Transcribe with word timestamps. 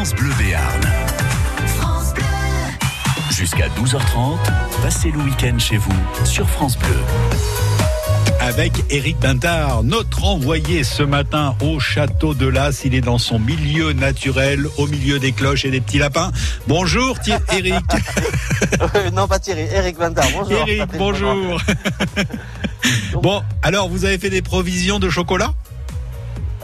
France 0.00 0.14
Bleu 0.14 0.32
Béarn. 0.38 0.80
Jusqu'à 3.30 3.68
12h30, 3.68 4.38
passez 4.82 5.10
le 5.10 5.18
week-end 5.18 5.58
chez 5.58 5.76
vous 5.76 5.92
sur 6.24 6.48
France 6.48 6.78
Bleu 6.78 6.96
avec 8.40 8.72
Eric 8.88 9.18
Bintard, 9.18 9.82
notre 9.82 10.24
envoyé 10.24 10.84
ce 10.84 11.02
matin 11.02 11.54
au 11.60 11.78
château 11.80 12.32
de 12.32 12.46
Las. 12.46 12.86
Il 12.86 12.94
est 12.94 13.02
dans 13.02 13.18
son 13.18 13.38
milieu 13.38 13.92
naturel, 13.92 14.66
au 14.78 14.86
milieu 14.86 15.18
des 15.18 15.32
cloches 15.32 15.66
et 15.66 15.70
des 15.70 15.82
petits 15.82 15.98
lapins. 15.98 16.32
Bonjour 16.66 17.18
Eric. 17.52 17.84
non, 19.12 19.28
pas 19.28 19.38
Thierry, 19.38 19.68
Eric 19.70 19.98
Bintard. 19.98 20.28
Bonjour. 20.32 20.66
Eric, 20.66 20.84
bonjour. 20.96 21.60
bon, 23.22 23.42
alors 23.62 23.90
vous 23.90 24.06
avez 24.06 24.16
fait 24.16 24.30
des 24.30 24.40
provisions 24.40 24.98
de 24.98 25.10
chocolat? 25.10 25.52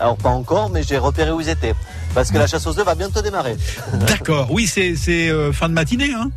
Alors 0.01 0.17
pas 0.17 0.31
encore, 0.31 0.71
mais 0.71 0.83
j'ai 0.83 0.97
repéré 0.97 1.31
où 1.33 1.43
ils 1.43 1.51
étaient. 1.51 1.75
Parce 2.17 2.31
que 2.31 2.39
la 2.39 2.47
chasse 2.47 2.67
aux 2.67 2.79
œufs 2.79 2.87
va 2.87 2.95
bientôt 2.95 3.21
démarrer. 3.21 3.59
D'accord, 3.93 4.49
oui, 4.51 4.67
c'est 4.67 4.97
euh, 5.29 5.53
fin 5.53 5.69
de 5.69 5.75
matinée. 5.75 6.15
Hein 6.15 6.31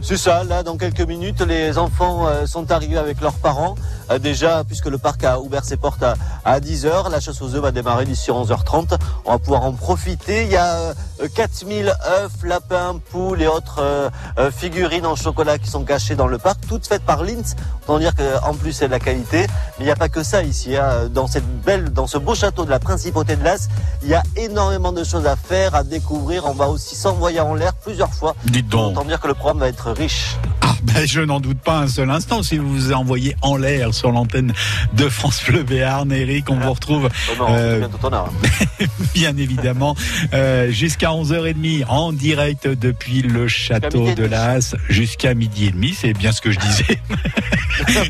c'est 0.00 0.16
ça, 0.16 0.44
là 0.44 0.62
dans 0.62 0.76
quelques 0.76 1.00
minutes, 1.00 1.40
les 1.40 1.78
enfants 1.78 2.28
euh, 2.28 2.46
sont 2.46 2.70
arrivés 2.70 2.96
avec 2.96 3.20
leurs 3.20 3.34
parents. 3.34 3.74
Euh, 4.12 4.20
déjà, 4.20 4.62
puisque 4.62 4.86
le 4.86 4.98
parc 4.98 5.24
a 5.24 5.40
ouvert 5.40 5.64
ses 5.64 5.76
portes 5.76 6.04
à, 6.44 6.60
10h, 6.60 7.10
la 7.10 7.18
chasse 7.18 7.42
aux 7.42 7.56
œufs 7.56 7.60
va 7.60 7.72
démarrer 7.72 8.04
d'ici 8.04 8.30
11h30. 8.30 8.96
On 9.24 9.32
va 9.32 9.38
pouvoir 9.40 9.64
en 9.64 9.72
profiter. 9.72 10.44
Il 10.44 10.50
y 10.50 10.56
a 10.56 10.94
4000 11.34 11.88
œufs, 11.88 12.32
lapins, 12.44 13.00
poules 13.10 13.42
et 13.42 13.46
autres 13.46 14.10
figurines 14.56 15.06
en 15.06 15.16
chocolat 15.16 15.58
qui 15.58 15.68
sont 15.68 15.84
cachées 15.84 16.14
dans 16.14 16.26
le 16.26 16.38
parc, 16.38 16.66
toutes 16.68 16.86
faites 16.86 17.02
par 17.02 17.24
Linz. 17.24 17.56
Autant 17.82 17.98
dire 17.98 18.12
qu'en 18.14 18.54
plus 18.54 18.72
c'est 18.72 18.86
de 18.86 18.90
la 18.92 19.00
qualité. 19.00 19.40
Mais 19.40 19.80
il 19.80 19.84
n'y 19.84 19.90
a 19.90 19.96
pas 19.96 20.08
que 20.08 20.22
ça 20.22 20.42
ici. 20.42 20.76
Hein. 20.76 21.08
Dans 21.10 21.26
cette 21.26 21.46
belle, 21.64 21.90
dans 21.90 22.06
ce 22.06 22.18
beau 22.18 22.34
château 22.34 22.64
de 22.64 22.70
la 22.70 22.78
Principauté 22.78 23.36
de 23.36 23.44
Las, 23.44 23.68
il 24.02 24.08
y 24.08 24.14
a 24.14 24.22
énormément 24.36 24.92
de 24.92 25.04
choses 25.04 25.26
à 25.26 25.36
faire, 25.36 25.74
à 25.74 25.84
découvrir. 25.84 26.44
On 26.46 26.52
va 26.52 26.68
aussi 26.68 26.94
s'envoyer 26.94 27.40
en 27.40 27.54
l'air 27.54 27.72
plusieurs 27.74 28.12
fois. 28.12 28.34
Dites 28.44 28.68
donc. 28.68 28.92
Autant 28.92 29.04
dire 29.04 29.20
que 29.20 29.28
le 29.28 29.34
programme 29.34 29.58
va 29.58 29.68
être 29.68 29.90
riche. 29.92 30.36
Ah 30.60 30.74
ben 30.82 31.06
je 31.06 31.20
n'en 31.20 31.40
doute 31.40 31.58
pas 31.58 31.78
un 31.78 31.88
seul 31.88 32.10
instant. 32.10 32.42
Si 32.42 32.58
vous 32.58 32.68
vous 32.68 32.92
envoyez 32.92 33.34
en 33.42 33.56
l'air 33.56 33.94
sur 33.94 34.12
l'antenne 34.12 34.52
de 34.92 35.08
France 35.08 35.42
Bleu 35.46 35.62
Béarn, 35.62 36.12
Eric, 36.12 36.50
on 36.50 36.56
vous 36.56 36.72
retrouve. 36.72 37.08
Oh 37.40 37.44
euh, 37.48 37.86
bien 39.14 39.36
évidemment, 39.36 39.96
euh, 40.34 40.70
jusqu'à 40.70 41.07
11h30 41.10 41.86
en 41.88 42.12
direct 42.12 42.66
depuis 42.68 43.22
le 43.22 43.48
château 43.48 44.12
de 44.14 44.24
Las 44.24 44.74
jusqu'à 44.88 45.34
midi 45.34 45.66
et 45.66 45.70
demi. 45.70 45.94
C'est 45.98 46.12
bien 46.12 46.32
ce 46.32 46.40
que 46.40 46.50
je 46.50 46.58
disais. 46.58 47.00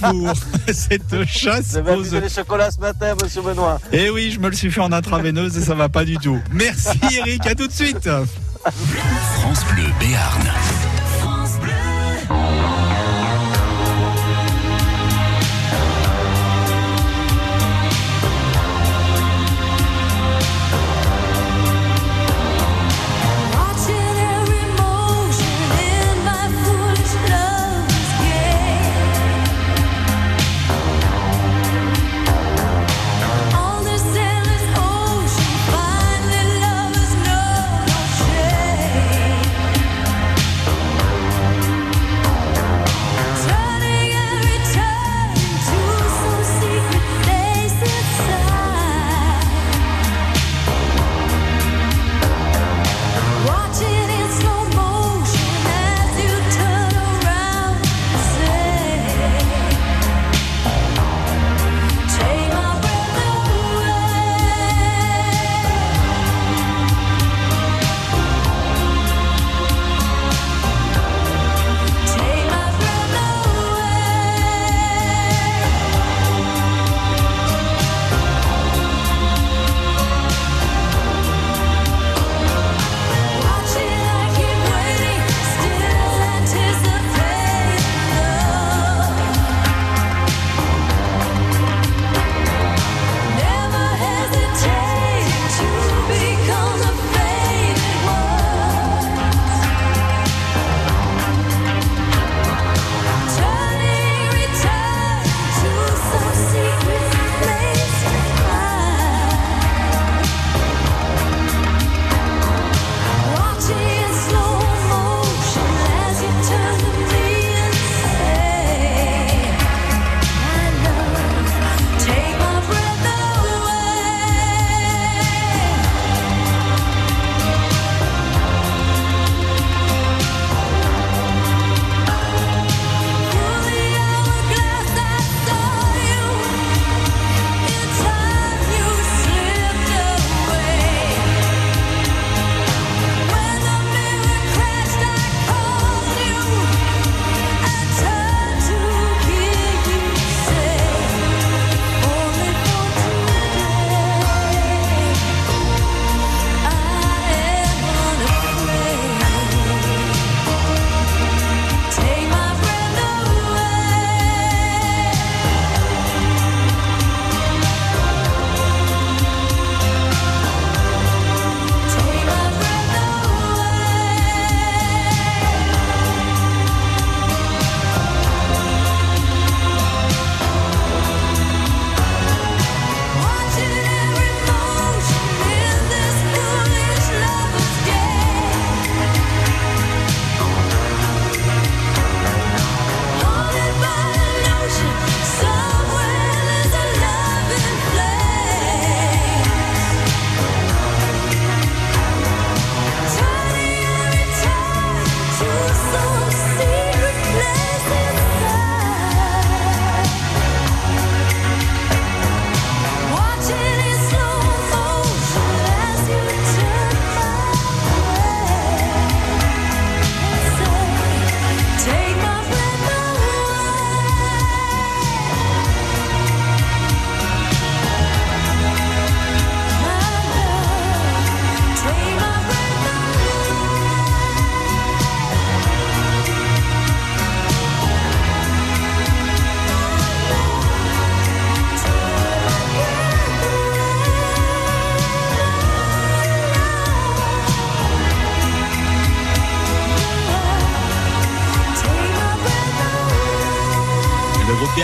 Pour 0.00 0.32
cette 0.72 1.24
chasse 1.26 1.76
aux 1.76 2.14
œufs. 2.14 2.34
chocolats 2.34 2.70
ce 2.70 2.80
matin, 2.80 3.14
monsieur 3.22 3.42
Benoît. 3.42 3.78
Eh 3.92 4.10
oui, 4.10 4.30
je 4.32 4.40
me 4.40 4.48
le 4.48 4.56
suis 4.56 4.70
fait 4.70 4.80
en 4.80 4.92
intraveineuse 4.92 5.56
et 5.56 5.62
ça 5.62 5.74
va 5.74 5.88
pas 5.88 6.04
du 6.04 6.16
tout. 6.16 6.38
Merci 6.52 6.98
Eric, 7.12 7.46
à 7.46 7.54
tout 7.54 7.66
de 7.66 7.72
suite. 7.72 8.08
France 8.64 9.64
Bleu 9.72 9.84
Béarn. 10.00 10.42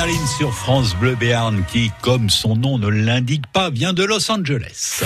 Berlin 0.01 0.27
sur 0.27 0.55
France 0.55 0.97
Bleu 0.97 1.15
Béarn 1.15 1.63
qui, 1.71 1.91
comme 2.01 2.31
son 2.31 2.57
nom 2.57 2.79
ne 2.79 2.89
l'indique 2.89 3.47
pas, 3.49 3.69
vient 3.69 3.93
de 3.93 4.03
Los 4.03 4.31
Angeles. 4.31 5.03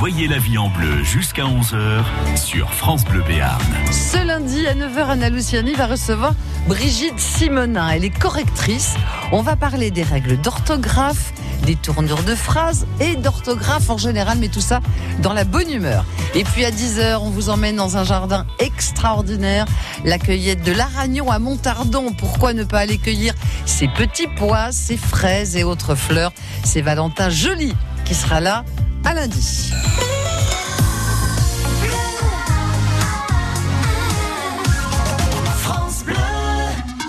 Voyez 0.00 0.28
la 0.28 0.38
vie 0.38 0.56
en 0.56 0.70
bleu 0.70 1.04
jusqu'à 1.04 1.42
11h 1.42 2.02
sur 2.34 2.72
France 2.72 3.04
Bleu 3.04 3.22
Béarn. 3.22 3.60
Ce 3.92 4.16
lundi 4.16 4.66
à 4.66 4.74
9h, 4.74 5.10
Anna 5.10 5.28
Luciani 5.28 5.74
va 5.74 5.86
recevoir 5.86 6.32
Brigitte 6.66 7.18
Simonin. 7.20 7.86
Elle 7.90 8.06
est 8.06 8.18
correctrice. 8.18 8.94
On 9.30 9.42
va 9.42 9.56
parler 9.56 9.90
des 9.90 10.02
règles 10.02 10.40
d'orthographe, 10.40 11.34
des 11.66 11.76
tournures 11.76 12.22
de 12.22 12.34
phrases 12.34 12.86
et 12.98 13.14
d'orthographe 13.16 13.90
en 13.90 13.98
général, 13.98 14.38
mais 14.40 14.48
tout 14.48 14.62
ça 14.62 14.80
dans 15.18 15.34
la 15.34 15.44
bonne 15.44 15.70
humeur. 15.70 16.06
Et 16.34 16.44
puis 16.44 16.64
à 16.64 16.70
10h, 16.70 17.18
on 17.18 17.28
vous 17.28 17.50
emmène 17.50 17.76
dans 17.76 17.98
un 17.98 18.04
jardin 18.04 18.46
extraordinaire, 18.58 19.66
la 20.06 20.18
cueillette 20.18 20.62
de 20.64 20.72
l'Aragnon 20.72 21.30
à 21.30 21.38
Montardon. 21.38 22.14
Pourquoi 22.16 22.54
ne 22.54 22.64
pas 22.64 22.78
aller 22.78 22.96
cueillir 22.96 23.34
ces 23.66 23.88
petits 23.88 24.28
pois, 24.38 24.72
ces 24.72 24.96
fraises 24.96 25.58
et 25.58 25.62
autres 25.62 25.94
fleurs? 25.94 26.32
C'est 26.64 26.80
Valentin 26.80 27.28
Joly 27.28 27.74
qui 28.06 28.14
sera 28.14 28.40
là 28.40 28.64
à 29.04 29.14
lundi. 29.14 29.72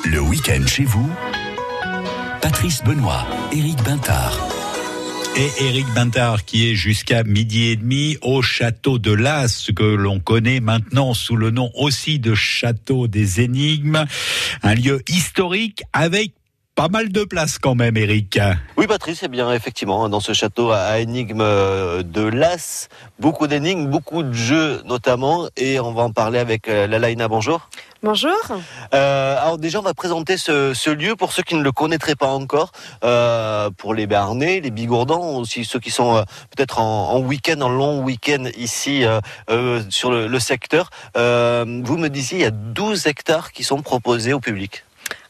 Le 0.05 0.19
week-end 0.19 0.65
chez 0.67 0.83
vous, 0.83 1.09
Patrice 2.41 2.83
Benoît, 2.83 3.25
Éric 3.51 3.81
Bintard. 3.83 4.37
Et 5.37 5.65
Éric 5.65 5.87
Bintard 5.95 6.43
qui 6.43 6.69
est 6.69 6.75
jusqu'à 6.75 7.23
midi 7.23 7.67
et 7.67 7.77
demi 7.77 8.17
au 8.21 8.41
château 8.41 8.99
de 8.99 9.13
Las, 9.13 9.71
que 9.73 9.83
l'on 9.83 10.19
connaît 10.19 10.59
maintenant 10.59 11.13
sous 11.13 11.37
le 11.37 11.51
nom 11.51 11.71
aussi 11.73 12.19
de 12.19 12.35
château 12.35 13.07
des 13.07 13.39
énigmes, 13.39 14.05
un 14.61 14.75
lieu 14.75 15.01
historique 15.07 15.83
avec 15.93 16.33
pas 16.75 16.87
mal 16.87 17.09
de 17.09 17.23
place 17.25 17.59
quand 17.59 17.75
même, 17.75 17.97
Eric. 17.97 18.39
Oui, 18.77 18.87
Patrice, 18.87 19.19
c'est 19.19 19.27
bien, 19.27 19.51
effectivement, 19.51 20.07
dans 20.07 20.21
ce 20.21 20.33
château 20.33 20.71
à 20.71 20.99
énigmes 20.99 21.41
euh, 21.41 22.01
de 22.01 22.21
Las, 22.21 22.87
beaucoup 23.19 23.47
d'énigmes, 23.47 23.87
beaucoup 23.87 24.23
de 24.23 24.31
jeux 24.31 24.81
notamment, 24.85 25.49
et 25.57 25.79
on 25.79 25.91
va 25.91 26.03
en 26.03 26.11
parler 26.11 26.39
avec 26.39 26.69
euh, 26.69 26.87
Lalaina. 26.87 27.27
Bonjour. 27.27 27.69
Bonjour. 28.03 28.37
Euh, 28.93 29.37
alors 29.41 29.57
déjà, 29.57 29.79
on 29.79 29.83
va 29.83 29.93
présenter 29.93 30.37
ce, 30.37 30.89
lieu 30.89 31.15
pour 31.15 31.33
ceux 31.33 31.43
qui 31.43 31.55
ne 31.55 31.61
le 31.61 31.71
connaîtraient 31.71 32.15
pas 32.15 32.29
encore, 32.29 32.71
pour 33.77 33.93
les 33.93 34.07
Béarnais, 34.07 34.61
les 34.61 34.71
Bigourdans, 34.71 35.37
aussi 35.37 35.65
ceux 35.65 35.79
qui 35.79 35.91
sont 35.91 36.23
peut-être 36.55 36.79
en, 36.79 37.19
week-end, 37.19 37.61
en 37.61 37.69
long 37.69 38.01
week-end 38.01 38.45
ici 38.57 39.03
sur 39.89 40.11
le, 40.11 40.27
le 40.27 40.39
secteur. 40.39 40.89
vous 41.15 41.97
me 41.97 42.07
disiez, 42.07 42.39
il 42.39 42.41
y 42.41 42.45
a 42.45 42.51
12 42.51 43.05
hectares 43.05 43.51
qui 43.51 43.63
sont 43.63 43.83
proposés 43.83 44.33
au 44.33 44.39
public. 44.39 44.83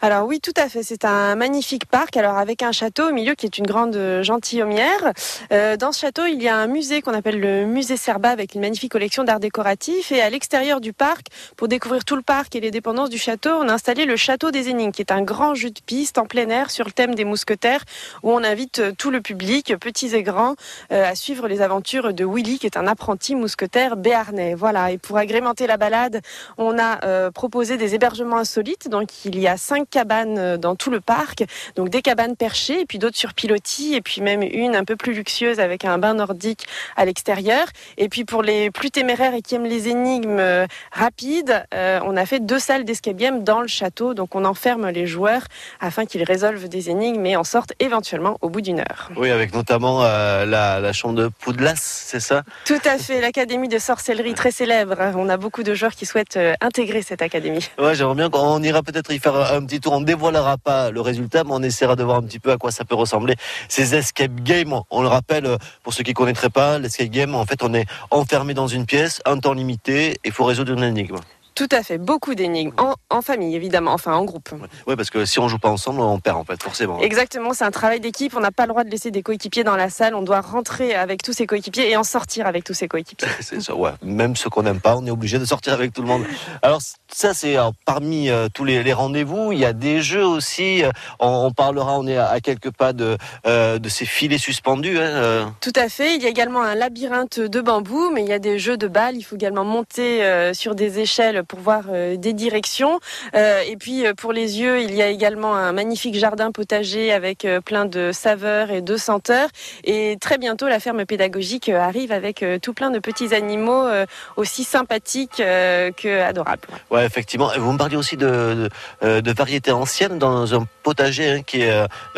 Alors 0.03 0.25
oui, 0.25 0.39
tout 0.39 0.53
à 0.57 0.67
fait. 0.67 0.81
C'est 0.81 1.05
un 1.05 1.35
magnifique 1.35 1.85
parc, 1.85 2.17
alors 2.17 2.35
avec 2.35 2.63
un 2.63 2.71
château 2.71 3.09
au 3.09 3.11
milieu 3.11 3.35
qui 3.35 3.45
est 3.45 3.59
une 3.59 3.67
grande 3.67 3.95
euh, 3.95 4.23
gentilhommière. 4.23 5.13
Euh, 5.51 5.77
dans 5.77 5.91
ce 5.91 5.99
château, 5.99 6.25
il 6.25 6.41
y 6.41 6.47
a 6.47 6.57
un 6.57 6.65
musée 6.65 7.03
qu'on 7.03 7.13
appelle 7.13 7.39
le 7.39 7.67
musée 7.67 7.97
Serba 7.97 8.29
avec 8.29 8.55
une 8.55 8.61
magnifique 8.61 8.91
collection 8.91 9.23
d'art 9.23 9.39
décoratif. 9.39 10.11
Et 10.11 10.19
à 10.19 10.31
l'extérieur 10.31 10.81
du 10.81 10.91
parc, 10.91 11.27
pour 11.55 11.67
découvrir 11.67 12.03
tout 12.03 12.15
le 12.15 12.23
parc 12.23 12.55
et 12.55 12.59
les 12.59 12.71
dépendances 12.71 13.11
du 13.11 13.19
château, 13.19 13.51
on 13.51 13.69
a 13.69 13.73
installé 13.73 14.05
le 14.05 14.15
château 14.15 14.49
des 14.49 14.69
énigmes, 14.69 14.91
qui 14.91 15.03
est 15.03 15.11
un 15.11 15.21
grand 15.21 15.53
jeu 15.53 15.69
de 15.69 15.79
piste 15.85 16.17
en 16.17 16.25
plein 16.25 16.49
air 16.49 16.71
sur 16.71 16.85
le 16.85 16.91
thème 16.91 17.13
des 17.13 17.23
mousquetaires, 17.23 17.83
où 18.23 18.31
on 18.31 18.43
invite 18.43 18.79
euh, 18.79 18.93
tout 18.97 19.11
le 19.11 19.21
public, 19.21 19.75
petits 19.79 20.15
et 20.15 20.23
grands, 20.23 20.55
à 20.89 21.13
suivre 21.13 21.47
les 21.47 21.61
aventures 21.61 22.11
de 22.11 22.25
Willy, 22.25 22.57
qui 22.57 22.65
est 22.65 22.75
un 22.75 22.87
apprenti 22.87 23.35
mousquetaire 23.35 23.97
béarnais. 23.97 24.55
Voilà. 24.55 24.91
Et 24.91 24.97
pour 24.97 25.17
agrémenter 25.17 25.67
la 25.67 25.77
balade, 25.77 26.21
on 26.57 26.79
a 26.79 27.29
proposé 27.31 27.77
des 27.77 27.93
hébergements 27.93 28.37
insolites. 28.37 28.89
Donc 28.89 29.25
il 29.25 29.39
y 29.39 29.47
a 29.47 29.57
cinq 29.57 29.90
cabanes 29.91 30.39
euh, 30.39 30.57
dans 30.57 30.75
tout 30.75 30.89
le 30.89 31.01
parc, 31.01 31.43
donc 31.75 31.89
des 31.89 32.01
cabanes 32.01 32.35
perchées 32.35 32.81
et 32.81 32.85
puis 32.85 32.97
d'autres 32.97 33.17
sur 33.17 33.33
pilotis 33.33 33.93
et 33.93 34.01
puis 34.01 34.21
même 34.21 34.41
une 34.41 34.75
un 34.75 34.83
peu 34.83 34.95
plus 34.95 35.13
luxueuse 35.13 35.59
avec 35.59 35.85
un 35.85 35.97
bain 35.99 36.15
nordique 36.15 36.65
à 36.95 37.05
l'extérieur. 37.05 37.67
Et 37.97 38.09
puis 38.09 38.25
pour 38.25 38.41
les 38.41 38.71
plus 38.71 38.89
téméraires 38.89 39.35
et 39.35 39.41
qui 39.41 39.55
aiment 39.55 39.65
les 39.65 39.89
énigmes 39.89 40.39
euh, 40.39 40.65
rapides, 40.91 41.63
euh, 41.73 41.99
on 42.05 42.17
a 42.17 42.25
fait 42.25 42.39
deux 42.39 42.59
salles 42.59 42.85
d'escape 42.85 43.11
dans 43.43 43.59
le 43.59 43.67
château, 43.67 44.13
donc 44.13 44.35
on 44.35 44.45
enferme 44.45 44.87
les 44.87 45.05
joueurs 45.05 45.43
afin 45.81 46.05
qu'ils 46.05 46.23
résolvent 46.23 46.69
des 46.69 46.89
énigmes 46.89 47.25
et 47.25 47.35
en 47.35 47.43
sortent 47.43 47.73
éventuellement 47.79 48.37
au 48.39 48.49
bout 48.49 48.61
d'une 48.61 48.79
heure. 48.79 49.09
Oui, 49.17 49.29
avec 49.29 49.53
notamment 49.53 50.01
la, 50.01 50.93
chambre 50.93 51.15
de 51.15 51.27
Poudlas, 51.27 51.75
c'est 51.75 52.21
ça? 52.21 52.43
Tout 52.65 52.79
à 52.85 52.97
fait, 52.97 53.19
l'académie 53.19 53.67
de 53.67 53.79
sorcellerie 53.79 54.33
très 54.33 54.51
célèbre. 54.51 54.95
On 55.17 55.27
a 55.27 55.35
beaucoup 55.35 55.63
de 55.63 55.73
joueurs 55.73 55.93
qui 55.93 56.05
souhaitent 56.05 56.39
intégrer 56.61 57.01
cette 57.01 57.21
académie. 57.21 57.69
Ouais, 57.77 57.95
j'aimerais 57.95 58.15
bien 58.15 58.29
qu'on 58.29 58.63
ira 58.63 58.81
peut-être 58.81 59.11
y 59.11 59.19
faire 59.19 59.35
un 59.35 59.65
petit 59.65 59.80
on 59.87 60.01
ne 60.01 60.05
dévoilera 60.05 60.57
pas 60.57 60.91
le 60.91 61.01
résultat, 61.01 61.43
mais 61.43 61.51
on 61.53 61.63
essaiera 61.63 61.95
de 61.95 62.03
voir 62.03 62.17
un 62.17 62.23
petit 62.23 62.39
peu 62.39 62.51
à 62.51 62.57
quoi 62.57 62.71
ça 62.71 62.85
peut 62.85 62.95
ressembler. 62.95 63.35
Ces 63.67 63.95
escape 63.95 64.35
games, 64.41 64.79
on 64.89 65.01
le 65.01 65.07
rappelle, 65.07 65.57
pour 65.83 65.93
ceux 65.93 66.03
qui 66.03 66.11
ne 66.11 66.15
connaîtraient 66.15 66.49
pas, 66.49 66.79
l'escape 66.79 67.09
game, 67.09 67.35
en 67.35 67.45
fait, 67.45 67.63
on 67.63 67.73
est 67.73 67.85
enfermé 68.09 68.53
dans 68.53 68.67
une 68.67 68.85
pièce, 68.85 69.21
un 69.25 69.37
temps 69.37 69.53
limité, 69.53 70.11
et 70.11 70.19
il 70.25 70.31
faut 70.31 70.45
résoudre 70.45 70.73
une 70.73 70.83
énigme. 70.83 71.17
Tout 71.55 71.67
à 71.71 71.83
fait, 71.83 71.97
beaucoup 71.97 72.33
d'énigmes, 72.33 72.71
en, 73.09 73.21
famille 73.21 73.55
évidemment, 73.55 73.93
enfin 73.93 74.13
en 74.13 74.23
groupe. 74.23 74.49
Oui, 74.87 74.95
parce 74.95 75.09
que 75.09 75.25
si 75.25 75.39
on 75.39 75.47
joue 75.47 75.59
pas 75.59 75.69
ensemble, 75.69 75.99
on 75.99 76.19
perd 76.19 76.37
en 76.37 76.43
fait, 76.43 76.61
forcément. 76.61 76.99
Exactement, 76.99 77.53
c'est 77.53 77.65
un 77.65 77.71
travail 77.71 77.99
d'équipe, 77.99 78.35
on 78.35 78.39
n'a 78.39 78.51
pas 78.51 78.63
le 78.63 78.69
droit 78.69 78.83
de 78.83 78.89
laisser 78.89 79.11
des 79.11 79.21
coéquipiers 79.21 79.63
dans 79.63 79.75
la 79.75 79.89
salle, 79.89 80.15
on 80.15 80.21
doit 80.21 80.41
rentrer 80.41 80.95
avec 80.95 81.23
tous 81.23 81.33
ses 81.33 81.45
coéquipiers 81.45 81.91
et 81.91 81.97
en 81.97 82.03
sortir 82.03 82.47
avec 82.47 82.63
tous 82.63 82.73
ses 82.73 82.87
coéquipiers. 82.87 83.27
c'est 83.41 83.61
ça, 83.61 83.75
ouais. 83.75 83.91
Même 84.01 84.35
ceux 84.35 84.49
qu'on 84.49 84.63
n'aime 84.63 84.79
pas, 84.79 84.95
on 84.95 85.05
est 85.05 85.11
obligé 85.11 85.39
de 85.39 85.45
sortir 85.45 85.73
avec 85.73 85.93
tout 85.93 86.01
le 86.01 86.07
monde. 86.07 86.23
Alors 86.61 86.81
ça, 87.09 87.33
c'est 87.33 87.57
parmi 87.85 88.29
euh, 88.29 88.47
tous 88.53 88.63
les, 88.63 88.93
rendez-vous, 88.93 89.51
il 89.51 89.59
y 89.59 89.65
a 89.65 89.73
des 89.73 90.01
jeux 90.01 90.25
aussi, 90.25 90.83
euh, 90.83 90.91
on, 91.19 91.51
parlera, 91.51 91.99
on 91.99 92.07
est 92.07 92.17
à, 92.17 92.39
quelques 92.39 92.71
pas 92.71 92.93
de, 92.93 93.17
euh, 93.45 93.77
de 93.77 93.89
ces 93.89 94.05
filets 94.05 94.37
suspendus. 94.37 94.97
Hein, 94.97 95.53
Tout 95.61 95.73
à 95.75 95.89
fait, 95.89 96.15
il 96.15 96.21
y 96.21 96.25
a 96.25 96.29
également 96.29 96.61
un 96.61 96.75
labyrinthe 96.75 97.39
de 97.39 97.61
bambou, 97.61 98.09
mais 98.13 98.23
il 98.23 98.29
y 98.29 98.33
a 98.33 98.39
des 98.39 98.57
jeux 98.57 98.77
de 98.77 98.87
balles, 98.87 99.17
il 99.17 99.23
faut 99.23 99.35
également 99.35 99.65
monter 99.65 100.51
sur 100.53 100.75
des 100.75 100.99
échelles 100.99 101.40
pour 101.43 101.59
voir 101.59 101.85
euh, 101.89 102.17
des 102.17 102.33
directions. 102.33 102.99
Euh, 103.35 103.61
et 103.67 103.77
puis 103.77 104.05
euh, 104.05 104.13
pour 104.13 104.33
les 104.33 104.59
yeux, 104.59 104.81
il 104.81 104.93
y 104.93 105.01
a 105.01 105.07
également 105.07 105.55
un 105.55 105.71
magnifique 105.71 106.15
jardin 106.15 106.51
potager 106.51 107.11
avec 107.11 107.47
plein 107.65 107.85
de 107.85 108.11
saveurs 108.11 108.71
et 108.71 108.81
de 108.81 108.97
senteurs. 108.97 109.49
Et 109.83 110.17
très 110.19 110.37
bientôt, 110.37 110.67
la 110.67 110.79
ferme 110.79 111.05
pédagogique 111.05 111.69
arrive 111.69 112.11
avec 112.11 112.43
tout 112.61 112.73
plein 112.73 112.89
de 112.91 112.99
petits 112.99 113.33
animaux 113.33 113.87
aussi 114.35 114.63
sympathiques 114.63 115.37
que 115.37 116.21
adorables. 116.21 116.67
Ouais, 116.89 117.05
effectivement. 117.05 117.51
Vous 117.57 117.71
me 117.71 117.77
parliez 117.77 117.95
aussi 117.95 118.17
de, 118.17 118.69
de, 119.01 119.31
variétés 119.31 119.71
anciennes 119.71 120.19
dans 120.19 120.53
un 120.53 120.65
potager 120.83 121.29
hein, 121.29 121.41
qui 121.45 121.61
est 121.61 121.71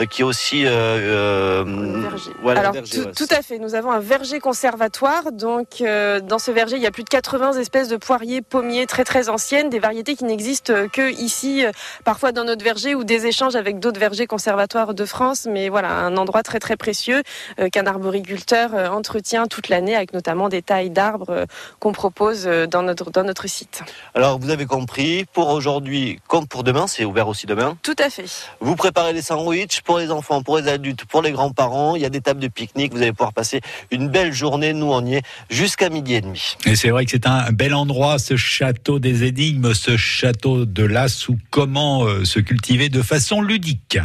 qui 0.10 0.22
est 0.22 0.26
aussi 0.26 0.64
voilà, 2.42 2.60
Alors 2.60 2.74
tout, 3.16 3.28
à 3.30 3.42
fait. 3.42 3.60
Nous 3.60 3.76
avons 3.76 3.92
un 3.92 4.00
verger 4.00 4.40
conservatoire. 4.40 5.32
Donc 5.32 5.82
dans 5.82 6.40
ce 6.40 6.52
verger, 6.52 6.78
il 6.78 6.84
y 6.84 6.88
a 6.88 6.92
plus 6.92 7.04
de 7.04 7.10
80 7.10 7.54
espèces 7.54 7.88
de 7.88 7.98
poiriers, 7.98 8.42
pommiers 8.42 8.86
très 8.86 9.04
très 9.04 9.13
anciennes, 9.30 9.70
des 9.70 9.80
variétés 9.80 10.16
qui 10.16 10.26
n'existent 10.26 10.88
que 10.92 11.12
ici, 11.12 11.66
euh, 11.66 11.72
parfois 12.04 12.32
dans 12.32 12.44
notre 12.44 12.64
verger 12.64 12.96
ou 12.96 13.04
des 13.04 13.26
échanges 13.26 13.56
avec 13.56 13.80
d'autres 13.80 14.00
vergers 14.00 14.28
conservatoires 14.28 14.94
de 14.94 15.06
France. 15.06 15.48
Mais 15.50 15.70
voilà, 15.70 15.92
un 15.92 16.18
endroit 16.18 16.44
très 16.44 16.60
très 16.60 16.76
précieux 16.76 17.24
euh, 17.60 17.70
qu'un 17.70 17.86
arboriculteur 17.86 18.74
euh, 18.74 18.88
entretient 18.88 19.48
toute 19.48 19.70
l'année 19.70 19.96
avec 19.96 20.14
notamment 20.14 20.50
des 20.50 20.62
tailles 20.62 20.90
d'arbres 20.90 21.46
qu'on 21.80 21.92
propose 21.92 22.46
dans 22.46 22.84
notre, 22.84 23.12
dans 23.12 23.24
notre 23.24 23.48
site. 23.48 23.82
Alors 24.16 24.40
vous 24.40 24.50
avez 24.50 24.66
compris, 24.66 25.26
pour 25.34 25.50
aujourd'hui 25.50 26.20
comme 26.28 26.48
pour 26.48 26.64
demain, 26.64 26.88
c'est 26.88 27.06
ouvert 27.06 27.28
aussi 27.28 27.46
demain 27.46 27.78
Tout 27.84 27.96
à 28.00 28.10
fait. 28.10 28.26
Vous 28.60 28.76
préparez 28.76 29.14
les 29.14 29.22
sandwichs 29.22 29.82
pour 29.82 30.00
les 30.00 30.12
enfants, 30.12 30.42
pour 30.42 30.58
les 30.58 30.68
adultes, 30.68 31.06
pour 31.06 31.22
les 31.22 31.32
grands-parents. 31.32 31.96
Il 31.96 32.02
y 32.02 32.06
a 32.06 32.10
des 32.10 32.22
tables 32.22 32.40
de 32.40 32.48
pique-nique. 32.48 32.94
Vous 32.94 33.02
allez 33.02 33.12
pouvoir 33.12 33.34
passer 33.34 33.62
une 33.92 34.08
belle 34.10 34.34
journée. 34.34 34.74
Nous, 34.74 34.92
on 34.92 35.06
y 35.06 35.16
est 35.16 35.24
jusqu'à 35.50 35.90
midi 35.90 36.16
et 36.16 36.22
demi. 36.22 36.56
Et 36.66 36.76
c'est 36.76 36.90
vrai 36.90 37.06
que 37.06 37.12
c'est 37.12 37.28
un 37.28 37.52
bel 37.52 37.74
endroit, 37.74 38.20
ce 38.20 38.36
château 38.36 39.00
des 39.04 39.26
énigmes, 39.26 39.74
ce 39.74 39.98
château 39.98 40.66
de 40.66 40.84
Las 40.84 41.28
ou 41.28 41.38
comment 41.50 42.06
euh, 42.06 42.24
se 42.24 42.40
cultiver 42.40 42.88
de 42.88 43.02
façon 43.02 43.42
ludique? 43.42 44.00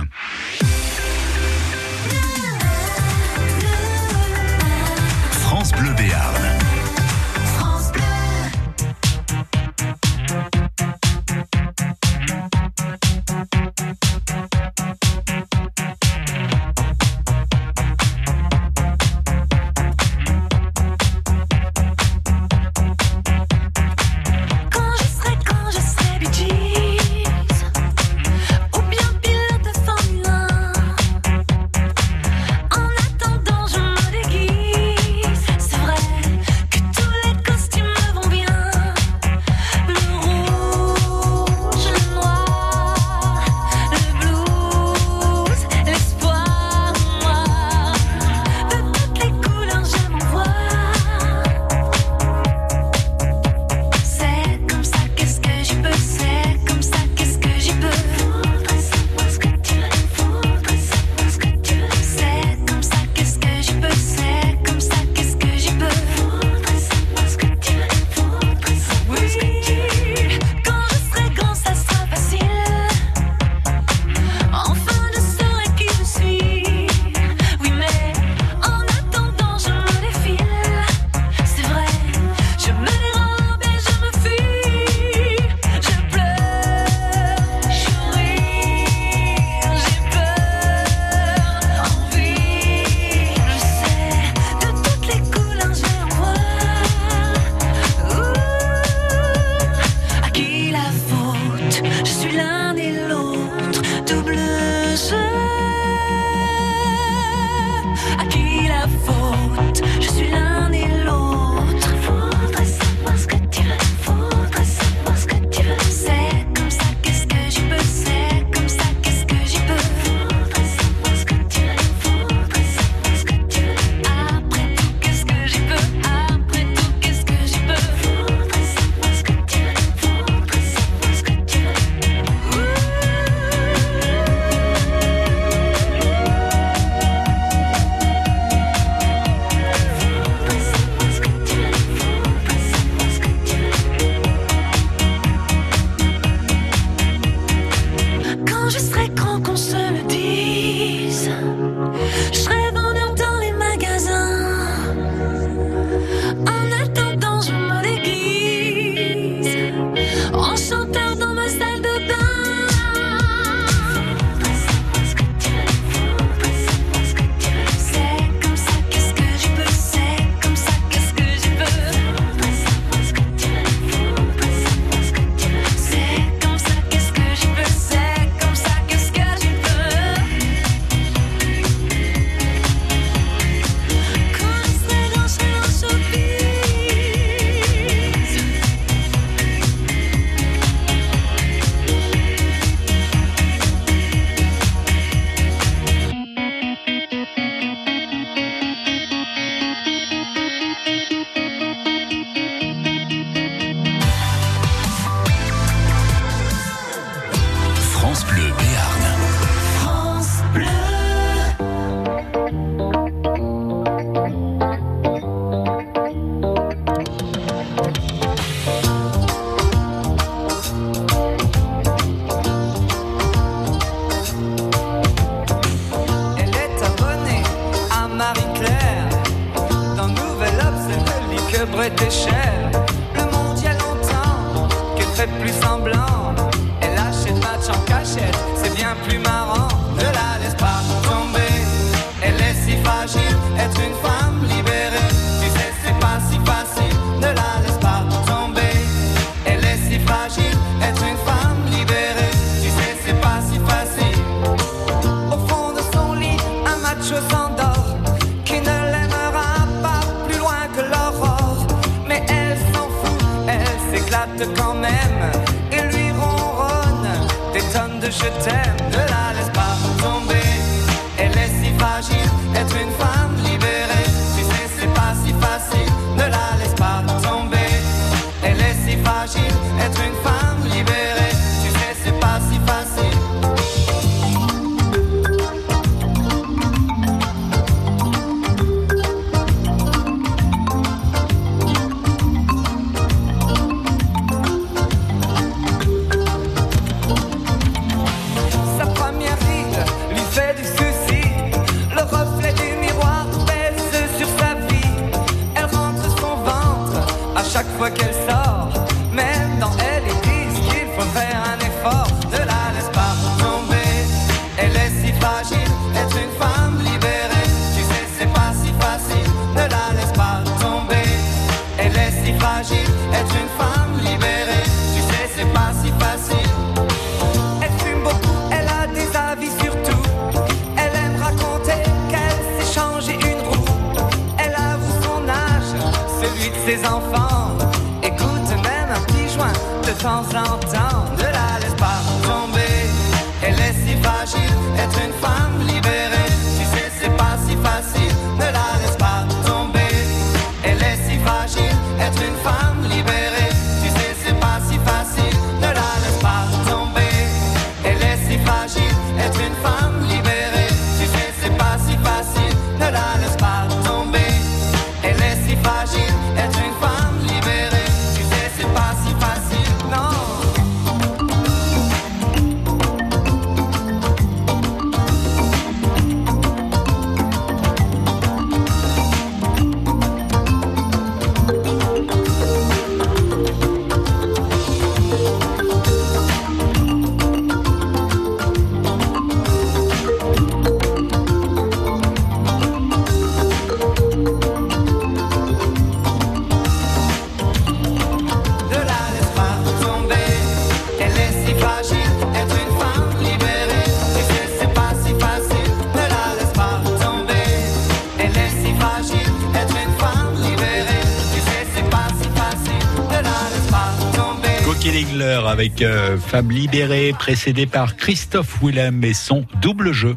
Femme 416.21 416.51
libérée, 416.51 417.13
précédé 417.19 417.67
par 417.67 417.97
Christophe 417.97 418.59
Willem 418.63 419.05
et 419.05 419.15
son 419.15 419.47
double 419.61 419.93
jeu. 419.93 420.17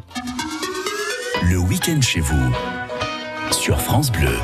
Le 1.50 1.58
week-end 1.58 2.02
chez 2.02 2.20
vous. 2.20 2.56
Sur 3.52 3.80
France 3.80 4.12
Bleu. 4.12 4.38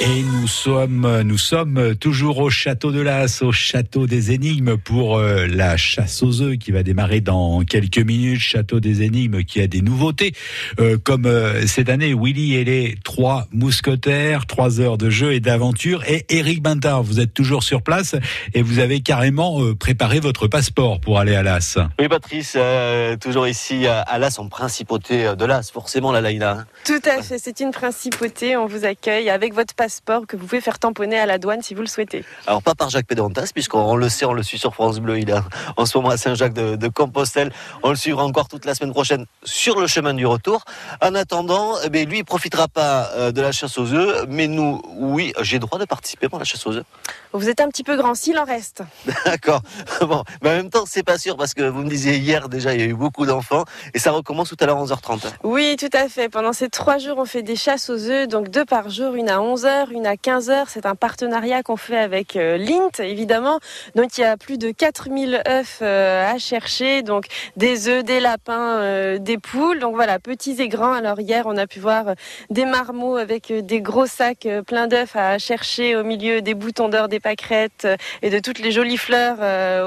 Et 0.00 0.22
nous 0.22 0.46
sommes, 0.46 1.22
nous 1.22 1.38
sommes 1.38 1.96
toujours 1.96 2.38
au 2.38 2.50
château 2.50 2.92
de 2.92 3.00
Las, 3.00 3.42
au 3.42 3.50
château 3.50 4.06
des 4.06 4.30
énigmes 4.30 4.76
pour 4.76 5.16
euh, 5.16 5.48
la 5.48 5.76
chasse 5.76 6.22
aux 6.22 6.40
œufs 6.40 6.56
qui 6.56 6.70
va 6.70 6.84
démarrer 6.84 7.20
dans 7.20 7.64
quelques 7.64 7.98
minutes. 7.98 8.38
Château 8.38 8.78
des 8.78 9.02
énigmes 9.02 9.42
qui 9.42 9.60
a 9.60 9.66
des 9.66 9.82
nouveautés, 9.82 10.34
euh, 10.78 10.98
comme 11.02 11.26
euh, 11.26 11.66
cette 11.66 11.88
année 11.88 12.14
Willy 12.14 12.54
et 12.54 12.64
les 12.64 12.94
trois 13.18 13.48
mousquetaires, 13.50 14.46
trois 14.46 14.80
heures 14.80 14.96
de 14.96 15.10
jeu 15.10 15.32
et 15.32 15.40
d'aventure. 15.40 16.04
Et 16.06 16.24
Eric 16.28 16.62
Bintard, 16.62 17.02
vous 17.02 17.18
êtes 17.18 17.34
toujours 17.34 17.64
sur 17.64 17.82
place 17.82 18.14
et 18.54 18.62
vous 18.62 18.78
avez 18.78 19.00
carrément 19.00 19.60
euh, 19.60 19.74
préparé 19.74 20.20
votre 20.20 20.46
passeport 20.46 21.00
pour 21.00 21.18
aller 21.18 21.34
à 21.34 21.42
Las. 21.42 21.78
Oui, 21.98 22.06
Patrice, 22.06 22.52
euh, 22.54 23.16
toujours 23.16 23.48
ici 23.48 23.88
à 23.88 24.18
Las, 24.20 24.38
en 24.38 24.46
principauté 24.48 25.34
de 25.34 25.44
Las, 25.44 25.72
forcément, 25.72 26.12
la 26.12 26.20
Laïla. 26.20 26.50
hein. 26.52 26.66
Tout 26.84 27.00
à 27.10 27.20
fait, 27.20 27.40
c'est 27.40 27.58
une 27.58 27.72
principauté. 27.72 28.56
On 28.56 28.66
vous 28.66 28.84
accueille 28.84 29.30
avec 29.30 29.52
votre 29.52 29.74
passeport 29.74 30.24
que 30.28 30.36
vous 30.36 30.46
pouvez 30.46 30.60
faire 30.60 30.78
tamponner 30.78 31.18
à 31.18 31.26
la 31.26 31.38
douane 31.38 31.60
si 31.60 31.74
vous 31.74 31.80
le 31.80 31.88
souhaitez. 31.88 32.24
Alors, 32.46 32.62
pas 32.62 32.76
par 32.76 32.88
Jacques 32.88 33.08
Pédrontas, 33.08 33.50
puisqu'on 33.52 33.96
le 33.96 34.08
sait, 34.08 34.26
on 34.26 34.32
le 34.32 34.44
suit 34.44 34.58
sur 34.58 34.74
France 34.74 35.00
Bleu. 35.00 35.18
Il 35.18 35.28
est 35.28 35.34
en 35.76 35.86
ce 35.86 35.98
moment 35.98 36.10
à 36.10 36.16
Saint-Jacques 36.18 36.54
de, 36.54 36.76
de 36.76 36.86
Compostelle. 36.86 37.50
On 37.82 37.90
le 37.90 37.96
suivra 37.96 38.22
encore 38.22 38.46
toute 38.46 38.64
la 38.64 38.76
semaine 38.76 38.92
prochaine 38.92 39.26
sur 39.42 39.80
le 39.80 39.88
chemin 39.88 40.14
du 40.14 40.24
retour. 40.24 40.62
En 41.02 41.16
attendant, 41.16 41.72
eh 41.84 41.88
bien, 41.90 42.04
lui, 42.04 42.18
il 42.18 42.24
profitera 42.24 42.68
pas 42.68 43.07
euh, 43.14 43.32
de 43.32 43.40
la 43.40 43.52
chasse 43.52 43.78
aux 43.78 43.92
œufs, 43.92 44.26
mais 44.28 44.46
nous, 44.46 44.80
oui, 44.96 45.32
j'ai 45.40 45.58
droit 45.58 45.78
de 45.78 45.84
participer 45.84 46.26
à 46.32 46.38
la 46.38 46.44
chasse 46.44 46.66
aux 46.66 46.76
œufs. 46.76 46.84
Vous 47.32 47.48
êtes 47.48 47.60
un 47.60 47.68
petit 47.68 47.84
peu 47.84 47.96
grand, 47.96 48.14
s'il 48.14 48.38
en 48.38 48.44
reste. 48.44 48.82
D'accord. 49.24 49.60
Bon, 50.00 50.24
mais 50.42 50.50
en 50.50 50.54
même 50.54 50.70
temps, 50.70 50.84
c'est 50.86 51.02
pas 51.02 51.18
sûr 51.18 51.36
parce 51.36 51.54
que 51.54 51.62
vous 51.62 51.82
me 51.82 51.88
disiez 51.88 52.16
hier 52.16 52.48
déjà, 52.48 52.74
il 52.74 52.80
y 52.80 52.82
a 52.82 52.86
eu 52.86 52.94
beaucoup 52.94 53.26
d'enfants 53.26 53.64
et 53.94 53.98
ça 53.98 54.12
recommence 54.12 54.48
tout 54.48 54.56
à 54.60 54.66
l'heure 54.66 54.82
11h30. 54.82 55.20
Oui, 55.42 55.76
tout 55.78 55.90
à 55.92 56.08
fait. 56.08 56.28
Pendant 56.28 56.52
ces 56.52 56.68
trois 56.68 56.98
jours, 56.98 57.18
on 57.18 57.24
fait 57.24 57.42
des 57.42 57.56
chasses 57.56 57.90
aux 57.90 58.08
œufs, 58.08 58.28
donc 58.28 58.48
deux 58.48 58.64
par 58.64 58.88
jour, 58.88 59.14
une 59.14 59.28
à 59.28 59.38
11h, 59.38 59.90
une 59.90 60.06
à 60.06 60.14
15h. 60.14 60.64
C'est 60.68 60.86
un 60.86 60.94
partenariat 60.94 61.62
qu'on 61.62 61.76
fait 61.76 61.98
avec 61.98 62.36
euh, 62.36 62.56
l'INT, 62.56 63.00
évidemment. 63.00 63.58
Donc 63.94 64.16
il 64.18 64.22
y 64.22 64.24
a 64.24 64.36
plus 64.36 64.58
de 64.58 64.70
4000 64.70 65.42
œufs 65.46 65.78
euh, 65.82 66.32
à 66.32 66.38
chercher, 66.38 67.02
donc 67.02 67.26
des 67.56 67.88
œufs, 67.88 68.04
des 68.04 68.20
lapins, 68.20 69.18
des 69.18 69.38
poules. 69.38 69.80
Donc 69.80 69.94
voilà, 69.94 70.18
petits 70.18 70.56
et 70.60 70.68
grands. 70.68 70.92
Alors 70.92 71.20
hier, 71.20 71.44
on 71.46 71.56
a 71.56 71.66
pu 71.66 71.80
voir 71.80 72.14
des 72.50 72.64
marmots 72.64 72.97
avec 73.16 73.50
euh, 73.50 73.62
des 73.62 73.80
gros 73.80 74.06
sacs 74.06 74.46
euh, 74.46 74.62
pleins 74.62 74.86
d'œufs 74.88 75.14
à 75.14 75.38
chercher 75.38 75.94
au 75.96 76.02
milieu 76.04 76.42
des 76.42 76.54
boutons 76.54 76.88
d'or, 76.88 77.08
des 77.08 77.20
pâquerettes 77.20 77.84
euh, 77.84 77.96
et 78.22 78.30
de 78.30 78.38
toutes 78.40 78.58
les 78.58 78.72
jolies 78.72 78.96
fleurs 78.96 79.38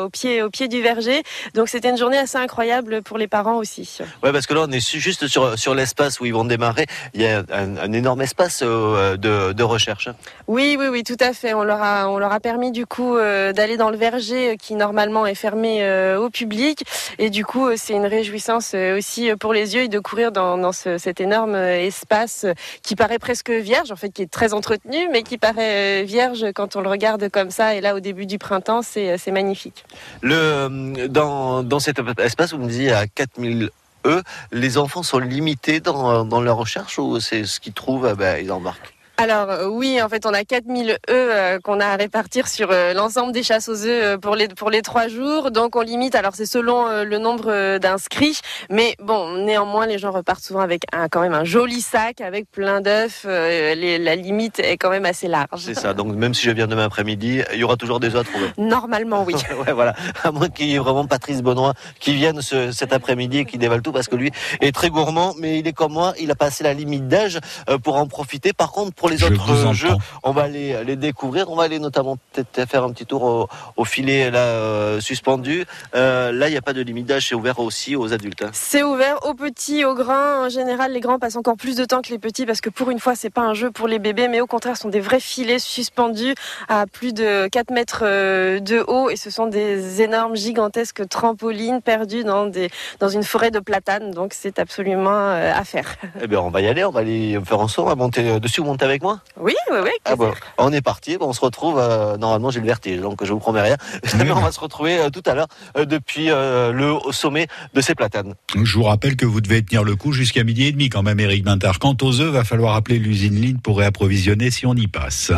au 0.03 0.09
pied, 0.09 0.41
au 0.41 0.49
pied 0.49 0.67
du 0.67 0.81
verger. 0.81 1.23
Donc 1.53 1.67
c'était 1.69 1.89
une 1.89 1.97
journée 1.97 2.17
assez 2.17 2.37
incroyable 2.37 3.01
pour 3.01 3.17
les 3.17 3.27
parents 3.27 3.57
aussi. 3.57 3.97
Ouais, 4.23 4.31
parce 4.31 4.45
que 4.47 4.53
là, 4.53 4.61
on 4.67 4.71
est 4.71 4.79
juste 4.97 5.27
sur, 5.27 5.57
sur 5.59 5.75
l'espace 5.75 6.19
où 6.19 6.25
ils 6.25 6.33
vont 6.33 6.45
démarrer. 6.45 6.85
Il 7.13 7.21
y 7.21 7.27
a 7.27 7.43
un, 7.51 7.77
un 7.77 7.91
énorme 7.93 8.21
espace 8.21 8.61
de, 8.63 9.51
de 9.53 9.63
recherche. 9.63 10.09
Oui, 10.47 10.77
oui, 10.79 10.87
oui, 10.87 11.03
tout 11.03 11.17
à 11.19 11.33
fait. 11.33 11.53
On 11.53 11.63
leur 11.63 11.81
a, 11.81 12.09
on 12.09 12.17
leur 12.17 12.31
a 12.31 12.39
permis 12.39 12.71
du 12.71 12.85
coup 12.85 13.17
d'aller 13.17 13.77
dans 13.77 13.89
le 13.89 13.97
verger 13.97 14.57
qui 14.57 14.75
normalement 14.75 15.25
est 15.25 15.35
fermé 15.35 15.85
au 16.17 16.29
public. 16.29 16.83
Et 17.19 17.29
du 17.29 17.45
coup, 17.45 17.69
c'est 17.75 17.93
une 17.93 18.05
réjouissance 18.05 18.73
aussi 18.97 19.31
pour 19.39 19.53
les 19.53 19.75
yeux 19.75 19.83
et 19.83 19.87
de 19.87 19.99
courir 19.99 20.31
dans, 20.31 20.57
dans 20.57 20.71
ce- 20.71 20.97
cet 20.97 21.19
énorme 21.21 21.55
espace 21.55 22.45
qui 22.83 22.95
paraît 23.01 23.17
presque 23.17 23.49
vierge, 23.49 23.91
en 23.91 23.95
fait, 23.95 24.11
qui 24.11 24.21
est 24.21 24.29
très 24.29 24.53
entretenu, 24.53 25.09
mais 25.11 25.23
qui 25.23 25.39
paraît 25.39 26.03
euh, 26.03 26.05
vierge 26.05 26.45
quand 26.53 26.75
on 26.75 26.81
le 26.81 26.89
regarde 26.89 27.29
comme 27.29 27.49
ça. 27.49 27.73
Et 27.73 27.81
là, 27.81 27.95
au 27.95 27.99
début 27.99 28.27
du 28.27 28.37
printemps, 28.37 28.83
c'est, 28.83 29.09
euh, 29.09 29.31
magnifique. 29.31 29.85
Le, 30.21 30.35
euh, 30.35 31.07
dans, 31.07 31.63
dans 31.63 31.79
cet 31.79 31.99
espace, 32.19 32.53
vous 32.53 32.59
me 32.59 32.67
disiez 32.67 32.91
à 32.91 33.07
4000 33.07 33.71
E, 34.05 34.21
les 34.51 34.77
enfants 34.77 35.01
sont 35.01 35.17
limités 35.19 35.79
dans, 35.79 36.25
dans 36.25 36.41
leur 36.41 36.57
recherche 36.57 36.99
ou 36.99 37.19
c'est 37.19 37.45
ce 37.45 37.59
qu'ils 37.59 37.73
trouvent, 37.73 38.07
eh 38.11 38.15
ben, 38.15 38.43
ils 38.43 38.51
embarquent 38.51 38.93
Alors 39.21 39.51
euh, 39.51 39.67
oui, 39.67 40.01
en 40.01 40.09
fait, 40.09 40.25
on 40.25 40.33
a 40.33 40.43
4000 40.43 40.89
œufs 40.91 40.97
euh, 41.11 41.59
qu'on 41.59 41.79
a 41.79 41.85
à 41.85 41.95
répartir 41.95 42.47
sur 42.47 42.69
euh, 42.71 42.93
l'ensemble 42.93 43.31
des 43.33 43.43
chasses 43.43 43.69
aux 43.69 43.85
œufs 43.85 44.19
pour 44.19 44.35
les 44.35 44.47
pour 44.47 44.71
les 44.71 44.81
trois 44.81 45.07
jours. 45.09 45.51
Donc 45.51 45.75
on 45.75 45.81
limite. 45.81 46.15
Alors 46.15 46.33
c'est 46.33 46.47
selon 46.47 47.03
le 47.03 47.17
nombre 47.19 47.77
d'inscrits, 47.77 48.39
mais 48.71 48.95
bon, 48.99 49.37
néanmoins, 49.45 49.85
les 49.85 49.99
gens 49.99 50.09
repartent 50.11 50.43
souvent 50.43 50.61
avec 50.61 50.83
un 50.91 51.07
quand 51.07 51.21
même 51.21 51.33
un 51.35 51.43
joli 51.43 51.81
sac 51.81 52.19
avec 52.21 52.49
plein 52.49 52.81
d'œufs. 52.81 53.23
La 53.25 54.15
limite 54.15 54.57
est 54.59 54.77
quand 54.77 54.89
même 54.89 55.05
assez 55.05 55.27
large. 55.27 55.61
C'est 55.65 55.75
ça, 55.75 55.93
donc 55.93 56.15
même 56.15 56.33
si 56.33 56.43
je 56.47 56.51
viens 56.51 56.65
demain 56.67 56.85
après-midi, 56.85 57.43
il 57.53 57.59
y 57.59 57.63
aura 57.63 57.75
toujours 57.77 57.99
des 57.99 58.15
autres. 58.15 58.31
ouais. 58.33 58.51
Normalement, 58.57 59.23
oui. 59.23 59.35
Ouais, 59.67 59.73
voilà. 59.73 59.93
À 60.23 60.31
moins 60.31 60.49
qu'il 60.49 60.65
y 60.67 60.75
ait 60.75 60.79
vraiment 60.79 61.05
Patrice 61.05 61.43
Benoît 61.43 61.73
qui 61.99 62.13
vienne 62.15 62.41
ce- 62.41 62.71
cet 62.71 62.93
après-midi 62.93 63.39
et 63.39 63.45
qui 63.45 63.59
dévale 63.59 63.83
tout 63.83 63.91
parce 63.91 64.07
que 64.07 64.15
lui 64.15 64.31
est 64.61 64.73
très 64.73 64.89
gourmand, 64.89 65.35
mais 65.37 65.59
il 65.59 65.67
est 65.67 65.73
comme 65.73 65.93
moi, 65.93 66.13
il 66.19 66.31
a 66.31 66.35
passé 66.35 66.63
la 66.63 66.73
limite 66.73 67.07
d'âge 67.07 67.37
pour 67.83 67.97
en 67.97 68.07
profiter. 68.07 68.53
Par 68.53 68.71
contre, 68.71 68.93
pour 68.95 69.09
les 69.11 69.17
Je 69.17 69.25
autres 69.27 69.51
euh, 69.51 69.73
jeux, 69.73 69.89
entends. 69.89 69.99
on 70.23 70.31
va 70.31 70.47
les, 70.47 70.83
les 70.83 70.95
découvrir. 70.95 71.49
On 71.51 71.55
va 71.55 71.63
aller 71.63 71.79
notamment 71.79 72.17
peut-être 72.33 72.69
faire 72.69 72.83
un 72.83 72.91
petit 72.91 73.05
tour 73.05 73.23
au, 73.23 73.47
au 73.77 73.85
filet 73.85 74.31
là 74.31 74.39
euh, 74.39 74.99
suspendu. 74.99 75.65
Euh, 75.95 76.31
là, 76.31 76.47
il 76.47 76.51
n'y 76.51 76.57
a 76.57 76.61
pas 76.61 76.73
de 76.73 76.81
limite 76.81 77.05
d'âge, 77.05 77.27
c'est 77.29 77.35
ouvert 77.35 77.59
aussi 77.59 77.95
aux 77.95 78.13
adultes. 78.13 78.41
hein. 78.43 78.49
C'est 78.53 78.83
ouvert 78.83 79.17
aux 79.25 79.33
petits, 79.33 79.85
aux 79.85 79.93
grands. 79.95 80.45
En 80.45 80.49
général, 80.49 80.93
les 80.93 80.99
grands 80.99 81.19
passent 81.19 81.35
encore 81.35 81.57
plus 81.57 81.75
de 81.75 81.85
temps 81.85 82.01
que 82.01 82.09
les 82.09 82.19
petits 82.19 82.45
parce 82.45 82.61
que 82.61 82.69
pour 82.69 82.89
une 82.89 82.99
fois, 82.99 83.15
c'est 83.15 83.29
pas 83.29 83.41
un 83.41 83.53
jeu 83.53 83.69
pour 83.71 83.87
les 83.87 83.99
bébés, 83.99 84.27
mais 84.27 84.41
au 84.41 84.47
contraire, 84.47 84.75
ce 84.77 84.83
sont 84.83 84.89
des 84.89 84.99
vrais 84.99 85.19
filets 85.19 85.59
suspendus 85.59 86.33
à 86.69 86.85
plus 86.87 87.13
de 87.13 87.47
4 87.47 87.71
mètres 87.71 88.01
de 88.03 88.83
haut 88.87 89.09
et 89.09 89.15
ce 89.15 89.29
sont 89.29 89.47
des 89.47 90.01
énormes, 90.01 90.35
gigantesques 90.35 91.07
trampolines 91.09 91.81
perdues 91.81 92.23
dans 92.23 92.45
des, 92.45 92.69
dans 92.99 93.09
une 93.09 93.23
forêt 93.23 93.51
de 93.51 93.59
platanes. 93.59 94.11
Donc, 94.11 94.33
c'est 94.33 94.59
absolument 94.59 95.29
à 95.31 95.63
faire. 95.63 95.95
Eh 96.21 96.27
bien, 96.27 96.39
on 96.39 96.49
va 96.49 96.61
y 96.61 96.67
aller, 96.67 96.83
on 96.85 96.91
va 96.91 97.01
aller 97.01 97.37
faire 97.45 97.69
saut, 97.69 97.83
on 97.83 97.85
va 97.85 97.95
monter 97.95 98.39
dessus, 98.39 98.61
vous 98.61 98.67
montez 98.67 98.85
avec 98.85 99.00
moi 99.01 99.19
Oui, 99.39 99.53
oui, 99.71 99.77
oui. 99.83 99.91
Ah 100.05 100.15
bon, 100.15 100.31
on 100.57 100.71
est 100.71 100.81
parti, 100.81 101.17
Bon, 101.17 101.27
on 101.27 101.33
se 101.33 101.41
retrouve, 101.41 101.77
euh, 101.79 102.17
normalement 102.17 102.51
j'ai 102.51 102.59
le 102.59 102.65
vertige, 102.65 103.01
donc 103.01 103.23
je 103.23 103.31
vous 103.33 103.39
promets 103.39 103.61
rien, 103.61 103.77
mais 104.17 104.31
on 104.31 104.39
va 104.39 104.51
se 104.51 104.59
retrouver 104.59 104.97
euh, 104.97 105.09
tout 105.09 105.23
à 105.25 105.35
l'heure 105.35 105.47
euh, 105.77 105.85
depuis 105.85 106.29
euh, 106.29 106.71
le 106.71 106.95
sommet 107.11 107.47
de 107.73 107.81
ces 107.81 107.95
platanes. 107.95 108.35
Je 108.55 108.77
vous 108.77 108.83
rappelle 108.83 109.15
que 109.15 109.25
vous 109.25 109.41
devez 109.41 109.63
tenir 109.63 109.83
le 109.83 109.95
coup 109.95 110.11
jusqu'à 110.11 110.43
midi 110.43 110.65
et 110.65 110.71
demi 110.71 110.89
quand 110.89 111.03
même, 111.03 111.19
Eric 111.19 111.43
Bintard. 111.43 111.79
Quant 111.79 111.97
aux 112.01 112.19
œufs, 112.21 112.31
va 112.31 112.43
falloir 112.43 112.75
appeler 112.75 112.99
l'usine 112.99 113.35
Ligne 113.35 113.57
pour 113.57 113.77
réapprovisionner 113.77 114.51
si 114.51 114.65
on 114.65 114.75
y 114.75 114.87
passe. 114.87 115.31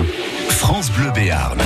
France 0.50 0.92
Bleu 0.92 1.12
Béarn. 1.12 1.60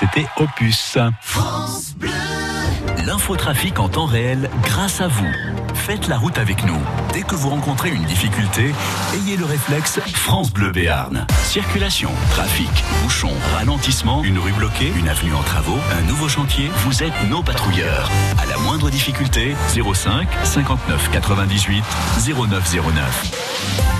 C'était 0.00 0.26
Opus. 0.38 0.96
France 1.20 1.92
Bleu. 1.94 2.08
L'infotrafic 3.04 3.78
en 3.78 3.90
temps 3.90 4.06
réel 4.06 4.48
grâce 4.62 5.02
à 5.02 5.08
vous. 5.08 5.30
Faites 5.74 6.08
la 6.08 6.16
route 6.16 6.38
avec 6.38 6.64
nous. 6.64 6.78
Dès 7.12 7.20
que 7.20 7.34
vous 7.34 7.50
rencontrez 7.50 7.90
une 7.90 8.04
difficulté, 8.04 8.72
ayez 9.12 9.36
le 9.36 9.44
réflexe 9.44 10.00
France 10.14 10.54
Bleu 10.54 10.70
Béarn. 10.70 11.26
Circulation, 11.42 12.08
trafic, 12.30 12.70
bouchon, 13.02 13.28
ralentissement, 13.56 14.24
une 14.24 14.38
rue 14.38 14.52
bloquée, 14.52 14.90
une 14.96 15.06
avenue 15.06 15.34
en 15.34 15.42
travaux, 15.42 15.78
un 15.98 16.00
nouveau 16.08 16.30
chantier, 16.30 16.70
vous 16.76 17.02
êtes 17.02 17.28
nos 17.28 17.42
patrouilleurs. 17.42 18.10
À 18.42 18.46
la 18.46 18.56
moindre 18.56 18.88
difficulté, 18.88 19.54
05 19.74 20.26
59 20.44 21.10
98 21.10 21.84
0909. 22.26 23.90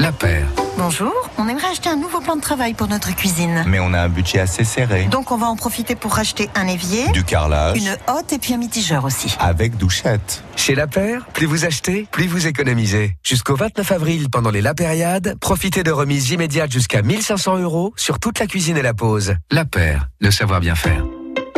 La 0.00 0.10
paire. 0.10 0.48
Bonjour, 0.76 1.21
on 1.42 1.48
aimerait 1.48 1.68
acheter 1.72 1.88
un 1.88 1.96
nouveau 1.96 2.20
plan 2.20 2.36
de 2.36 2.40
travail 2.40 2.72
pour 2.74 2.86
notre 2.86 3.12
cuisine. 3.16 3.64
Mais 3.66 3.80
on 3.80 3.92
a 3.94 4.00
un 4.02 4.08
budget 4.08 4.38
assez 4.38 4.62
serré. 4.62 5.06
Donc 5.10 5.32
on 5.32 5.36
va 5.36 5.46
en 5.48 5.56
profiter 5.56 5.96
pour 5.96 6.12
racheter 6.14 6.48
un 6.54 6.68
évier, 6.68 7.08
Du 7.12 7.24
carrelage. 7.24 7.76
une 7.78 7.96
hotte 8.06 8.32
et 8.32 8.38
puis 8.38 8.54
un 8.54 8.58
mitigeur 8.58 9.04
aussi. 9.04 9.34
Avec 9.40 9.76
douchette. 9.76 10.44
Chez 10.54 10.76
La 10.76 10.86
Paire, 10.86 11.26
plus 11.32 11.46
vous 11.46 11.64
achetez, 11.64 12.06
plus 12.12 12.28
vous 12.28 12.46
économisez. 12.46 13.16
Jusqu'au 13.24 13.56
29 13.56 13.90
avril, 13.90 14.28
pendant 14.30 14.50
les 14.50 14.60
La 14.60 14.74
Périade, 14.74 15.36
profitez 15.40 15.82
de 15.82 15.90
remises 15.90 16.30
immédiates 16.30 16.70
jusqu'à 16.70 17.02
1500 17.02 17.58
euros 17.58 17.92
sur 17.96 18.20
toute 18.20 18.38
la 18.38 18.46
cuisine 18.46 18.76
et 18.76 18.82
la 18.82 18.94
pause. 18.94 19.34
La 19.50 19.64
Paire, 19.64 20.08
le 20.20 20.30
savoir 20.30 20.60
bien 20.60 20.76
faire. 20.76 21.04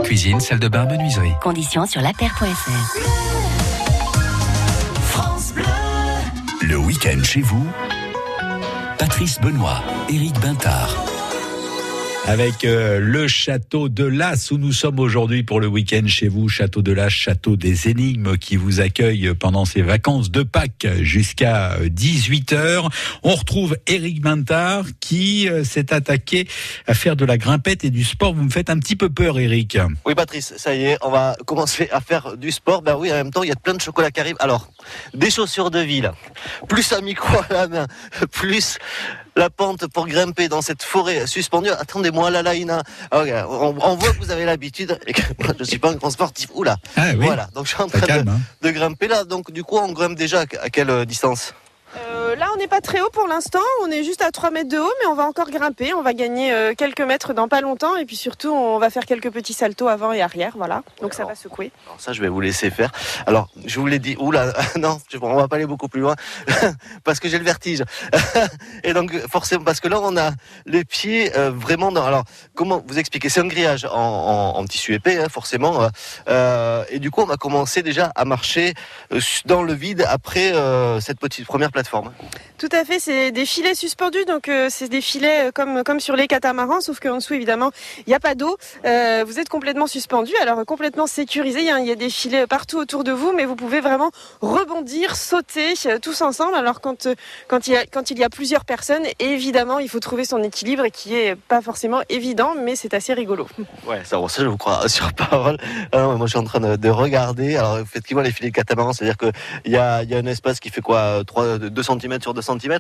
Cuisine, 0.03 0.41
salle 0.41 0.61
de 0.61 0.69
bain, 0.69 0.87
menuiserie. 0.87 1.33
Conditions 1.43 1.85
sur 1.87 2.01
lapaire.fr. 2.01 2.99
Le 6.63 6.77
week-end 6.79 7.23
chez 7.23 7.43
vous, 7.43 7.67
Patrice 9.05 9.39
Benoît, 9.39 9.83
Éric 10.09 10.41
Bintard. 10.41 11.04
Avec 12.27 12.65
euh, 12.65 13.01
le 13.01 13.29
château 13.29 13.91
de 13.91 14.03
Las 14.03 14.51
où 14.51 14.57
nous 14.57 14.73
sommes 14.73 14.99
aujourd'hui 14.99 15.43
pour 15.43 15.61
le 15.61 15.67
week-end 15.67 16.07
chez 16.07 16.29
vous, 16.29 16.49
château 16.49 16.81
de 16.81 16.91
Las, 16.91 17.11
château 17.11 17.57
des 17.57 17.91
énigmes 17.91 18.39
qui 18.39 18.57
vous 18.57 18.81
accueille 18.81 19.35
pendant 19.35 19.67
ces 19.67 19.83
vacances 19.83 20.31
de 20.31 20.43
Pâques 20.43 20.87
jusqu'à 21.01 21.77
18h. 21.81 22.89
On 23.25 23.35
retrouve 23.35 23.77
Éric 23.87 24.23
Bintard 24.23 24.87
qui 25.01 25.51
euh, 25.51 25.65
s'est 25.65 25.93
attaqué 25.93 26.49
à 26.87 26.95
faire 26.95 27.15
de 27.15 27.27
la 27.27 27.37
grimpette 27.37 27.85
et 27.85 27.91
du 27.91 28.05
sport. 28.05 28.33
Vous 28.33 28.45
me 28.45 28.51
faites 28.51 28.71
un 28.71 28.79
petit 28.79 28.97
peu 28.97 29.11
peur, 29.11 29.39
Éric. 29.39 29.77
Oui, 30.07 30.15
Patrice, 30.15 30.55
ça 30.57 30.75
y 30.75 30.85
est, 30.85 30.99
on 31.03 31.11
va 31.11 31.37
commencer 31.45 31.91
à 31.93 32.01
faire 32.01 32.39
du 32.39 32.51
sport. 32.51 32.81
Ben 32.81 32.97
oui, 32.97 33.13
en 33.13 33.17
même 33.17 33.33
temps, 33.33 33.43
il 33.43 33.51
y 33.51 33.53
a 33.53 33.57
plein 33.57 33.75
de 33.75 33.83
chocolat 33.83 34.11
qui 34.11 34.21
arrivent. 34.21 34.37
Alors, 34.41 34.71
des 35.13 35.31
chaussures 35.31 35.71
de 35.71 35.81
ville, 35.81 36.11
plus 36.69 36.91
un 36.95 37.03
micro 37.03 37.37
à 37.51 37.53
la 37.53 37.69
main, 37.69 37.87
plus 38.33 38.79
la 39.37 39.51
pente 39.51 39.87
pour 39.89 40.07
grimper 40.07 40.49
dans 40.49 40.63
cette 40.63 40.83
forêt 40.83 41.27
suspendue. 41.27 41.71
Attendez-moi, 41.71 42.31
là, 42.31 42.43
là, 42.43 42.55
Ina. 42.55 42.83
Ah, 43.11 43.21
ok, 43.23 43.29
on, 43.49 43.75
on 43.81 43.97
voit 43.97 44.13
que 44.13 44.19
vous 44.19 44.31
avez 44.31 44.45
l'habitude 44.45 44.99
moi, 45.43 45.53
je 45.59 45.65
suis 45.65 45.79
pas 45.79 45.91
un 45.91 45.95
grand 45.97 46.11
sportif. 46.11 46.51
Oula. 46.55 46.77
Ah 46.97 47.09
oui, 47.17 47.25
Voilà, 47.27 47.49
donc 47.55 47.67
je 47.67 47.75
suis 47.75 47.83
en 47.83 47.89
train 47.89 48.01
calme. 48.01 48.25
de, 48.27 48.31
hein. 48.31 48.41
de 48.63 48.71
grimper 48.71 49.09
là. 49.09 49.25
Donc, 49.25 49.51
du 49.51 49.65
coup, 49.65 49.77
on 49.79 49.93
grimpe 49.93 50.15
déjà 50.17 50.41
à 50.63 50.71
quelle 50.71 51.05
distance? 51.07 51.55
Euh, 51.97 52.37
là, 52.37 52.49
on 52.55 52.57
n'est 52.57 52.69
pas 52.69 52.81
très 52.81 53.01
haut 53.01 53.11
pour 53.13 53.27
l'instant. 53.27 53.61
On 53.83 53.91
est 53.91 54.03
juste 54.03 54.23
à 54.23 54.31
3 54.31 54.51
mètres 54.51 54.69
de 54.69 54.79
haut, 54.79 54.93
mais 55.01 55.07
on 55.07 55.15
va 55.15 55.25
encore 55.25 55.51
grimper. 55.51 55.95
On 55.95 56.03
va 56.03 56.13
gagner 56.13 56.53
euh, 56.53 56.75
quelques 56.77 57.01
mètres 57.01 57.33
dans 57.33 57.49
pas 57.49 57.61
longtemps. 57.61 57.97
Et 57.97 58.05
puis 58.05 58.17
surtout, 58.17 58.51
on 58.51 58.79
va 58.79 58.91
faire 58.91 59.07
quelques 59.07 59.31
petits 59.31 59.53
saltos 59.53 59.89
avant 59.89 60.13
et 60.13 60.21
arrière. 60.21 60.55
Voilà. 60.57 60.83
Donc 61.01 61.15
ça 61.15 61.25
va 61.25 61.35
secouer. 61.35 61.71
Alors 61.87 62.01
ça, 62.01 62.13
je 62.13 62.21
vais 62.21 62.29
vous 62.29 62.41
laisser 62.41 62.71
faire. 62.71 62.91
Alors, 63.27 63.49
je 63.65 63.79
vous 63.79 63.87
l'ai 63.87 63.99
dit, 63.99 64.17
oula, 64.19 64.53
non, 64.77 64.99
on 65.21 65.35
va 65.35 65.49
pas 65.49 65.57
aller 65.57 65.67
beaucoup 65.67 65.89
plus 65.89 66.01
loin, 66.01 66.17
parce 67.05 67.21
que 67.21 67.29
j'ai 67.29 67.39
le 67.39 67.45
vertige. 67.45 67.83
Et 68.85 68.93
donc, 68.93 69.13
forcément, 69.29 69.65
parce 69.65 69.81
que 69.81 69.89
là, 69.89 70.01
on 70.01 70.17
a 70.17 70.33
les 70.67 70.85
pieds 70.85 71.37
euh, 71.37 71.51
vraiment 71.51 71.93
dans... 71.93 72.05
Alors, 72.05 72.25
comment 72.55 72.83
vous 72.87 72.99
expliquer? 72.99 73.29
C'est 73.29 73.41
un 73.41 73.47
grillage 73.47 73.87
en, 73.91 74.65
tissu 74.69 74.95
épais, 74.95 75.19
hein, 75.19 75.29
forcément. 75.29 75.89
et 76.29 76.99
du 76.99 77.11
coup, 77.11 77.23
on 77.23 77.27
va 77.27 77.37
commencer 77.37 77.83
déjà 77.83 78.13
à 78.15 78.25
marcher 78.25 78.75
dans 79.45 79.63
le 79.63 79.75
vide 79.75 80.05
après 80.09 80.53
cette 81.01 81.21
petite 81.21 81.47
première 81.47 81.71
plateforme. 81.85 82.13
Tout 82.57 82.69
à 82.73 82.85
fait, 82.85 82.99
c'est 82.99 83.33
des 83.33 83.47
filets 83.47 83.75
suspendus, 83.75 84.25
donc 84.27 84.49
euh, 84.49 84.69
c'est 84.71 84.89
des 84.89 85.01
filets 85.01 85.49
euh, 85.49 85.53
comme, 85.53 85.83
comme 85.83 86.01
sur 86.01 86.17
les 86.17 86.27
catamarans, 86.29 86.81
sauf 86.81 87.01
qu'en 87.01 87.17
dessous, 87.17 87.35
évidemment, 87.35 87.73
il 87.99 88.05
n'y 88.11 88.15
a 88.15 88.21
pas 88.21 88.35
d'eau. 88.35 88.57
Euh, 88.85 89.25
vous 89.27 89.39
êtes 89.41 89.49
complètement 89.49 89.87
suspendu, 89.87 90.33
alors 90.41 90.65
complètement 90.65 91.07
sécurisé. 91.07 91.61
Il 91.61 91.67
y, 91.67 91.71
a, 91.71 91.81
il 91.81 91.87
y 91.87 91.91
a 91.91 91.97
des 91.97 92.09
filets 92.09 92.47
partout 92.47 92.79
autour 92.79 93.05
de 93.05 93.13
vous, 93.13 93.33
mais 93.33 93.45
vous 93.45 93.57
pouvez 93.57 93.81
vraiment 93.81 94.11
rebondir, 94.41 95.17
sauter 95.17 95.75
euh, 95.87 95.99
tous 95.99 96.23
ensemble. 96.23 96.55
Alors 96.55 96.81
quand, 96.81 97.09
quand, 97.49 97.67
il 97.67 97.73
y 97.73 97.77
a, 97.77 97.85
quand 97.87 98.11
il 98.11 98.19
y 98.19 98.25
a 98.25 98.31
plusieurs 98.31 98.65
personnes, 98.65 99.05
évidemment, 99.19 99.81
il 99.81 99.89
faut 99.89 100.01
trouver 100.01 100.25
son 100.25 100.43
équilibre, 100.43 100.87
qui 100.93 101.17
est 101.17 101.35
pas 101.35 101.61
forcément 101.61 102.01
évident, 102.09 102.55
mais 102.57 102.77
c'est 102.77 102.95
assez 102.95 103.13
rigolo. 103.15 103.47
Ouais, 103.87 104.01
ça, 104.05 104.17
bon, 104.17 104.29
ça 104.29 104.43
je 104.43 104.49
vous 104.49 104.57
crois 104.57 104.89
sur 104.89 105.13
parole. 105.13 105.59
Ah 105.93 106.07
moi, 106.07 106.27
je 106.27 106.31
suis 106.31 106.39
en 106.39 106.45
train 106.45 106.61
de, 106.61 106.77
de 106.77 106.89
regarder. 106.89 107.57
Alors, 107.57 107.79
effectivement, 107.79 108.23
les 108.23 108.33
filets 108.33 108.49
de 108.49 108.55
catamaran, 108.55 108.95
c'est-à-dire 108.95 109.19
qu'il 109.19 109.73
y 109.73 109.77
a, 109.77 110.03
y 110.05 110.15
a 110.15 110.19
un 110.19 110.27
espace 110.27 110.59
qui 110.59 110.71
fait 110.71 110.81
quoi 110.81 111.23
3, 111.27 111.59
2 111.75 111.83
cm 111.83 112.21
sur 112.23 112.33
2 112.35 112.41
cm. 112.43 112.79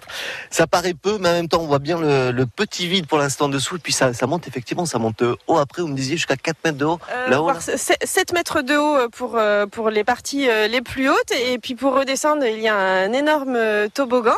Ça 0.50 0.66
paraît 0.66 0.94
peu, 0.94 1.18
mais 1.20 1.28
en 1.28 1.32
même 1.32 1.48
temps, 1.48 1.60
on 1.60 1.66
voit 1.66 1.78
bien 1.78 1.98
le, 1.98 2.30
le 2.30 2.46
petit 2.46 2.86
vide 2.88 3.06
pour 3.06 3.18
l'instant 3.18 3.48
dessous. 3.48 3.76
Et 3.76 3.78
puis, 3.80 3.92
ça, 3.92 4.14
ça 4.14 4.26
monte, 4.26 4.48
effectivement, 4.48 4.86
ça 4.86 4.98
monte 4.98 5.22
haut. 5.46 5.58
Après, 5.58 5.82
vous 5.82 5.88
me 5.88 5.96
disiez 5.96 6.16
jusqu'à 6.16 6.36
4 6.36 6.56
mètres 6.64 6.78
de 6.78 6.84
haut. 6.84 6.98
Euh, 7.12 7.28
Là-haut, 7.28 7.50
là. 7.50 7.60
se- 7.60 7.76
7 7.76 8.32
mètres 8.32 8.62
de 8.62 8.76
haut 8.76 9.08
pour, 9.10 9.36
euh, 9.36 9.66
pour 9.66 9.90
les 9.90 10.04
parties 10.04 10.48
euh, 10.48 10.68
les 10.68 10.80
plus 10.80 11.08
hautes. 11.10 11.32
Et 11.48 11.58
puis 11.58 11.74
pour 11.74 11.94
redescendre, 11.94 12.44
il 12.46 12.60
y 12.60 12.68
a 12.68 12.76
un 12.76 13.12
énorme 13.12 13.58
toboggan. 13.92 14.34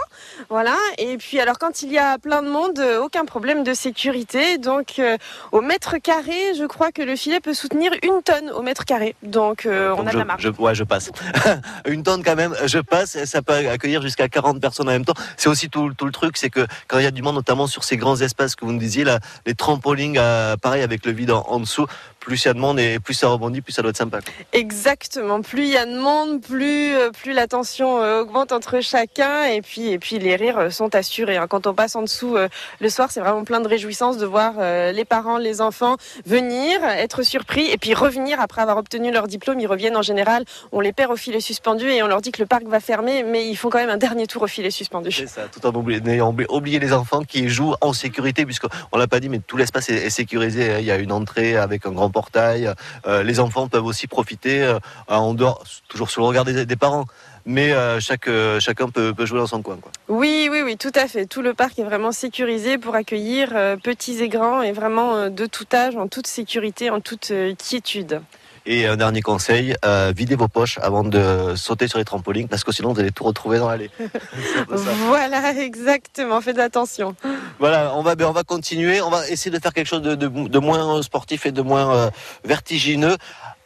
Voilà. 0.49 0.77
Et 0.99 1.17
puis 1.19 1.39
alors 1.41 1.59
quand 1.59 1.83
il 1.83 1.93
y 1.93 1.99
a 1.99 2.19
plein 2.19 2.43
de 2.43 2.49
monde, 2.49 2.81
aucun 3.03 3.25
problème 3.25 3.65
de 3.65 3.75
sécurité. 3.75 4.59
Donc 4.59 4.99
euh, 4.99 5.17
au 5.53 5.61
mètre 5.61 5.97
carré, 5.99 6.55
je 6.59 6.65
crois 6.65 6.93
que 6.93 7.03
le 7.03 7.17
filet 7.17 7.41
peut 7.41 7.55
soutenir 7.55 7.93
une 8.03 8.23
tonne 8.23 8.51
au 8.51 8.63
mètre 8.63 8.85
carré. 8.85 9.15
Donc 9.23 9.67
euh, 9.67 9.95
on 9.97 10.03
a 10.03 10.07
de 10.07 10.11
je, 10.13 10.19
la 10.19 10.25
marge. 10.25 10.43
je- 10.43 10.63
ouais, 10.63 10.75
je 10.75 10.85
passe. 10.85 11.11
Une 11.87 12.03
tonne 12.03 12.23
quand 12.25 12.37
même, 12.37 12.55
je 12.67 12.79
passe. 12.79 13.25
Ça 13.25 13.43
peut 13.43 13.53
accueillir 13.69 14.03
jusqu'à 14.03 14.29
40 14.37 14.61
personnes 14.61 14.89
en 14.89 14.93
même 14.93 15.07
temps. 15.07 15.15
C'est 15.39 15.49
aussi 15.49 15.71
tout, 15.71 15.89
le 15.89 16.13
truc, 16.13 16.37
c'est 16.37 16.51
que 16.51 16.67
quand 16.89 16.99
il 16.99 17.05
y 17.05 17.07
a 17.07 17.11
du 17.11 17.23
monde, 17.23 17.37
notamment 17.37 17.67
sur 17.67 17.85
ces 17.85 17.97
grands 17.97 18.21
espaces 18.21 18.55
que 18.55 18.67
vous 18.67 18.73
me 18.73 18.79
disiez, 18.79 19.03
là, 19.03 19.19
les 19.47 19.55
trampolines, 19.55 20.19
euh, 20.19 20.57
pareil 20.59 20.83
avec 20.83 21.07
le 21.07 21.13
vide 21.13 21.31
en, 21.31 21.43
en 21.49 21.59
dessous, 21.59 21.87
plus 22.27 22.43
il 22.45 22.49
y 22.49 22.51
a 22.51 22.55
de 22.55 22.59
monde 22.59 22.81
et 22.81 22.99
plus 22.99 23.15
ça 23.15 23.29
rebondit, 23.29 23.61
plus 23.61 23.73
ça 23.73 23.83
doit 23.83 23.91
être 23.91 23.97
sympa. 23.97 24.19
quoi. 24.21 24.33
Exactement. 24.53 25.43
Plus 25.43 25.63
il 25.63 25.71
y 25.71 25.77
a 25.77 25.87
de 25.87 25.97
monde, 25.97 26.43
plus, 26.43 26.93
euh, 26.97 27.11
plus 27.13 27.33
la 27.33 27.47
tension 27.47 28.03
euh, 28.03 28.23
augmente 28.23 28.51
entre 28.51 28.81
chacun. 28.81 29.45
Et 29.45 29.63
puis, 29.63 29.91
et 29.91 29.99
puis 30.01 30.19
les 30.19 30.35
rires 30.35 30.59
euh, 30.59 30.71
sont 30.71 30.93
assurés. 30.97 31.37
hein. 31.37 31.47
Quand 31.49 31.69
on 31.69 31.75
passe 31.75 31.95
en 31.95 32.03
dessous 32.03 32.37
le 32.81 32.89
soir, 32.91 33.13
c'est 33.13 33.21
vraiment 33.21 33.45
plein 33.45 33.61
de 33.61 33.69
réjouissance 33.69 34.19
de 34.19 34.27
voir 34.27 34.55
les 34.93 35.05
parents, 35.05 35.39
les 35.39 35.61
enfants 35.61 35.97
venir, 36.27 36.83
être 36.85 37.23
surpris 37.23 37.71
et 37.71 37.77
puis 37.79 37.95
revenir 37.95 38.41
après 38.41 38.61
avoir 38.61 38.79
obtenu 38.79 39.13
leur 39.13 39.29
diplôme. 39.29 39.61
Ils 39.61 39.67
reviennent 39.69 39.97
en 39.97 40.03
général. 40.03 40.45
On 40.73 40.81
les 40.81 40.93
perd 40.93 41.13
au 41.13 41.17
filet 41.17 41.41
suspendu 41.41 41.89
et 41.89 42.03
on 42.03 42.09
leur 42.09 42.21
dit 42.21 42.33
que 42.33 42.43
le 42.43 42.47
parc 42.47 42.65
va 42.65 42.81
fermer, 42.81 43.23
mais 43.23 43.47
ils 43.47 43.55
font 43.57 43.71
quand 43.71 43.79
même 43.79 43.91
un 43.91 43.97
dernier 43.97 44.27
tour 44.27 44.43
au 44.43 44.47
filet 44.49 44.71
suspendu. 44.73 45.13
C'est 45.13 45.29
ça, 45.29 45.43
tout 45.53 45.65
en 45.65 45.73
oubliant- 45.75 46.01
n'ayant 46.03 46.31
oublié, 46.31 46.49
oublié 46.51 46.79
les 46.81 46.93
enfants 46.93 47.23
qui 47.23 47.49
jouent 47.49 47.75
en 47.81 47.93
sécurité, 47.93 48.45
puisqu'on 48.45 48.99
l'a 48.99 49.07
pas 49.07 49.21
dit, 49.21 49.29
mais 49.29 49.39
tout 49.39 49.57
l'espace 49.57 49.89
est, 49.91 50.07
est 50.07 50.11
sécurisé. 50.11 50.77
Il 50.81 50.85
y 50.85 50.91
a 50.91 50.97
une 50.97 51.13
entrée 51.13 51.57
avec 51.57 51.87
un 51.87 51.93
grand 51.93 52.11
portail. 52.17 52.73
Euh, 53.07 53.23
les 53.23 53.41
enfants 53.41 53.69
peuvent 53.69 53.85
aussi 53.85 54.07
profiter 54.07 54.63
euh, 54.63 54.79
en 55.07 55.35
dehors, 55.35 55.63
toujours 55.87 56.09
sous 56.09 56.21
le 56.21 56.27
regard 56.27 56.47
des, 56.47 56.77
parents. 56.77 57.05
Mais 57.45 57.73
euh, 57.73 58.01
chacun 58.01 58.89
peut, 58.89 59.27
jouer 59.27 59.39
dans 59.39 59.47
son 59.47 59.61
coin. 59.61 59.77
Oui, 60.09 60.49
oui, 60.51 60.63
oui, 60.65 60.79
tout 60.79 60.93
à 60.95 61.07
fait. 61.09 61.27
Tout 61.27 61.43
le 61.43 61.53
parc 61.53 61.79
est 61.79 61.85
vraiment 61.85 62.13
sécurisé 62.13 62.79
pour 62.79 62.95
accueillir 62.95 63.51
petits 63.83 64.19
et 64.23 64.29
grands 64.29 64.63
et 64.63 64.73
vraiment 64.73 65.29
de 65.29 65.47
tout 65.47 65.67
âge, 65.75 65.95
en 65.97 66.09
toute 66.09 66.27
sécurité, 66.27 66.89
en 66.89 67.01
toute 67.01 67.33
quiétude. 67.59 68.23
Et 68.69 68.87
un 68.87 68.97
dernier 68.97 69.23
conseil, 69.23 69.77
euh, 69.85 70.13
videz 70.15 70.35
vos 70.35 70.49
poches 70.49 70.79
avant 70.83 71.05
de 71.05 71.55
sauter 71.55 71.87
sur 71.87 71.99
les 71.99 72.05
trampolines, 72.05 72.49
parce 72.49 72.65
que 72.65 72.73
sinon 72.73 72.93
vous 72.93 72.99
allez 72.99 73.13
tout 73.13 73.23
retrouver 73.23 73.59
dans 73.59 73.69
l'allée. 73.69 73.91
Voilà, 75.07 75.53
exactement. 75.53 76.41
Faites 76.41 76.59
attention. 76.59 77.15
Voilà, 77.61 77.93
on 77.95 78.03
va, 78.03 78.17
ben, 78.17 78.27
on 78.27 78.33
va 78.33 78.43
continuer. 78.43 79.01
On 79.01 79.11
va 79.11 79.29
essayer 79.29 79.51
de 79.57 79.61
faire 79.63 79.73
quelque 79.73 79.87
chose 79.87 80.03
de, 80.03 80.15
de- 80.17 80.49
de 80.49 80.59
moins 80.59 81.01
sportif 81.03 81.47
et 81.47 81.53
de 81.53 81.63
moins 81.63 81.95
euh, 81.95 82.11
vertigineux. 82.45 83.17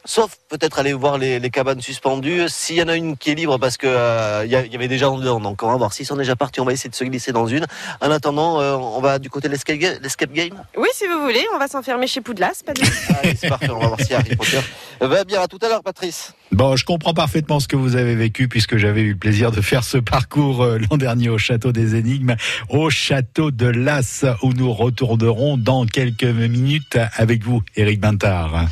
Sauf 0.06 0.36
peut-être 0.48 0.78
aller 0.78 0.94
voir 0.94 1.18
les, 1.18 1.38
les 1.38 1.50
cabanes 1.50 1.80
suspendues. 1.82 2.44
S'il 2.48 2.76
y 2.76 2.82
en 2.82 2.88
a 2.88 2.96
une 2.96 3.16
qui 3.18 3.30
est 3.30 3.34
libre, 3.34 3.58
parce 3.58 3.76
que 3.76 3.86
euh, 3.86 4.42
il 4.46 4.50
y, 4.52 4.56
il 4.66 4.72
y 4.72 4.76
avait 4.76 4.88
déjà 4.88 5.10
en 5.10 5.18
dedans, 5.18 5.40
donc 5.40 5.62
on 5.62 5.68
va 5.68 5.76
voir. 5.76 5.92
S'ils 5.92 6.06
sont 6.06 6.16
déjà 6.16 6.36
partis, 6.36 6.60
on 6.60 6.64
va 6.64 6.72
essayer 6.72 6.88
de 6.88 6.94
se 6.94 7.04
glisser 7.04 7.32
dans 7.32 7.46
une. 7.46 7.66
En 8.00 8.10
attendant, 8.10 8.60
euh, 8.60 8.76
on 8.76 9.00
va 9.00 9.18
du 9.18 9.28
côté 9.28 9.48
de 9.48 9.52
l'escape 9.52 9.76
ga- 9.76 9.98
l'escape 10.00 10.32
game. 10.32 10.54
Oui, 10.76 10.88
si 10.94 11.06
vous 11.06 11.20
voulez, 11.20 11.44
on 11.54 11.58
va 11.58 11.68
s'enfermer 11.68 12.06
chez 12.06 12.22
Poudlas. 12.22 12.62
Pas 12.64 12.72
de... 12.72 12.80
Allez, 13.22 13.36
c'est 13.36 13.48
parfait. 13.50 13.68
On 13.70 13.78
va 13.78 13.88
voir 13.88 14.00
si 14.00 14.14
Harry 14.14 14.34
Potter 14.36 14.60
va 15.00 15.24
bien. 15.24 15.42
À 15.42 15.48
tout 15.48 15.58
à 15.62 15.68
l'heure, 15.68 15.82
Patrice. 15.82 16.32
Bon, 16.50 16.76
je 16.76 16.84
comprends 16.86 17.14
parfaitement 17.14 17.60
ce 17.60 17.68
que 17.68 17.76
vous 17.76 17.94
avez 17.96 18.14
vécu 18.14 18.48
puisque 18.48 18.76
j'avais 18.78 19.02
eu 19.02 19.10
le 19.12 19.18
plaisir 19.18 19.50
de 19.52 19.60
faire 19.60 19.84
ce 19.84 19.98
parcours 19.98 20.62
euh, 20.62 20.78
l'an 20.90 20.96
dernier 20.96 21.28
au 21.28 21.38
château 21.38 21.72
des 21.72 21.94
énigmes, 21.94 22.36
au 22.70 22.88
château 22.90 23.50
de 23.50 23.66
Las 23.66 24.24
où 24.42 24.52
nous 24.54 24.72
retournerons 24.72 25.58
dans 25.58 25.84
quelques 25.86 26.24
minutes 26.24 26.98
avec 27.16 27.44
vous, 27.44 27.62
Éric 27.76 28.00
Bintard. 28.00 28.64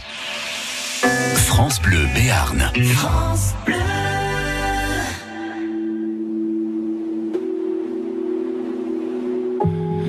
France 1.46 1.80
Bleu 1.80 2.06
Béarn. 2.14 2.70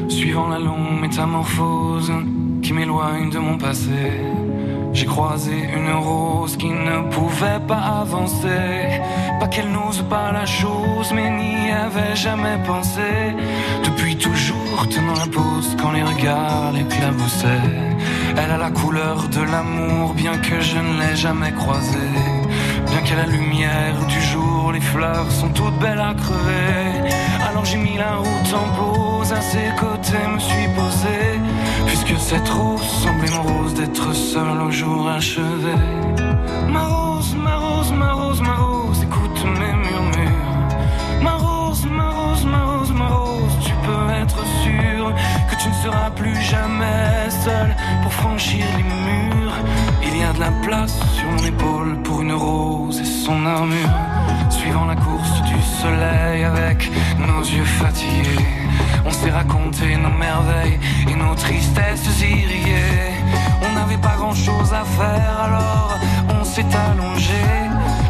Suivant 0.09 0.49
la 0.49 0.59
longue 0.59 0.99
métamorphose 1.01 2.11
qui 2.61 2.73
m'éloigne 2.73 3.29
de 3.29 3.39
mon 3.39 3.57
passé. 3.57 4.21
J'ai 4.99 5.05
croisé 5.05 5.53
une 5.77 5.93
rose 5.93 6.57
qui 6.57 6.67
ne 6.67 7.09
pouvait 7.09 7.61
pas 7.65 8.01
avancer. 8.01 8.99
Pas 9.39 9.47
qu'elle 9.47 9.71
n'ose 9.71 10.03
pas 10.09 10.33
la 10.33 10.45
chose, 10.45 11.13
mais 11.15 11.29
n'y 11.29 11.71
avait 11.71 12.17
jamais 12.17 12.57
pensé. 12.67 13.09
Depuis 13.85 14.17
toujours 14.17 14.89
tenant 14.89 15.13
la 15.13 15.27
pose 15.27 15.77
quand 15.81 15.93
les 15.93 16.03
regards 16.03 16.73
l'éclaboussaient. 16.73 17.71
Elle 18.39 18.51
a 18.51 18.57
la 18.57 18.71
couleur 18.71 19.29
de 19.29 19.39
l'amour, 19.39 20.15
bien 20.15 20.37
que 20.37 20.59
je 20.59 20.77
ne 20.77 20.99
l'ai 20.99 21.15
jamais 21.15 21.53
croisée. 21.53 22.17
Bien 22.87 23.01
qu'à 23.05 23.15
la 23.15 23.27
lumière 23.27 24.05
du 24.05 24.19
jour, 24.19 24.73
les 24.73 24.81
fleurs 24.81 25.31
sont 25.31 25.53
toutes 25.59 25.79
belles 25.79 26.01
à 26.11 26.13
crever. 26.13 27.15
Alors 27.49 27.63
j'ai 27.63 27.77
mis 27.77 27.97
la 27.97 28.17
route 28.17 28.53
en 28.53 28.67
pause, 28.77 29.31
à 29.31 29.39
ses 29.39 29.69
côtés 29.79 30.27
me 30.27 30.39
suis 30.39 30.67
posé. 30.75 31.39
Puisque 31.89 32.19
cette 32.19 32.47
rose 32.49 32.83
semblait 33.03 33.31
mon 33.31 33.41
rose 33.41 33.73
d'être 33.73 34.13
seul 34.13 34.61
au 34.61 34.69
jour 34.69 35.09
achevé. 35.09 35.73
Ma 36.67 36.83
rose, 36.83 37.33
ma 37.35 37.55
rose, 37.55 37.91
ma 37.91 38.13
rose, 38.13 38.41
ma 38.41 38.53
rose, 38.57 38.78
que 44.35 45.55
tu 45.55 45.69
ne 45.69 45.73
seras 45.73 46.09
plus 46.11 46.35
jamais 46.41 47.29
seul 47.29 47.75
pour 48.03 48.13
franchir 48.13 48.65
les 48.77 48.83
murs. 48.83 49.53
Il 50.03 50.17
y 50.17 50.23
a 50.23 50.33
de 50.33 50.39
la 50.39 50.51
place 50.63 50.99
sur 51.15 51.29
mon 51.29 51.43
épaule 51.45 52.01
pour 52.03 52.21
une 52.21 52.33
rose 52.33 52.99
et 52.99 53.05
son 53.05 53.45
armure. 53.45 53.89
Suivant 54.49 54.85
la 54.85 54.95
course 54.95 55.41
du 55.43 55.61
soleil 55.81 56.43
avec 56.43 56.91
nos 57.19 57.41
yeux 57.41 57.65
fatigués, 57.65 58.45
on 59.05 59.11
s'est 59.11 59.31
raconté 59.31 59.95
nos 59.95 60.15
merveilles 60.17 60.79
et 61.07 61.15
nos 61.15 61.35
tristesses 61.35 62.21
irriguées. 62.21 63.13
On 63.61 63.73
n'avait 63.73 63.97
pas 63.97 64.15
grand 64.17 64.35
chose 64.35 64.73
à 64.73 64.83
faire 64.83 65.39
alors 65.43 65.97
on 66.39 66.43
s'est 66.43 66.65
allongé. 66.89 67.43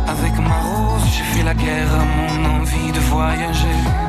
Avec 0.07 0.33
ma 0.39 0.59
rose, 0.59 1.03
j'ai 1.15 1.23
fait 1.23 1.43
la 1.43 1.53
guerre 1.53 1.93
à 1.93 2.05
mon 2.17 2.59
envie 2.59 2.91
de 2.91 2.99
voyager. 2.99 4.08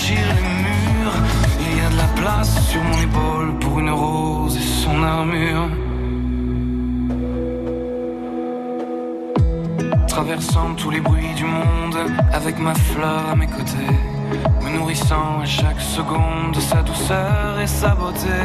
franchir 0.00 0.18
les 0.34 0.42
murs. 0.42 1.14
Il 1.60 1.78
y 1.78 1.80
a 1.80 1.90
de 1.90 1.96
la 1.96 2.22
place 2.22 2.68
sur 2.68 2.82
mon 2.82 3.00
épaule 3.00 3.58
pour 3.58 3.80
une 3.80 3.90
rose 3.90 4.56
et 4.56 4.84
son 4.84 5.02
armure. 5.02 5.68
Traversant 10.08 10.74
tous 10.76 10.90
les 10.90 11.00
bruits 11.00 11.34
du 11.36 11.44
monde 11.44 11.98
avec 12.32 12.58
ma 12.58 12.74
fleur 12.74 13.30
à 13.32 13.36
mes 13.36 13.46
côtés. 13.46 13.94
Me 14.62 14.70
nourrissant 14.78 15.40
à 15.42 15.46
chaque 15.46 15.80
seconde 15.80 16.52
de 16.54 16.60
sa 16.60 16.82
douceur 16.82 17.60
et 17.60 17.66
sa 17.66 17.94
beauté. 17.94 18.40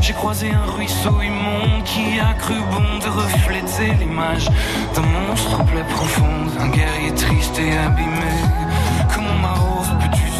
J'ai 0.00 0.12
croisé 0.12 0.50
un 0.52 0.70
ruisseau 0.70 1.20
immonde 1.20 1.82
qui 1.84 2.20
a 2.20 2.32
cru 2.34 2.54
bon 2.70 2.98
de 3.04 3.08
refléter 3.08 3.92
l'image 3.98 4.48
d'un 4.94 5.08
monstre 5.28 5.60
en 5.60 5.64
plaie 5.64 5.88
profonde, 5.90 6.50
un 6.60 6.68
guerrier 6.68 7.12
triste 7.14 7.58
et 7.58 7.76
abîmé. 7.76 8.34
Comment 9.12 9.38
ma 9.42 9.52
rose 9.54 9.76
offense 9.98 10.35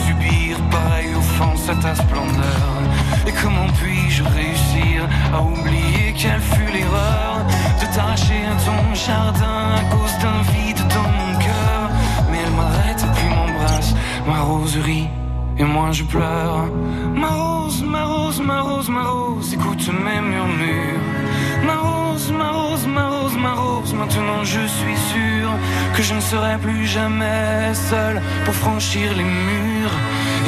à 1.69 1.75
ta 1.75 1.95
splendeur 1.95 2.81
Et 3.27 3.33
comment 3.43 3.67
puis-je 3.79 4.23
réussir 4.23 5.09
à 5.35 5.43
oublier 5.43 6.15
quelle 6.17 6.41
fut 6.41 6.73
l'erreur 6.73 7.45
de 7.81 7.95
t'arracher 7.95 8.43
à 8.45 8.55
ton 8.65 8.95
jardin 8.95 9.75
à 9.77 9.83
cause 9.91 10.17
d'un 10.23 10.43
vide 10.53 10.83
dans 10.95 11.11
mon 11.21 11.39
cœur? 11.39 11.91
Mais 12.31 12.39
elle 12.45 12.53
m'arrête 12.53 13.05
puis 13.17 13.29
m'embrasse, 13.29 13.95
ma 14.27 14.41
rose 14.43 14.77
rit 14.77 15.09
et 15.59 15.65
moi 15.65 15.91
je 15.91 16.05
pleure. 16.05 16.67
Ma 17.15 17.29
rose, 17.29 17.83
ma 17.83 18.05
rose, 18.05 18.41
ma 18.41 18.61
rose, 18.61 18.89
ma 18.89 19.05
rose, 19.05 19.53
écoute 19.55 19.89
mes 19.89 20.21
murmures. 20.21 21.01
Ma 21.67 21.77
rose, 21.79 22.31
ma 22.31 22.51
rose, 22.53 22.87
ma 22.87 23.09
rose, 23.09 23.37
ma 23.37 23.55
rose, 23.55 23.93
maintenant 23.95 24.45
je 24.45 24.61
suis 24.67 24.99
sûr 25.13 25.49
que 25.97 26.03
je 26.03 26.15
ne 26.15 26.21
serai 26.21 26.59
plus 26.59 26.87
jamais 26.87 27.75
seul 27.75 28.21
pour 28.45 28.55
franchir 28.55 29.15
les 29.17 29.25
murs. 29.25 29.99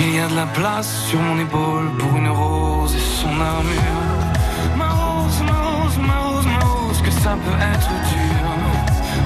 Il 0.01 0.15
y 0.15 0.21
a 0.21 0.29
de 0.29 0.37
la 0.37 0.47
place 0.47 1.07
sur 1.09 1.21
mon 1.21 1.41
épaule 1.41 1.91
pour 1.99 2.17
une 2.17 2.29
rose 2.29 2.95
et 2.95 3.21
son 3.21 3.41
armure. 3.41 4.19
Ma 4.77 4.91
rose, 4.91 5.43
ma 5.43 5.59
rose, 5.61 5.99
ma 5.99 6.19
rose, 6.21 6.47
ma 6.47 6.59
rose, 6.65 7.03
que 7.03 7.11
ça 7.11 7.37
peut 7.45 7.61
être 7.73 7.91
dur. 8.13 8.45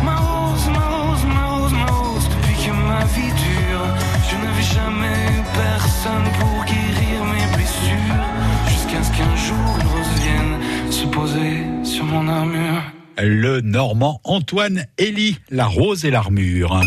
Ma 0.02 0.16
rose, 0.16 0.68
ma 0.68 0.86
rose, 0.96 1.24
ma 1.26 1.44
rose, 1.44 1.72
ma 1.72 1.86
rose, 1.92 2.26
depuis 2.30 2.56
que 2.64 2.72
ma 2.72 3.04
vie 3.04 3.32
dure, 3.46 3.86
je 4.30 4.36
n'avais 4.42 4.62
jamais 4.62 5.16
eu 5.36 5.42
personne 5.52 6.26
pour 6.40 6.64
guérir 6.64 7.18
mes 7.32 7.46
blessures. 7.54 8.24
Jusqu'à 8.68 9.02
ce 9.02 9.10
qu'un 9.10 9.36
jour 9.36 9.78
une 9.78 9.88
rose 9.88 10.14
vienne 10.22 10.90
se 10.90 11.06
poser 11.06 11.66
sur 11.84 12.04
mon 12.04 12.26
armure. 12.28 12.82
Le 13.18 13.60
Normand 13.60 14.22
Antoine 14.24 14.86
Elie, 14.98 15.38
la 15.50 15.66
rose 15.66 16.06
et 16.06 16.10
l'armure. 16.10 16.80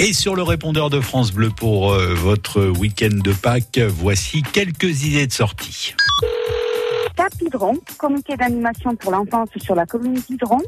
Et 0.00 0.12
sur 0.12 0.34
le 0.34 0.42
répondeur 0.42 0.90
de 0.90 1.00
France 1.00 1.32
Bleu 1.32 1.50
pour 1.50 1.92
euh, 1.92 2.14
votre 2.14 2.62
week-end 2.66 3.16
de 3.22 3.32
Pâques, 3.32 3.78
voici 3.78 4.42
quelques 4.42 5.04
idées 5.04 5.26
de 5.26 5.32
sortie. 5.32 5.94
Capidron, 7.16 7.78
comité 7.96 8.36
d'animation 8.36 8.96
pour 8.96 9.12
l'enfance 9.12 9.50
sur 9.56 9.76
la 9.76 9.86
commune 9.86 10.14
d'Hydron, 10.14 10.60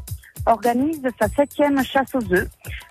organise 0.45 1.01
sa 1.19 1.27
septième 1.27 1.83
chasse 1.83 2.15
aux 2.15 2.33
œufs 2.33 2.47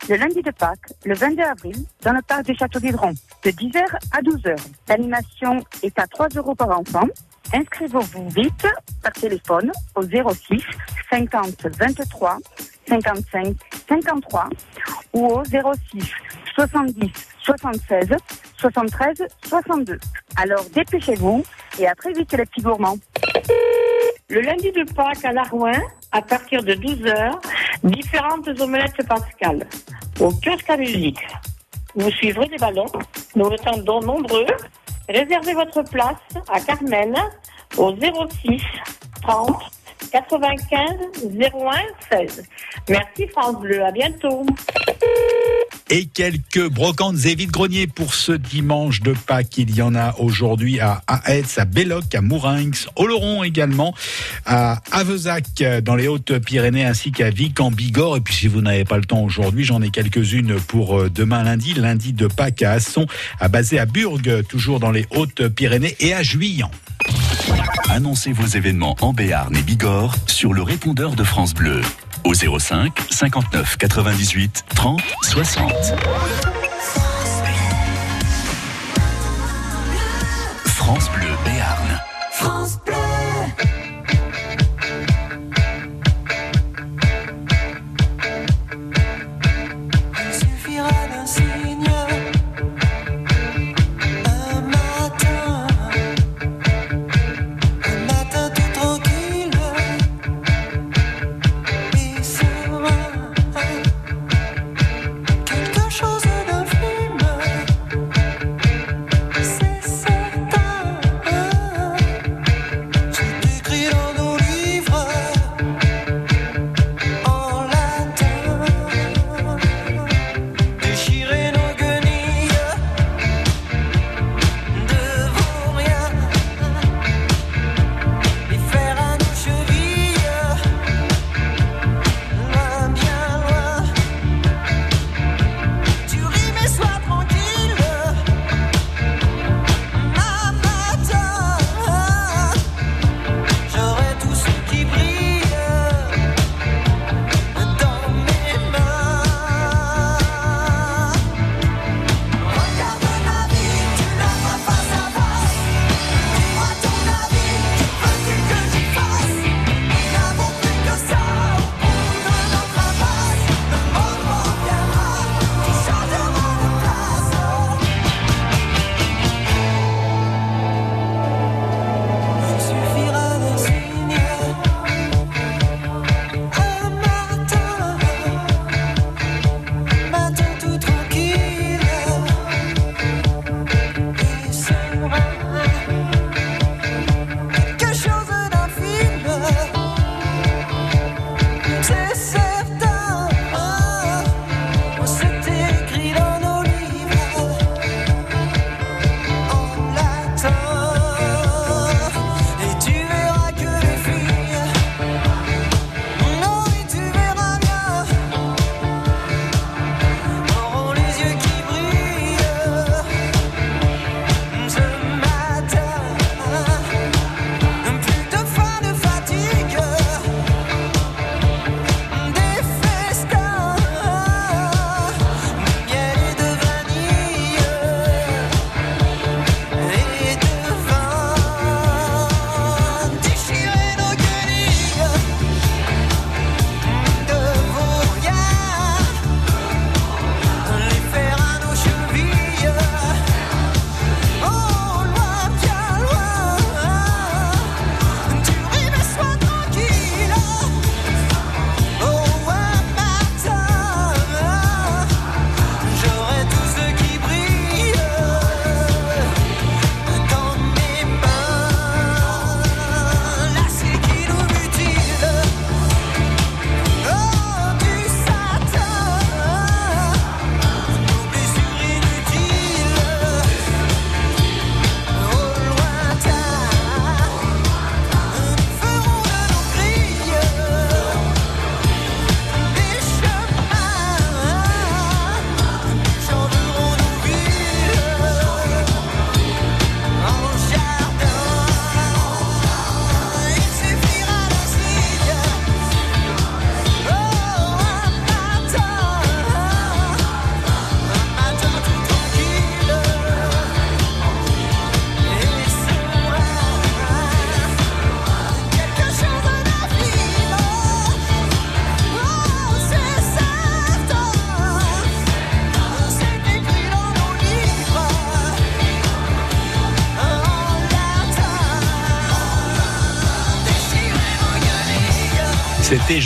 le 0.09 0.17
lundi 0.17 0.43
de 0.43 0.51
Pâques, 0.51 0.93
le 1.05 1.15
22 1.15 1.43
avril, 1.43 1.77
dans 2.03 2.13
le 2.13 2.23
parc 2.23 2.45
du 2.45 2.55
château 2.55 2.79
d'Hydron, 2.81 3.15
de 3.43 3.51
10h 3.51 3.83
à 4.13 4.21
12h. 4.21 4.57
L'animation 4.89 5.65
est 5.83 5.99
à 5.99 6.07
3 6.07 6.29
euros 6.37 6.55
par 6.55 6.79
enfant. 6.79 7.07
Inscrivez-vous 7.53 8.29
vite 8.29 8.67
par 9.03 9.13
téléphone 9.13 9.73
au 9.95 10.03
06 10.03 10.63
50 11.11 11.67
23 11.79 12.39
55 12.89 13.57
53 13.89 14.49
ou 15.13 15.27
au 15.27 15.45
06 15.45 15.61
70 16.55 17.11
76 17.43 18.09
73 18.59 19.27
62. 19.47 19.99
Alors 20.37 20.65
dépêchez-vous 20.75 21.45
et 21.79 21.87
à 21.87 21.95
très 21.95 22.13
vite 22.13 22.33
les 22.33 22.47
petits 22.47 22.63
gourmands. 22.63 22.99
Le 24.29 24.41
lundi 24.41 24.73
de 24.73 24.83
Pâques 24.93 25.25
à 25.25 25.33
Larouin, 25.33 25.81
à 26.11 26.21
partir 26.21 26.63
de 26.63 26.73
12h, 26.75 27.35
différentes 27.85 28.49
omelettes 28.61 29.07
pascales 29.07 29.69
au 30.21 30.31
kiosque 30.31 30.69
à 30.69 30.77
musique. 30.77 31.21
Vous 31.95 32.11
suivrez 32.11 32.49
des 32.49 32.57
ballons. 32.57 32.87
Nous 33.37 33.45
vous 33.45 33.55
attendons 33.55 34.01
nombreux. 34.01 34.47
Réservez 35.09 35.55
votre 35.55 35.83
place 35.83 36.17
à 36.49 36.61
Carmen 36.61 37.15
au 37.77 37.95
06 37.95 38.63
30 39.23 39.57
95 40.13 40.81
01 41.25 42.27
16. 42.29 42.45
Merci 42.89 43.29
France 43.29 43.57
Bleu, 43.61 43.85
à 43.85 43.91
bientôt. 43.91 44.45
Et 45.89 46.07
quelques 46.07 46.69
brocantes 46.69 47.25
et 47.27 47.37
vides-greniers 47.37 47.87
pour 47.87 48.13
ce 48.13 48.33
dimanche 48.33 49.03
de 49.03 49.13
Pâques. 49.13 49.57
Il 49.57 49.73
y 49.73 49.83
en 49.83 49.95
a 49.95 50.17
aujourd'hui 50.19 50.81
à 50.81 51.03
Aetz, 51.07 51.59
à 51.59 51.65
Belloc, 51.65 52.13
à 52.13 52.21
Mourinx, 52.21 52.89
Oloron 52.97 53.45
également, 53.45 53.95
à 54.47 54.81
Avezac 54.91 55.63
dans 55.85 55.95
les 55.95 56.09
Hautes-Pyrénées 56.09 56.85
ainsi 56.85 57.13
qu'à 57.13 57.31
Vic 57.31 57.61
en 57.61 57.71
Bigorre. 57.71 58.17
Et 58.17 58.21
puis 58.21 58.35
si 58.35 58.49
vous 58.49 58.63
n'avez 58.63 58.85
pas 58.85 58.97
le 58.97 59.05
temps 59.05 59.23
aujourd'hui, 59.23 59.63
j'en 59.63 59.81
ai 59.81 59.91
quelques-unes 59.91 60.59
pour 60.67 60.99
euh, 60.99 61.09
demain 61.09 61.45
lundi, 61.45 61.73
lundi 61.75 62.13
de 62.13 62.27
Pâques 62.27 62.63
à 62.63 62.73
Asson, 62.73 63.07
à 63.39 63.47
Basé 63.47 63.79
à 63.79 63.87
Burg, 63.87 64.45
toujours 64.49 64.81
dans 64.81 64.91
les 64.91 65.07
Hautes-Pyrénées 65.13 65.95
et 66.01 66.15
à 66.15 66.25
Juillan. 66.25 66.71
Annoncez 67.89 68.33
vos 68.33 68.47
événements 68.47 68.97
en 69.01 69.13
Béarn 69.13 69.55
et 69.57 69.63
Bigorre 69.63 70.17
sur 70.27 70.53
le 70.53 70.63
répondeur 70.63 71.15
de 71.15 71.23
France 71.23 71.55
Bleu 71.55 71.81
au 72.27 72.35
05 72.35 73.07
59 73.11 73.77
98 73.77 74.65
30 74.75 75.01
60. 75.23 75.73
France 80.65 81.09
Bleu 81.17 81.36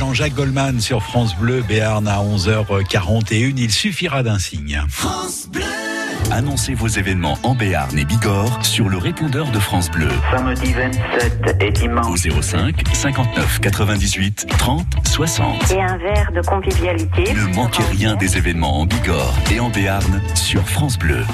Jean-Jacques 0.01 0.33
Goldman 0.33 0.81
sur 0.81 1.03
France 1.03 1.37
Bleu, 1.37 1.61
Béarn 1.61 2.09
à 2.09 2.23
11h41. 2.23 3.53
Il 3.59 3.71
suffira 3.71 4.23
d'un 4.23 4.39
signe. 4.39 4.83
France 4.89 5.47
Bleu. 5.53 5.61
Annoncez 6.31 6.73
vos 6.73 6.87
événements 6.87 7.37
en 7.43 7.55
Béarn 7.55 7.99
et 7.99 8.07
Bigorre 8.07 8.65
sur 8.65 8.89
le 8.89 8.97
répondeur 8.97 9.51
de 9.51 9.59
France 9.59 9.91
Bleu. 9.91 10.09
Samedi 10.35 10.73
27 10.73 11.57
et 11.61 11.71
dimanche. 11.73 12.27
Au 12.27 12.41
05 12.41 12.83
59 12.95 13.61
98 13.61 14.47
30 14.57 14.87
60. 15.05 15.71
Et 15.71 15.83
un 15.83 15.99
verre 15.99 16.33
de 16.33 16.41
convivialité. 16.41 17.35
Ne 17.35 17.55
manquez 17.55 17.83
rien 17.91 18.17
des 18.17 18.39
événements 18.39 18.81
en 18.81 18.87
Bigorre 18.87 19.35
et 19.53 19.61
en 19.61 19.69
Béarn 19.69 20.23
sur 20.35 20.67
France 20.67 20.99
Bleu. 20.99 21.27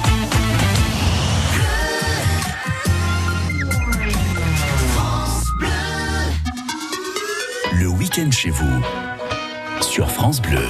Week-end 8.16 8.30
chez 8.30 8.50
vous 8.50 8.82
sur 9.80 10.10
France 10.10 10.40
Bleu. 10.40 10.62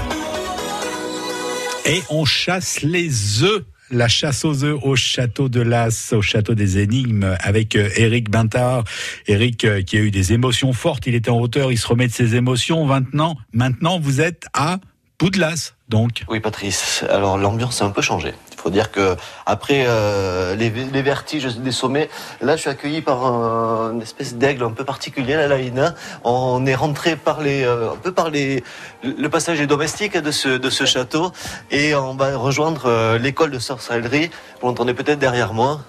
Et 1.84 2.03
on 2.11 2.24
chasse 2.24 2.82
les 2.82 3.42
œufs 3.42 3.64
la 3.90 4.09
chasse 4.09 4.44
aux 4.44 4.64
œufs 4.64 4.76
au 4.82 4.97
château 4.97 5.49
de 5.49 5.61
Las, 5.61 6.12
au 6.12 6.20
château 6.20 6.55
des 6.55 6.78
énigmes, 6.78 7.36
avec 7.38 7.76
Eric 7.76 8.30
Bintard. 8.30 8.82
Eric 9.28 9.84
qui 9.84 9.97
a 9.97 10.01
eu 10.01 10.11
des 10.11 10.32
émotions 10.32 10.72
fortes, 10.72 11.07
il 11.07 11.14
était 11.14 11.30
en 11.30 11.38
hauteur, 11.38 11.70
il 11.70 11.78
se 11.78 11.86
remet 11.86 12.09
de 12.09 12.12
ses 12.12 12.34
émotions. 12.34 12.84
Maintenant, 12.84 13.36
maintenant 13.53 14.01
vous 14.01 14.20
êtes 14.20 14.47
à 14.53 14.78
Poudlas, 15.18 15.74
donc. 15.88 16.24
Oui, 16.28 16.40
Patrice. 16.40 17.05
Alors 17.09 17.38
l'ambiance 17.38 17.80
a 17.80 17.84
un 17.84 17.90
peu 17.90 18.03
changé. 18.03 18.34
Il 18.57 18.62
faut 18.62 18.70
dire 18.70 18.90
que 18.90 19.16
après 19.44 19.84
euh, 19.86 20.54
les, 20.57 20.70
vertiges 21.02 21.57
des 21.59 21.72
sommets, 21.72 22.09
là 22.40 22.57
je 22.57 22.62
suis 22.62 22.70
accueilli 22.70 23.02
par 23.02 23.24
un, 23.24 23.92
une 23.92 24.02
espèce 24.02 24.34
d'aigle 24.34 24.64
un 24.64 24.70
peu 24.70 24.84
particulier, 24.84 25.34
la 25.34 25.46
laïna. 25.46 25.94
On 26.24 26.64
est 26.64 26.74
rentré 26.74 27.16
par 27.16 27.42
les, 27.42 27.64
euh, 27.64 27.92
un 27.92 27.96
peu 27.96 28.12
par 28.12 28.30
le 28.30 29.28
passage 29.28 29.59
des 29.59 29.66
domestiques 29.66 30.16
de 30.16 30.30
ce, 30.30 30.48
de 30.48 30.70
ce 30.70 30.84
château 30.84 31.32
et 31.70 31.94
on 31.94 32.14
va 32.14 32.36
rejoindre 32.36 32.86
euh, 32.86 33.18
l'école 33.18 33.50
de 33.50 33.59
sorcellerie. 33.59 34.30
Vous 34.61 34.68
l'entendez 34.68 34.94
peut-être 34.94 35.18
derrière 35.18 35.52
moi 35.52 35.80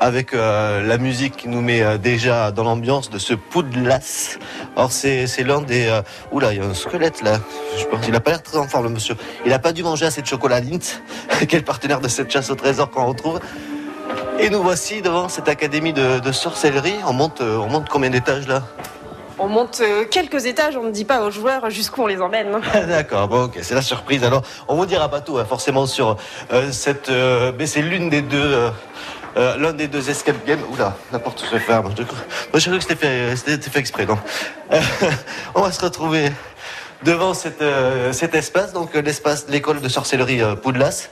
avec 0.00 0.34
euh, 0.34 0.82
la 0.82 0.98
musique 0.98 1.36
qui 1.36 1.48
nous 1.48 1.60
met 1.60 1.82
euh, 1.82 1.98
déjà 1.98 2.50
dans 2.50 2.64
l'ambiance 2.64 3.10
de 3.10 3.18
ce 3.18 3.34
Poudlas. 3.34 4.38
Alors 4.76 4.92
c'est, 4.92 5.26
l'un 5.44 5.62
des... 5.62 5.86
Euh, 5.86 6.02
oula, 6.32 6.52
il 6.52 6.58
y 6.58 6.62
a 6.62 6.64
un 6.64 6.74
squelette 6.74 7.22
là. 7.22 7.38
Je 7.78 7.84
pense 7.86 8.04
qu'il 8.04 8.12
n'a 8.12 8.20
pas 8.20 8.30
l'air 8.30 8.42
très 8.42 8.58
en 8.58 8.68
forme 8.68 8.84
le 8.84 8.90
monsieur. 8.90 9.16
Il 9.44 9.50
n'a 9.50 9.58
pas 9.58 9.72
dû 9.72 9.82
manger 9.82 10.06
assez 10.06 10.22
de 10.22 10.26
chocolat 10.26 10.58
est 10.58 11.52
le 11.52 11.60
partenaire 11.64 12.00
de 12.00 12.08
cette 12.08 12.30
chasse 12.30 12.50
au 12.50 12.54
trésor 12.54 12.90
qu'on 12.90 13.06
retrouve. 13.06 13.40
Et 14.38 14.50
nous 14.50 14.62
voici 14.62 15.02
devant 15.02 15.28
cette 15.28 15.48
académie 15.48 15.92
de, 15.92 16.18
de 16.18 16.32
sorcellerie. 16.32 16.96
On 17.06 17.12
monte, 17.12 17.40
on 17.40 17.68
monte 17.68 17.88
combien 17.88 18.10
d'étages 18.10 18.46
là? 18.46 18.62
On 19.38 19.48
monte 19.48 19.82
quelques 20.10 20.46
étages, 20.46 20.76
on 20.78 20.84
ne 20.84 20.90
dit 20.90 21.04
pas 21.04 21.22
aux 21.22 21.30
joueurs 21.30 21.68
jusqu'où 21.68 22.02
on 22.02 22.06
les 22.06 22.22
emmène. 22.22 22.58
D'accord, 22.88 23.28
bon, 23.28 23.44
ok, 23.44 23.58
c'est 23.60 23.74
la 23.74 23.82
surprise. 23.82 24.24
Alors, 24.24 24.42
on 24.66 24.76
vous 24.76 24.86
dira 24.86 25.10
pas 25.10 25.20
tout, 25.20 25.36
hein, 25.36 25.44
forcément, 25.44 25.84
sur 25.84 26.16
euh, 26.52 26.72
cette. 26.72 27.10
Euh, 27.10 27.52
mais 27.58 27.66
c'est 27.66 27.82
l'une 27.82 28.08
des 28.08 28.22
deux. 28.22 28.38
Euh, 28.40 28.70
euh, 29.36 29.56
l'un 29.58 29.72
des 29.72 29.88
deux 29.88 30.08
escape 30.08 30.46
games. 30.46 30.62
Oula, 30.70 30.96
la 31.12 31.18
porte 31.18 31.40
se 31.40 31.58
ferme. 31.58 31.92
Je, 31.96 32.02
moi, 32.02 32.10
j'ai 32.54 32.70
cru 32.70 32.78
que 32.78 32.84
c'était 32.84 33.34
fait, 33.36 33.70
fait 33.70 33.78
exprès, 33.78 34.06
non 34.06 34.18
On 35.54 35.62
va 35.62 35.72
se 35.72 35.80
retrouver 35.80 36.32
devant 37.06 37.34
cette, 37.34 37.62
euh, 37.62 38.12
cet 38.12 38.34
espace, 38.34 38.72
donc 38.72 38.94
l'espace 38.94 39.46
de 39.46 39.52
l'école 39.52 39.80
de 39.80 39.88
sorcellerie 39.88 40.42
euh, 40.42 40.56
Poudlas. 40.56 41.08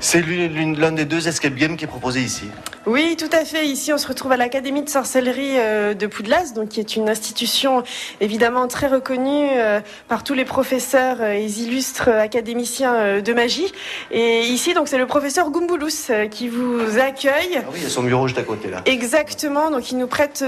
C'est 0.00 0.22
l'un 0.22 0.92
des 0.92 1.04
deux 1.04 1.28
escape 1.28 1.54
games 1.54 1.76
qui 1.76 1.84
est 1.84 1.88
proposé 1.88 2.20
ici. 2.20 2.48
Oui, 2.88 3.16
tout 3.18 3.28
à 3.32 3.44
fait. 3.44 3.66
Ici, 3.66 3.92
on 3.92 3.98
se 3.98 4.08
retrouve 4.08 4.32
à 4.32 4.38
l'Académie 4.38 4.82
de 4.82 4.88
sorcellerie 4.88 5.58
euh, 5.58 5.92
de 5.92 6.06
Poudlas, 6.06 6.54
donc 6.54 6.70
qui 6.70 6.80
est 6.80 6.96
une 6.96 7.10
institution 7.10 7.82
évidemment 8.22 8.66
très 8.66 8.86
reconnue 8.86 9.50
euh, 9.58 9.80
par 10.08 10.24
tous 10.24 10.32
les 10.32 10.46
professeurs 10.46 11.22
et 11.22 11.44
illustres 11.44 12.08
académiciens 12.08 12.94
euh, 12.94 13.20
de 13.20 13.34
magie. 13.34 13.70
Et 14.10 14.40
ici, 14.46 14.72
donc, 14.72 14.88
c'est 14.88 14.96
le 14.96 15.06
professeur 15.06 15.50
Gumboulous 15.50 16.10
qui 16.30 16.48
vous 16.48 16.98
accueille. 16.98 17.58
Ah 17.58 17.68
oui, 17.70 17.76
il 17.76 17.82
y 17.82 17.86
a 17.86 17.90
son 17.90 18.04
bureau 18.04 18.26
juste 18.26 18.38
à 18.38 18.42
côté 18.42 18.70
là. 18.70 18.80
Exactement. 18.86 19.70
Donc, 19.70 19.92
il 19.92 19.98
nous 19.98 20.06
prête 20.06 20.42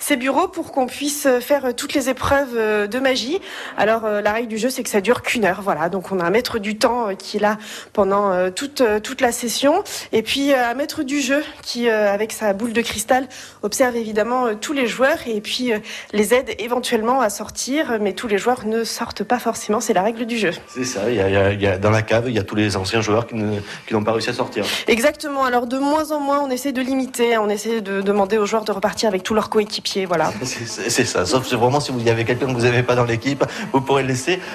ses 0.00 0.16
bureaux 0.16 0.48
pour 0.48 0.72
qu'on 0.72 0.86
puisse 0.86 1.28
faire 1.40 1.76
toutes 1.76 1.94
les 1.94 2.08
épreuves 2.08 2.88
de 2.88 2.98
magie. 2.98 3.38
Alors, 3.76 4.02
la 4.24 4.32
règle 4.32 4.48
du 4.48 4.58
jeu, 4.58 4.70
c'est 4.70 4.82
que 4.82 4.90
ça 4.90 5.00
dure 5.00 5.22
qu'une 5.22 5.44
heure. 5.44 5.62
Voilà. 5.62 5.88
Donc, 5.88 6.10
on 6.12 6.20
a 6.20 6.24
un 6.24 6.30
maître 6.30 6.58
du 6.58 6.76
temps 6.76 7.14
qui 7.16 7.36
est 7.36 7.40
là 7.40 7.58
pendant 7.92 8.50
toute 8.50 8.82
toute 9.02 9.20
la 9.20 9.32
session, 9.32 9.82
et 10.12 10.22
puis 10.22 10.52
un 10.52 10.74
maître 10.74 11.02
du 11.02 11.20
jeu 11.20 11.42
qui 11.62 11.84
euh, 11.88 12.12
avec 12.12 12.32
sa 12.32 12.52
boule 12.52 12.72
de 12.72 12.80
cristal, 12.80 13.28
observe 13.62 13.96
évidemment 13.96 14.46
euh, 14.46 14.54
tous 14.60 14.72
les 14.72 14.86
joueurs 14.86 15.18
et 15.26 15.40
puis 15.40 15.72
euh, 15.72 15.78
les 16.12 16.34
aide 16.34 16.50
éventuellement 16.58 17.20
à 17.20 17.30
sortir, 17.30 17.98
mais 18.00 18.12
tous 18.12 18.28
les 18.28 18.38
joueurs 18.38 18.66
ne 18.66 18.84
sortent 18.84 19.24
pas 19.24 19.38
forcément, 19.38 19.80
c'est 19.80 19.92
la 19.92 20.02
règle 20.02 20.26
du 20.26 20.38
jeu. 20.38 20.50
C'est 20.68 20.84
ça, 20.84 21.08
il 21.08 21.16
y, 21.16 21.20
a, 21.20 21.52
il 21.52 21.60
y, 21.60 21.66
a, 21.66 21.78
dans 21.78 21.90
la 21.90 22.02
cave, 22.02 22.24
il 22.28 22.34
y 22.34 22.38
a 22.38 22.42
tous 22.42 22.54
les 22.54 22.76
anciens 22.76 23.00
joueurs 23.00 23.26
qui, 23.26 23.34
n'ont 23.34 24.04
pas 24.04 24.12
réussi 24.12 24.30
à 24.30 24.32
sortir. 24.32 24.64
Exactement, 24.86 25.44
alors 25.44 25.66
de 25.66 25.78
moins 25.78 26.12
en 26.12 26.20
moins, 26.20 26.40
on 26.40 26.50
essaie 26.50 26.72
de 26.72 26.80
limiter, 26.80 27.38
on 27.38 27.48
essaie 27.48 27.80
de 27.80 28.00
demander 28.00 28.38
aux 28.38 28.46
joueurs 28.46 28.64
de 28.64 28.72
repartir 28.72 29.08
avec 29.08 29.22
tous 29.22 29.34
leurs 29.34 29.50
coéquipiers, 29.50 30.06
voilà. 30.06 30.32
C'est, 30.44 30.90
c'est 30.90 31.04
ça, 31.04 31.26
sauf 31.26 31.52
vraiment 31.52 31.80
si 31.80 31.90
vous 31.90 32.00
y 32.00 32.10
avez 32.10 32.24
quelqu'un 32.24 32.46
que 32.46 32.52
vous 32.52 32.62
n'avez 32.62 32.82
pas 32.82 32.94
dans 32.94 33.04
l'équipe, 33.04 33.44
vous 33.72 33.80
pourrez 33.80 34.03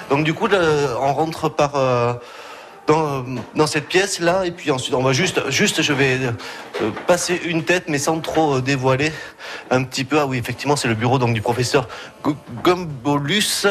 Donc 0.10 0.24
du 0.24 0.34
coup, 0.34 0.48
on 1.02 1.14
rentre 1.14 1.50
par... 1.50 1.76
Euh, 1.76 2.14
dans, 3.56 3.68
cette 3.68 3.88
pièce 3.88 4.20
là 4.20 4.46
et 4.46 4.52
puis 4.52 4.72
ensuite 4.72 4.96
on 4.96 5.04
va 5.04 5.14
juste 5.14 5.50
juste 5.50 5.84
je 5.84 5.94
vais 5.94 6.18
euh, 6.82 6.90
passer 7.06 7.40
une 7.46 7.64
tête 7.64 7.84
mais 7.88 8.00
sans 8.00 8.20
trop 8.20 8.56
euh, 8.56 8.62
dévoiler 8.62 9.12
un 9.70 9.84
petit 9.84 10.04
peu. 10.04 10.20
Ah 10.20 10.26
oui 10.26 10.38
effectivement 10.38 10.76
c'est 10.76 10.88
le 10.88 10.96
bureau 10.96 11.20
donc 11.20 11.34
du 11.34 11.42
professeur 11.42 11.88
Gumbolus 12.64 13.68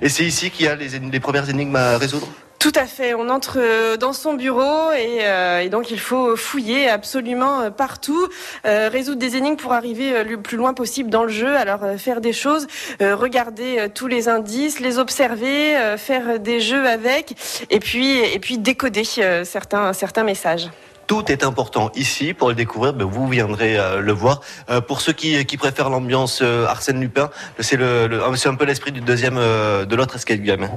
et 0.00 0.08
c'est 0.08 0.24
ici 0.24 0.50
qu'il 0.50 0.64
y 0.64 0.68
a 0.68 0.76
les 0.76 1.20
premières 1.20 1.50
énigmes 1.50 1.76
à 1.76 1.98
résoudre 1.98 2.26
tout 2.58 2.72
à 2.74 2.86
fait. 2.86 3.14
On 3.14 3.28
entre 3.28 3.58
euh, 3.58 3.96
dans 3.96 4.12
son 4.12 4.34
bureau 4.34 4.90
et, 4.92 5.20
euh, 5.22 5.60
et 5.60 5.68
donc 5.68 5.90
il 5.90 6.00
faut 6.00 6.36
fouiller 6.36 6.88
absolument 6.88 7.70
partout, 7.70 8.28
euh, 8.66 8.88
résoudre 8.90 9.18
des 9.18 9.36
énigmes 9.36 9.56
pour 9.56 9.72
arriver 9.72 10.24
le 10.24 10.40
plus 10.40 10.56
loin 10.56 10.74
possible 10.74 11.08
dans 11.08 11.22
le 11.22 11.28
jeu. 11.28 11.56
Alors 11.56 11.80
faire 11.98 12.20
des 12.20 12.32
choses, 12.32 12.66
regarder 13.00 13.88
tous 13.94 14.06
les 14.06 14.28
indices, 14.28 14.80
les 14.80 14.98
observer, 14.98 15.96
faire 15.96 16.38
des 16.40 16.60
jeux 16.60 16.86
avec, 16.86 17.36
et 17.70 17.78
puis 17.78 18.58
décoder 18.58 19.04
certains 19.44 19.92
certains 19.92 20.24
messages. 20.24 20.68
Tout 21.06 21.30
est 21.32 21.44
important 21.44 21.90
ici 21.94 22.34
pour 22.34 22.48
le 22.48 22.54
découvrir. 22.54 22.92
Ben 22.92 23.04
vous 23.04 23.28
viendrez 23.28 23.78
le 24.00 24.12
voir. 24.12 24.40
Pour 24.86 25.00
ceux 25.00 25.12
qui, 25.12 25.56
préfèrent 25.56 25.90
l'ambiance 25.90 26.42
Arsène 26.42 27.00
Lupin, 27.00 27.30
c'est 27.60 27.76
un 27.80 28.54
peu 28.54 28.64
l'esprit 28.64 28.92
du 28.92 29.00
deuxième 29.00 29.36
de 29.36 29.96
l'autre 29.96 30.16
escape 30.16 30.40
game. 30.40 30.68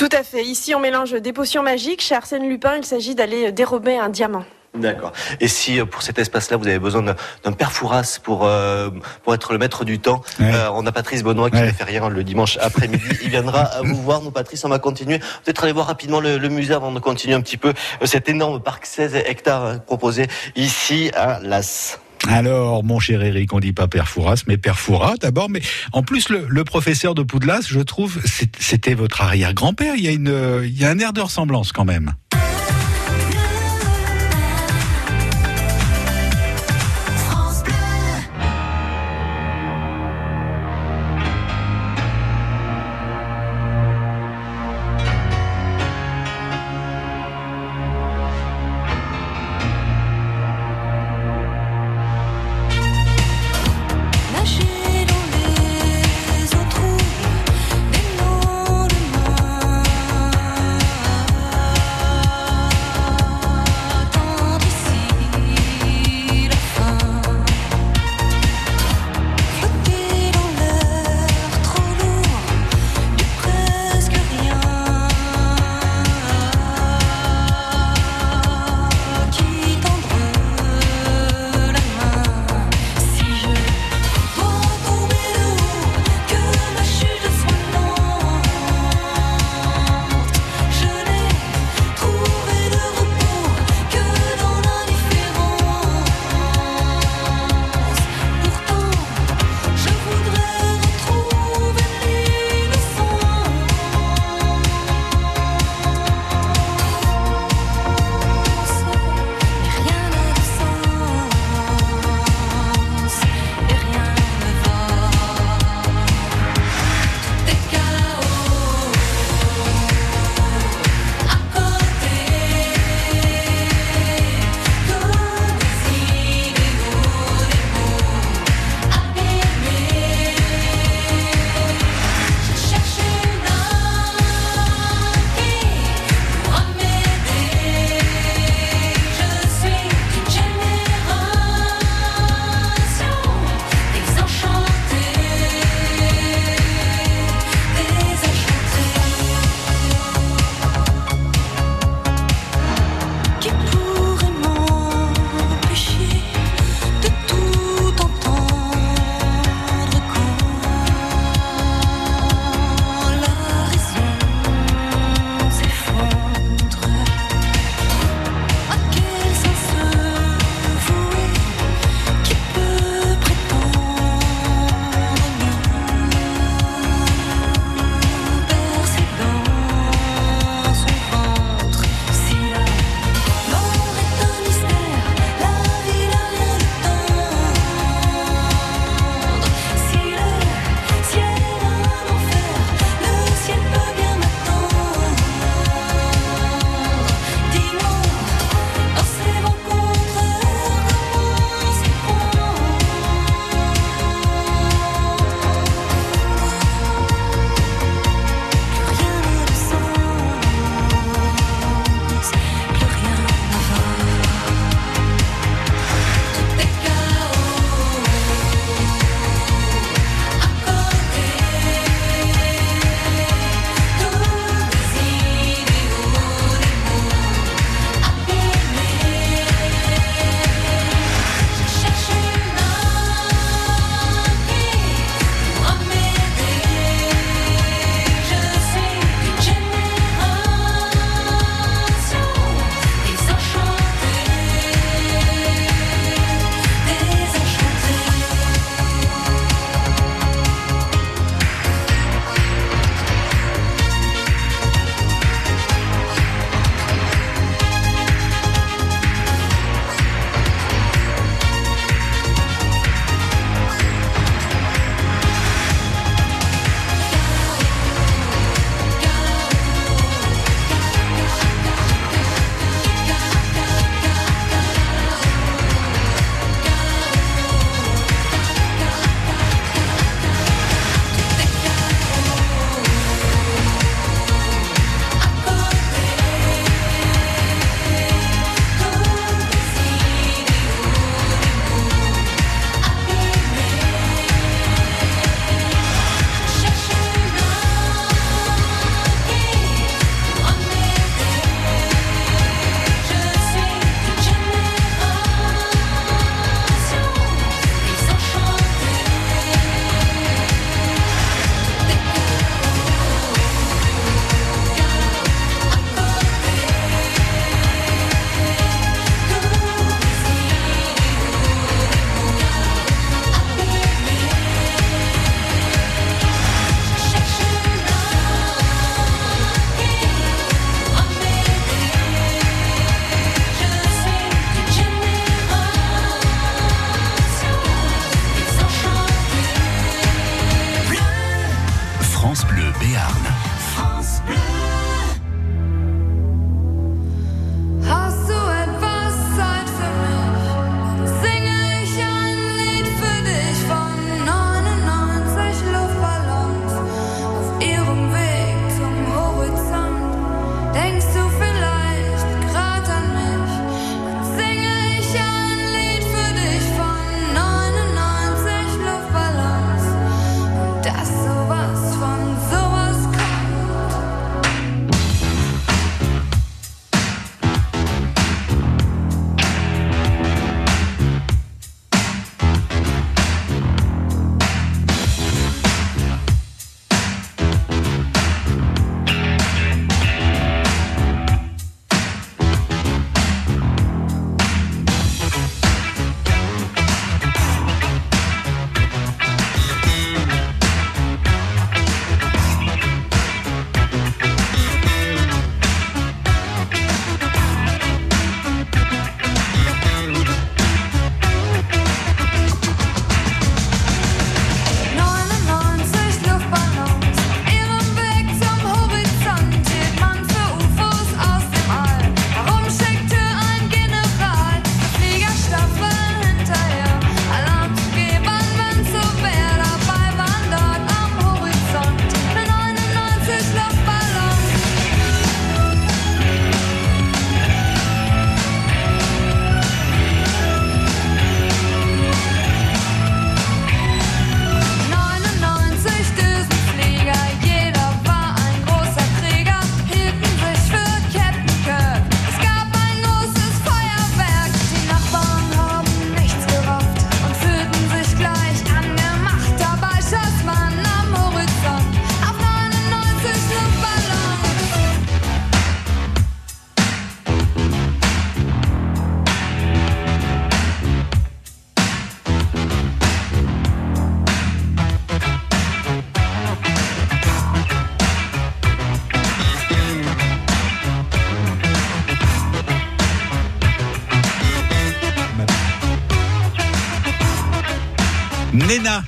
Tout 0.00 0.08
à 0.12 0.22
fait. 0.22 0.42
Ici, 0.42 0.74
on 0.74 0.80
mélange 0.80 1.12
des 1.12 1.34
potions 1.34 1.62
magiques. 1.62 2.00
Chez 2.00 2.14
Arsène 2.14 2.48
Lupin, 2.48 2.76
il 2.78 2.86
s'agit 2.86 3.14
d'aller 3.14 3.52
dérober 3.52 3.98
un 3.98 4.08
diamant. 4.08 4.44
D'accord. 4.72 5.12
Et 5.40 5.46
si 5.46 5.78
pour 5.84 6.00
cet 6.00 6.18
espace-là, 6.18 6.56
vous 6.56 6.66
avez 6.66 6.78
besoin 6.78 7.02
d'un 7.02 7.52
père 7.52 7.70
Fouras 7.70 8.18
pour 8.22 8.46
euh, 8.46 8.88
pour 9.22 9.34
être 9.34 9.52
le 9.52 9.58
maître 9.58 9.84
du 9.84 9.98
temps, 9.98 10.22
ouais. 10.38 10.54
euh, 10.54 10.70
on 10.72 10.86
a 10.86 10.92
Patrice 10.92 11.22
Benoît 11.22 11.50
qui 11.50 11.56
ouais. 11.56 11.66
ne 11.66 11.72
fait 11.72 11.84
rien 11.84 12.08
le 12.08 12.24
dimanche 12.24 12.56
après-midi. 12.62 13.04
Il 13.22 13.28
viendra 13.28 13.68
vous 13.84 14.00
voir. 14.00 14.22
Nous, 14.22 14.30
Patrice, 14.30 14.64
on 14.64 14.70
va 14.70 14.78
continuer. 14.78 15.18
Peut-être 15.18 15.64
aller 15.64 15.74
voir 15.74 15.88
rapidement 15.88 16.20
le, 16.20 16.38
le, 16.38 16.48
musée 16.48 16.72
avant 16.72 16.92
de 16.92 16.98
continuer 16.98 17.34
un 17.34 17.42
petit 17.42 17.58
peu 17.58 17.74
cet 18.04 18.30
énorme 18.30 18.58
parc 18.58 18.86
16 18.86 19.16
hectares 19.16 19.82
proposé 19.84 20.28
ici 20.56 21.10
à 21.14 21.40
Las. 21.42 22.00
Alors, 22.28 22.84
mon 22.84 23.00
cher 23.00 23.22
Eric, 23.22 23.52
on 23.52 23.60
dit 23.60 23.72
pas 23.72 23.88
Père 23.88 24.08
Fouras, 24.08 24.42
mais 24.46 24.56
Père 24.56 24.78
Fouras 24.78 25.14
d'abord. 25.20 25.48
Mais 25.48 25.62
en 25.92 26.02
plus, 26.02 26.28
le, 26.28 26.46
le, 26.48 26.64
professeur 26.64 27.14
de 27.14 27.22
Poudlas, 27.22 27.66
je 27.68 27.80
trouve, 27.80 28.20
c'était 28.58 28.94
votre 28.94 29.22
arrière-grand-père. 29.22 29.94
Il 29.96 30.04
y 30.04 30.08
a 30.08 30.12
une, 30.12 30.62
il 30.64 30.78
y 30.78 30.84
a 30.84 30.90
un 30.90 30.98
air 30.98 31.12
de 31.12 31.20
ressemblance 31.20 31.72
quand 31.72 31.84
même. 31.84 32.14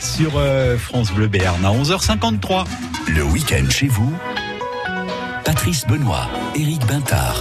Sur 0.00 0.36
euh, 0.36 0.76
France 0.78 1.12
Bleu 1.12 1.28
Béarn 1.28 1.64
à 1.64 1.70
11h53. 1.70 2.66
Le 3.08 3.24
week-end 3.24 3.68
chez 3.68 3.88
vous, 3.88 4.12
Patrice 5.44 5.86
Benoît, 5.86 6.28
Éric 6.54 6.86
Bintard. 6.86 7.40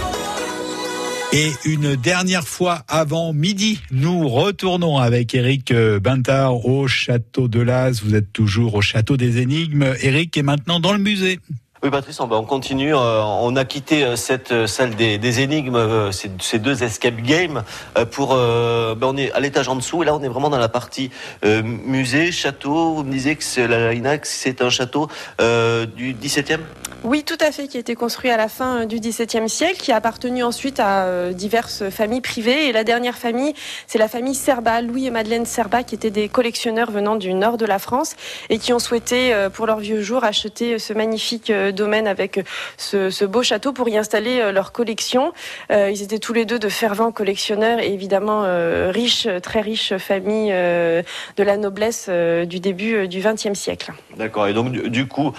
Et 1.32 1.52
une 1.64 1.96
dernière 1.96 2.46
fois 2.46 2.82
avant 2.88 3.32
midi, 3.32 3.80
nous 3.90 4.28
retournons 4.28 4.98
avec 4.98 5.34
Eric 5.34 5.70
euh, 5.70 6.00
Bintard 6.00 6.66
au 6.66 6.88
château 6.88 7.48
de 7.48 7.60
Las. 7.60 8.02
Vous 8.02 8.14
êtes 8.14 8.32
toujours 8.32 8.74
au 8.74 8.80
château 8.82 9.16
des 9.16 9.40
énigmes. 9.40 9.94
Eric 10.02 10.36
est 10.36 10.42
maintenant 10.42 10.80
dans 10.80 10.92
le 10.92 10.98
musée. 10.98 11.38
Oui, 11.82 11.90
Patrice, 11.90 12.20
on, 12.20 12.30
on 12.30 12.44
continue. 12.44 12.94
Euh, 12.94 13.22
on 13.22 13.56
a 13.56 13.64
quitté 13.64 14.04
euh, 14.04 14.16
cette 14.16 14.66
salle 14.66 14.94
des, 14.94 15.40
énigmes, 15.40 16.10
ces, 16.12 16.58
deux 16.58 16.82
escape 16.84 17.16
games, 17.16 17.64
pour. 18.12 18.36
Ben 18.36 19.02
on 19.02 19.16
est 19.16 19.32
à 19.32 19.40
l'étage 19.40 19.68
en 19.68 19.76
dessous, 19.76 20.02
et 20.02 20.06
là, 20.06 20.14
on 20.14 20.22
est 20.22 20.28
vraiment 20.28 20.50
dans 20.50 20.58
la 20.58 20.68
partie 20.68 21.10
musée, 21.42 22.30
château. 22.30 22.94
Vous 22.94 23.02
me 23.02 23.10
disiez 23.10 23.36
que 23.36 23.60
la 23.60 24.18
c'est 24.22 24.62
un 24.62 24.70
château 24.70 25.08
du 25.38 26.14
17e 26.14 26.60
oui, 27.04 27.24
tout 27.24 27.38
à 27.40 27.50
fait, 27.50 27.66
qui 27.66 27.78
a 27.78 27.80
été 27.80 27.96
construit 27.96 28.30
à 28.30 28.36
la 28.36 28.46
fin 28.46 28.82
euh, 28.82 28.84
du 28.84 29.00
XVIIe 29.00 29.48
siècle, 29.48 29.78
qui 29.80 29.90
a 29.90 29.96
appartenu 29.96 30.44
ensuite 30.44 30.78
à 30.78 31.06
euh, 31.06 31.32
diverses 31.32 31.90
familles 31.90 32.20
privées. 32.20 32.68
Et 32.68 32.72
la 32.72 32.84
dernière 32.84 33.18
famille, 33.18 33.54
c'est 33.88 33.98
la 33.98 34.06
famille 34.06 34.36
Serba, 34.36 34.80
Louis 34.82 35.06
et 35.06 35.10
Madeleine 35.10 35.44
Serba, 35.44 35.82
qui 35.82 35.96
étaient 35.96 36.12
des 36.12 36.28
collectionneurs 36.28 36.92
venant 36.92 37.16
du 37.16 37.34
nord 37.34 37.56
de 37.56 37.66
la 37.66 37.80
France 37.80 38.14
et 38.50 38.58
qui 38.58 38.72
ont 38.72 38.78
souhaité, 38.78 39.34
euh, 39.34 39.50
pour 39.50 39.66
leur 39.66 39.80
vieux 39.80 40.00
jour, 40.00 40.22
acheter 40.22 40.78
ce 40.78 40.92
magnifique 40.92 41.52
domaine 41.72 42.06
avec 42.06 42.40
ce, 42.76 43.24
beau 43.24 43.42
château 43.42 43.72
pour 43.72 43.88
y 43.88 43.96
installer 43.96 44.52
leur 44.52 44.72
collection. 44.72 45.32
Ils 45.70 46.02
étaient 46.02 46.18
tous 46.18 46.32
les 46.32 46.44
deux 46.44 46.58
de 46.58 46.68
fervents 46.68 47.12
collectionneurs 47.12 47.78
et 47.80 47.92
évidemment 47.92 48.44
riches, 48.90 49.28
très 49.42 49.60
riches 49.60 49.96
familles 49.96 50.50
de 50.50 51.42
la 51.42 51.56
noblesse 51.56 52.08
du 52.08 52.60
début 52.60 53.08
du 53.08 53.20
XXe 53.20 53.58
siècle. 53.58 53.92
D'accord. 54.16 54.46
Et 54.46 54.52
donc, 54.52 54.72
du 54.72 55.06
coup, 55.06 55.32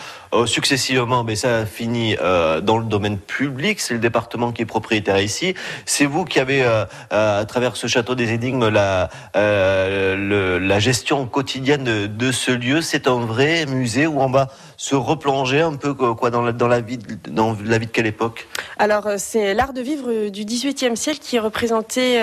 successivement, 0.46 1.24
mais 1.24 1.36
ça 1.36 1.66
fini 1.66 2.16
euh, 2.22 2.62
dans 2.62 2.78
le 2.78 2.86
domaine 2.86 3.18
public. 3.18 3.80
C'est 3.80 3.94
le 3.94 4.00
département 4.00 4.52
qui 4.52 4.62
est 4.62 4.66
propriétaire 4.66 5.20
ici. 5.20 5.54
C'est 5.86 6.06
vous 6.06 6.26
qui 6.26 6.40
avez, 6.40 6.64
euh, 6.64 6.86
euh, 7.12 7.42
à 7.42 7.46
travers 7.46 7.76
ce 7.76 7.88
château 7.88 8.16
des 8.16 8.32
énigmes, 8.32 8.70
la, 8.70 9.10
la 9.36 10.80
gestion 10.80 11.26
quotidienne 11.26 11.84
de, 11.84 12.08
de 12.08 12.32
ce 12.32 12.52
lieu. 12.52 12.82
C'est 12.82 13.08
un 13.08 13.20
vrai 13.20 13.66
musée 13.66 14.08
où 14.08 14.22
on 14.22 14.30
va 14.30 14.50
se 14.78 14.96
replonger 14.96 15.62
un 15.62 15.76
peu 15.76 15.94
quoi 15.94 16.30
dans 16.30 16.42
la, 16.42 16.52
dans 16.52 16.68
la 16.68 16.82
vie 16.82 17.00
dans 17.28 17.56
la 17.66 17.78
vie 17.78 17.88
de 17.88 17.92
quelle 17.92 18.08
époque? 18.08 18.48
Alors 18.78 19.08
c'est 19.18 19.54
l'art 19.54 19.74
de 19.74 19.82
vivre 19.82 20.30
du 20.30 20.46
XVIIIe 20.46 20.98
siècle 20.98 21.20
qui 21.22 21.36
est 21.38 21.40
représenté 21.40 22.20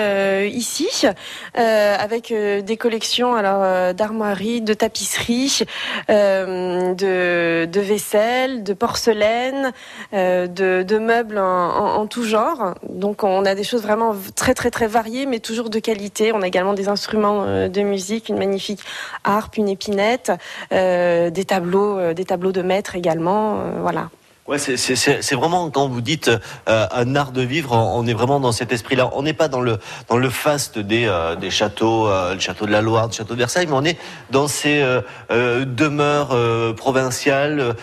ici 0.48 1.06
avec 1.54 2.32
des 2.32 2.76
collections 2.76 3.34
alors 3.34 3.94
d'armoiries, 3.94 4.60
de 4.60 4.74
tapisseries, 4.74 5.64
de, 6.08 7.64
de 7.64 7.80
vaisselle, 7.80 8.62
de 8.62 8.72
porcelaine 8.74 9.72
euh, 10.12 10.46
de, 10.46 10.98
meubles 10.98 11.38
en, 11.38 12.06
tout 12.06 12.24
genre. 12.24 12.74
Donc 12.88 13.24
on 13.24 13.44
a 13.44 13.54
des 13.54 13.64
choses 13.64 13.82
vraiment 13.82 14.14
très 14.34 14.54
très 14.54 14.70
très 14.70 14.86
variées, 14.86 15.26
mais 15.26 15.38
toujours 15.38 15.70
de 15.70 15.78
qualité. 15.78 16.32
On 16.32 16.42
a 16.42 16.46
également 16.46 16.74
des 16.74 16.88
instruments 16.88 17.44
euh, 17.44 17.68
de 17.68 17.82
musique, 17.82 18.28
une 18.28 18.38
magnifique 18.38 18.80
harpe, 19.24 19.56
une 19.56 19.68
épinette, 19.68 20.32
euh, 20.72 21.30
des 21.30 21.44
tableaux, 21.44 22.12
des 22.12 22.24
tableaux 22.24 22.49
de 22.52 22.62
maître 22.62 22.96
également. 22.96 23.58
voilà. 23.80 24.10
Ouais, 24.50 24.58
c'est 24.58 25.34
vraiment 25.36 25.70
quand 25.70 25.86
vous 25.86 26.00
dites 26.00 26.28
euh, 26.68 26.86
un 26.90 27.14
art 27.14 27.30
de 27.30 27.40
vivre, 27.40 27.70
on 27.72 28.04
est 28.08 28.12
vraiment 28.12 28.40
dans 28.40 28.50
cet 28.50 28.72
esprit-là. 28.72 29.08
On 29.12 29.22
n'est 29.22 29.32
pas 29.32 29.46
dans 29.46 29.60
le 29.60 29.78
dans 30.08 30.16
le 30.16 30.28
faste 30.28 30.76
des 30.80 31.06
euh, 31.06 31.36
des 31.36 31.50
châteaux, 31.50 32.08
euh, 32.08 32.34
le 32.34 32.40
château 32.40 32.66
de 32.66 32.72
la 32.72 32.82
Loire, 32.82 33.06
le 33.06 33.12
château 33.12 33.34
de 33.34 33.38
Versailles, 33.38 33.68
mais 33.68 33.76
on 33.76 33.84
est 33.84 33.96
dans 34.30 34.48
ces 34.48 34.84
demeures 35.30 36.36
provinciales 36.74 37.76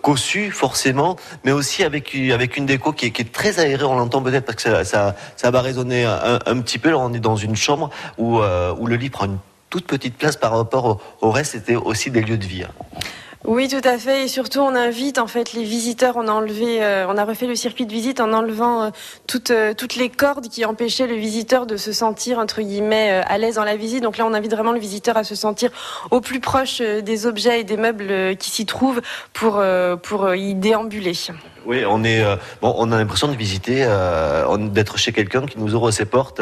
cossues 0.00 0.52
forcément, 0.52 1.16
mais 1.42 1.50
aussi 1.50 1.82
avec 1.82 2.14
avec 2.32 2.56
une 2.56 2.66
déco 2.66 2.92
qui 2.92 3.06
est, 3.06 3.10
qui 3.10 3.22
est 3.22 3.32
très 3.32 3.58
aérée. 3.58 3.82
On 3.84 3.96
l'entend 3.96 4.22
peut-être 4.22 4.44
parce 4.44 4.62
que 4.62 4.84
ça, 4.84 5.16
ça, 5.34 5.50
va 5.50 5.60
résonner 5.60 6.04
un, 6.04 6.60
petit 6.60 6.78
peu. 6.78 6.94
On 6.94 7.12
est 7.14 7.18
dans 7.18 7.34
une 7.34 7.56
chambre 7.56 7.90
où 8.16 8.38
où 8.38 8.86
le 8.86 8.94
lit 8.94 9.10
prend 9.10 9.24
une 9.24 9.38
toute 9.70 9.88
petite 9.88 10.16
place 10.16 10.36
par 10.36 10.56
rapport 10.56 10.84
au, 10.84 11.00
au 11.20 11.30
reste. 11.32 11.52
C'était 11.52 11.74
aussi 11.74 12.12
des 12.12 12.20
lieux 12.20 12.38
de 12.38 12.46
vie. 12.46 12.62
Hein. 12.62 13.00
Oui, 13.44 13.66
tout 13.66 13.80
à 13.82 13.98
fait. 13.98 14.24
Et 14.24 14.28
surtout, 14.28 14.60
on 14.60 14.74
invite 14.76 15.18
en 15.18 15.26
fait 15.26 15.52
les 15.52 15.64
visiteurs. 15.64 16.16
On 16.16 16.28
a 16.28 16.30
enlevé, 16.30 16.82
euh, 16.82 17.06
on 17.08 17.16
a 17.16 17.24
refait 17.24 17.48
le 17.48 17.56
circuit 17.56 17.86
de 17.86 17.92
visite 17.92 18.20
en 18.20 18.32
enlevant 18.32 18.84
euh, 18.84 18.90
toutes 19.26 19.50
euh, 19.50 19.74
toutes 19.74 19.96
les 19.96 20.08
cordes 20.10 20.46
qui 20.46 20.64
empêchaient 20.64 21.08
le 21.08 21.16
visiteur 21.16 21.66
de 21.66 21.76
se 21.76 21.92
sentir 21.92 22.38
entre 22.38 22.62
guillemets 22.62 23.20
à 23.26 23.38
l'aise 23.38 23.56
dans 23.56 23.64
la 23.64 23.74
visite. 23.74 24.02
Donc 24.04 24.16
là, 24.16 24.26
on 24.26 24.32
invite 24.32 24.52
vraiment 24.52 24.70
le 24.70 24.78
visiteur 24.78 25.16
à 25.16 25.24
se 25.24 25.34
sentir 25.34 25.70
au 26.12 26.20
plus 26.20 26.38
proche 26.38 26.80
des 26.80 27.26
objets 27.26 27.60
et 27.60 27.64
des 27.64 27.76
meubles 27.76 28.36
qui 28.36 28.50
s'y 28.50 28.64
trouvent 28.64 29.02
pour 29.32 29.60
pour 30.02 30.34
y 30.34 30.54
déambuler. 30.54 31.14
Oui, 31.66 31.84
on 31.88 32.04
est 32.04 32.24
bon, 32.60 32.74
on 32.76 32.90
a 32.92 32.98
l'impression 32.98 33.28
de 33.28 33.36
visiter, 33.36 33.86
d'être 34.72 34.98
chez 34.98 35.12
quelqu'un 35.12 35.46
qui 35.46 35.58
nous 35.58 35.74
ouvre 35.74 35.90
ses 35.90 36.04
portes, 36.04 36.40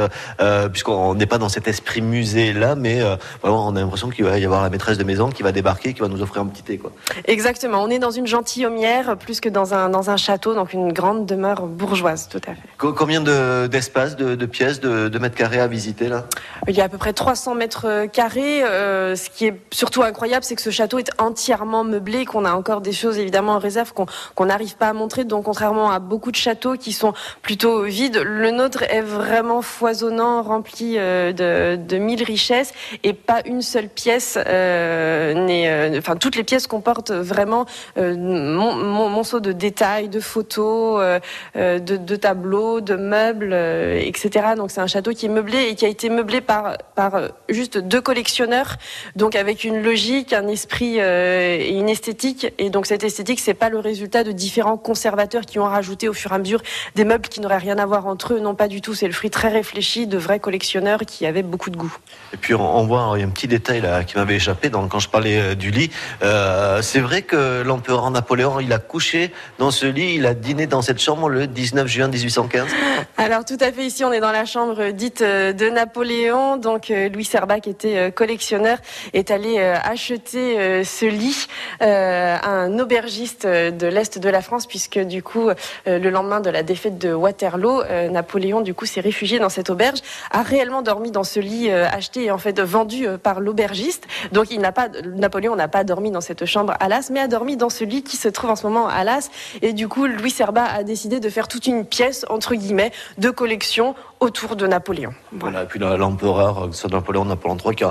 puisqu'on 0.73 1.15
n'est 1.15 1.27
pas 1.27 1.39
dans 1.39 1.49
cet 1.49 1.69
esprit 1.69 2.01
musée 2.01 2.53
là, 2.53 2.75
mais 2.75 3.01
vraiment 3.43 3.67
on 3.67 3.77
a 3.77 3.81
l'impression 3.81 4.09
qu'il 4.11 4.25
va 4.25 4.39
y 4.39 4.45
avoir 4.45 4.63
la 4.63 4.71
maîtresse 4.71 4.99
de 4.99 5.05
maison 5.05 5.31
qui 5.31 5.43
va 5.43 5.53
débarquer, 5.53 5.95
qui 5.95 6.01
va 6.01 6.09
nous 6.09 6.23
offrir 6.23 6.43
un 6.43 6.47
petit 6.47 6.63
thé. 6.63 6.79
Quoi. 6.79 6.93
Exactement. 7.27 7.83
On 7.83 7.91
est 7.91 7.99
dans 7.99 8.11
une 8.11 8.27
gentilhommière 8.27 9.17
plus 9.17 9.41
que 9.41 9.49
dans 9.49 9.75
un, 9.75 9.89
dans 9.91 10.11
un 10.11 10.17
château, 10.17 10.55
donc 10.55 10.73
une 10.73 10.93
grande 10.93 11.27
demeure 11.27 11.67
bourgeoise, 11.67 12.29
tout 12.29 12.41
à 12.47 12.55
fait. 12.55 12.69
Combien 12.79 13.21
d'espace, 13.21 14.17
de, 14.17 14.35
de, 14.35 14.47
pièces, 14.47 14.81
de, 14.81 15.09
de, 15.09 15.19
mètres 15.19 15.37
carrés 15.37 15.61
à 15.61 15.67
visiter 15.67 16.09
là? 16.09 16.25
Il 16.69 16.75
y 16.75 16.81
a 16.81 16.85
à 16.85 16.89
peu 16.89 16.99
près 16.99 17.13
300 17.13 17.55
mètres 17.55 18.07
carrés. 18.13 18.63
Euh, 18.65 19.17
ce 19.17 19.31
qui 19.31 19.47
est 19.47 19.61
surtout 19.71 20.03
incroyable, 20.03 20.45
c'est 20.45 20.57
que 20.57 20.63
ce 20.63 20.71
château 20.71 20.99
est 20.99 21.11
entièrement 21.19 21.85
meublé, 21.85 22.25
qu'on 22.25 22.45
a 22.45 22.53
encore 22.53 22.81
des 22.81 22.93
choses 22.93 23.19
évidemment 23.19 23.53
en 23.53 23.59
réserve 23.59 23.93
qu'on 23.93 24.47
n'arrive 24.47 24.77
pas 24.77 24.89
à 24.89 24.93
Donc 25.19 25.45
contrairement 25.45 25.91
à 25.91 26.01
beaucoup 26.01 26.31
de 26.31 26.37
châteaux 26.37 26.75
qui 26.75 26.93
sont 26.93 27.13
plutôt 27.43 27.83
vides, 27.83 28.21
le 28.25 28.51
nôtre 28.51 28.83
est 28.83 29.03
vraiment 29.03 29.63
foisonnant, 29.63 30.43
rempli 30.43 30.95
euh, 30.97 31.77
de, 31.77 31.99
mille 31.99 32.23
richesses 32.23 32.73
et 33.05 33.13
pas 33.13 33.43
une 33.45 33.63
seule 33.63 33.89
pièce 33.89 34.39
euh, 34.47 35.35
n'est, 35.35 35.99
enfin 35.99 36.17
toutes 36.17 36.37
les 36.37 36.45
pièces 36.45 36.67
qu'on 36.67 36.81
comporte 36.81 37.11
vraiment 37.11 37.67
euh, 37.99 38.17
mon, 38.17 39.11
monceau 39.11 39.39
de 39.39 39.53
détails, 39.53 40.09
de 40.09 40.19
photos, 40.19 40.99
euh, 41.03 41.21
euh, 41.57 41.79
de, 41.79 42.17
tableaux, 42.17 42.81
de 42.81 42.95
meubles, 42.97 43.53
etc. 43.53 44.55
Donc 44.57 44.71
c'est 44.71 44.81
un 44.81 44.87
château 44.87 45.13
qui 45.13 45.27
est 45.27 45.29
meublé 45.29 45.59
et 45.69 45.75
qui 45.75 45.85
a 45.85 45.89
été 45.89 46.09
meublé 46.09 46.41
par, 46.41 46.79
par 46.95 47.21
juste 47.51 47.77
deux 47.77 48.01
collectionneurs, 48.01 48.77
donc 49.15 49.37
avec 49.37 49.65
une 49.65 49.83
logique, 49.83 50.33
un 50.33 50.49
esprit 50.49 50.99
et 50.99 51.69
une 51.69 51.91
esthétique. 51.91 52.47
Et 52.57 52.71
donc 52.71 52.87
cette 52.87 53.05
esthétique, 53.05 53.41
c'est 53.41 53.53
pas 53.53 53.69
le 53.69 53.79
résultat 53.79 54.25
de 54.25 54.33
différents 54.33 54.79
conservateurs 55.01 55.47
qui 55.47 55.59
ont 55.59 55.65
rajouté 55.65 56.11
au 56.11 56.13
fur 56.13 56.31
et 56.33 56.35
à 56.35 56.39
mesure 56.39 56.61
des 56.95 57.05
meubles 57.05 57.27
qui 57.27 57.41
n'auraient 57.41 57.57
rien 57.57 57.79
à 57.79 57.87
voir 57.87 58.07
entre 58.07 58.35
eux. 58.35 58.41
Non, 58.41 58.55
pas 58.55 58.69
du 58.69 58.83
tout. 58.83 58.95
C'est 58.95 59.07
le 59.07 59.15
fruit 59.15 59.31
très 59.31 59.49
réfléchi 59.49 60.07
de 60.07 60.19
vrais 60.19 60.41
collectionneurs 60.41 61.01
qui 61.07 61.25
avaient 61.25 61.43
beaucoup 61.43 61.71
de 61.71 61.79
goût. 61.79 61.97
Et 62.35 62.37
puis 62.37 62.55
on, 62.55 62.87
voit, 62.87 63.13
il 63.17 63.21
y 63.21 63.23
a 63.23 63.27
un 63.27 63.31
petit 63.31 63.49
détail 63.49 63.81
là 63.81 64.05
qui 64.05 64.17
m'avait 64.17 64.37
échappé 64.37 64.71
quand 64.71 64.99
je 64.99 65.09
parlais 65.09 65.57
du 65.57 65.71
lit. 65.71 65.91
Euh, 66.23 66.83
c'est 66.83 67.01
vrai 67.01 67.23
que 67.23 67.63
l'empereur 67.63 68.11
Napoléon, 68.11 68.61
il 68.61 68.75
a 68.75 68.79
couché 68.79 69.33
dans 69.59 69.71
ce 69.71 69.87
lit, 69.87 70.17
il 70.17 70.27
a 70.27 70.35
dîné 70.35 70.67
dans 70.67 70.83
cette 70.83 71.01
chambre 71.01 71.31
le 71.31 71.47
19 71.47 71.87
juin 71.87 72.09
1815. 72.09 72.69
Alors 73.17 73.47
tout 73.47 73.59
à 73.59 73.73
fait, 73.73 73.87
ici 73.87 74.05
on 74.05 74.13
est 74.13 74.21
dans 74.21 74.33
la 74.33 74.45
chambre 74.45 74.91
dite 74.91 75.23
euh, 75.23 75.55
de 75.55 75.71
Napoléon. 75.71 76.59
Donc 76.59 76.91
euh, 76.91 77.09
Louis 77.09 77.25
Serba, 77.25 77.61
qui 77.61 77.71
était 77.71 78.13
collectionneur, 78.13 78.77
est 79.15 79.31
allé 79.31 79.59
acheter 79.61 80.85
ce 80.85 81.07
lit 81.07 81.47
à 81.81 82.51
un 82.51 82.79
aubergiste 82.79 83.47
de 83.47 83.87
l'Est 83.87 84.19
de 84.19 84.29
la 84.29 84.43
France, 84.43 84.67
puisque 84.67 84.90
du 84.99 85.23
coup, 85.23 85.51
le 85.87 86.11
lendemain 86.11 86.41
de 86.41 86.51
la 86.51 86.63
défaite 86.63 86.99
de 86.99 87.13
Waterloo, 87.13 87.83
Napoléon 88.11 88.61
du 88.61 88.75
coup 88.75 88.87
s'est 88.87 89.01
réfugié 89.01 89.39
dans 89.39 89.49
cette 89.49 89.71
auberge, 89.71 90.01
a 90.31 90.43
réellement 90.43 90.83
dormi 90.83 91.11
dans 91.11 91.25
ce 91.25 91.41
lit 91.41 91.71
acheté 91.71 92.25
et 92.25 92.31
en 92.31 92.39
fait 92.39 92.61
vendu 92.61 93.07
par 93.23 93.41
l'aubergiste. 93.41 94.07
Donc 94.33 94.51
il 94.51 94.61
n'a 94.61 94.73
pas, 94.73 94.89
Napoléon 95.05 95.57
n'a 95.57 95.69
pas 95.69 95.85
dormi 95.85 96.11
dans 96.11 96.21
cette 96.21 96.45
chambre 96.45 96.75
à 96.81 96.89
Las, 96.89 97.11
mais 97.11 97.21
a 97.21 97.29
dormi 97.29 97.57
dans 97.57 97.71
ce 97.71 97.85
lit 97.85 98.03
qui 98.03 98.17
se 98.17 98.29
trouve 98.29 98.51
en 98.51 98.57
ce 98.57 98.67
moment 98.67 98.89
à 98.89 99.05
Las. 99.05 99.31
Et 99.63 99.73
du 99.73 99.89
coup, 99.89 100.07
Louis 100.07 100.31
Serba 100.31 100.65
a 100.65 100.83
décidé 100.83 101.21
de 101.21 101.29
faire 101.29 101.49
toute 101.49 101.67
une 101.67 101.85
pièce, 101.85 102.25
entre 102.29 102.55
guillemets, 102.55 102.93
de 103.19 103.31
collection 103.31 103.95
autour 104.21 104.55
de 104.55 104.67
Napoléon. 104.67 105.15
Voilà, 105.33 105.63
et 105.63 105.67
puis 105.67 105.79
l'empereur, 105.79 106.65
euh, 106.65 106.89
Napoléon, 106.91 107.25
Napoléon 107.25 107.57
III, 107.57 107.75
qui, 107.75 107.85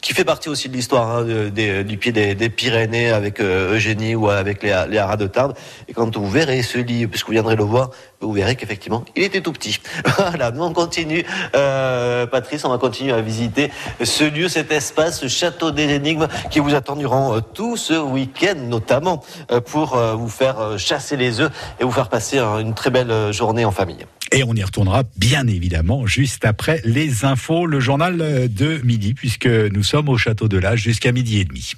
qui, 0.00 0.14
fait 0.14 0.24
partie 0.24 0.48
aussi 0.48 0.68
de 0.68 0.74
l'histoire 0.74 1.18
hein, 1.18 1.24
du 1.24 1.98
pied 1.98 2.12
des, 2.12 2.48
Pyrénées 2.50 3.10
avec 3.10 3.40
euh, 3.40 3.74
Eugénie 3.74 4.14
ou 4.14 4.28
avec 4.28 4.62
les, 4.62 4.84
les 4.88 4.98
haras 4.98 5.16
de 5.16 5.26
Tarbes. 5.26 5.54
Et 5.88 5.92
quand 5.92 6.16
vous 6.16 6.30
verrez 6.30 6.62
ce 6.62 6.78
lit, 6.78 7.08
puisque 7.08 7.26
vous 7.26 7.32
viendrez 7.32 7.56
le 7.56 7.64
voir, 7.64 7.90
vous 8.20 8.32
verrez 8.32 8.54
qu'effectivement, 8.54 9.04
il 9.16 9.24
était 9.24 9.40
tout 9.40 9.52
petit. 9.52 9.80
voilà, 10.18 10.52
nous 10.52 10.62
on 10.62 10.72
continue, 10.72 11.24
euh, 11.56 12.26
Patrice, 12.26 12.64
on 12.64 12.70
va 12.70 12.78
continuer 12.78 13.12
à 13.12 13.20
visiter 13.20 13.72
ce 14.04 14.22
lieu, 14.22 14.48
cet 14.48 14.70
espace, 14.70 15.20
ce 15.20 15.26
château 15.26 15.72
des 15.72 15.92
énigmes 15.92 16.28
qui 16.50 16.60
vous 16.60 16.76
attend 16.76 16.94
durant 16.94 17.40
tout 17.40 17.76
ce 17.76 17.94
week-end, 17.94 18.54
notamment 18.56 19.24
pour 19.66 19.96
vous 19.96 20.28
faire 20.28 20.78
chasser 20.78 21.16
les 21.16 21.40
œufs 21.40 21.50
et 21.80 21.84
vous 21.84 21.90
faire 21.90 22.08
passer 22.08 22.38
une 22.38 22.74
très 22.74 22.90
belle 22.90 23.32
journée 23.32 23.64
en 23.64 23.72
famille. 23.72 24.06
Et 24.32 24.44
on 24.44 24.54
y 24.54 24.62
retournera 24.62 25.04
bien 25.16 25.46
évidemment 25.46 26.06
juste 26.06 26.44
après 26.44 26.80
les 26.84 27.24
infos, 27.24 27.66
le 27.66 27.80
journal 27.80 28.48
de 28.48 28.80
midi, 28.82 29.12
puisque 29.14 29.46
nous 29.46 29.82
sommes 29.82 30.08
au 30.08 30.16
château 30.16 30.48
de 30.48 30.56
l'Âge 30.56 30.80
jusqu'à 30.80 31.12
midi 31.12 31.38
et 31.38 31.44
demi. 31.44 31.72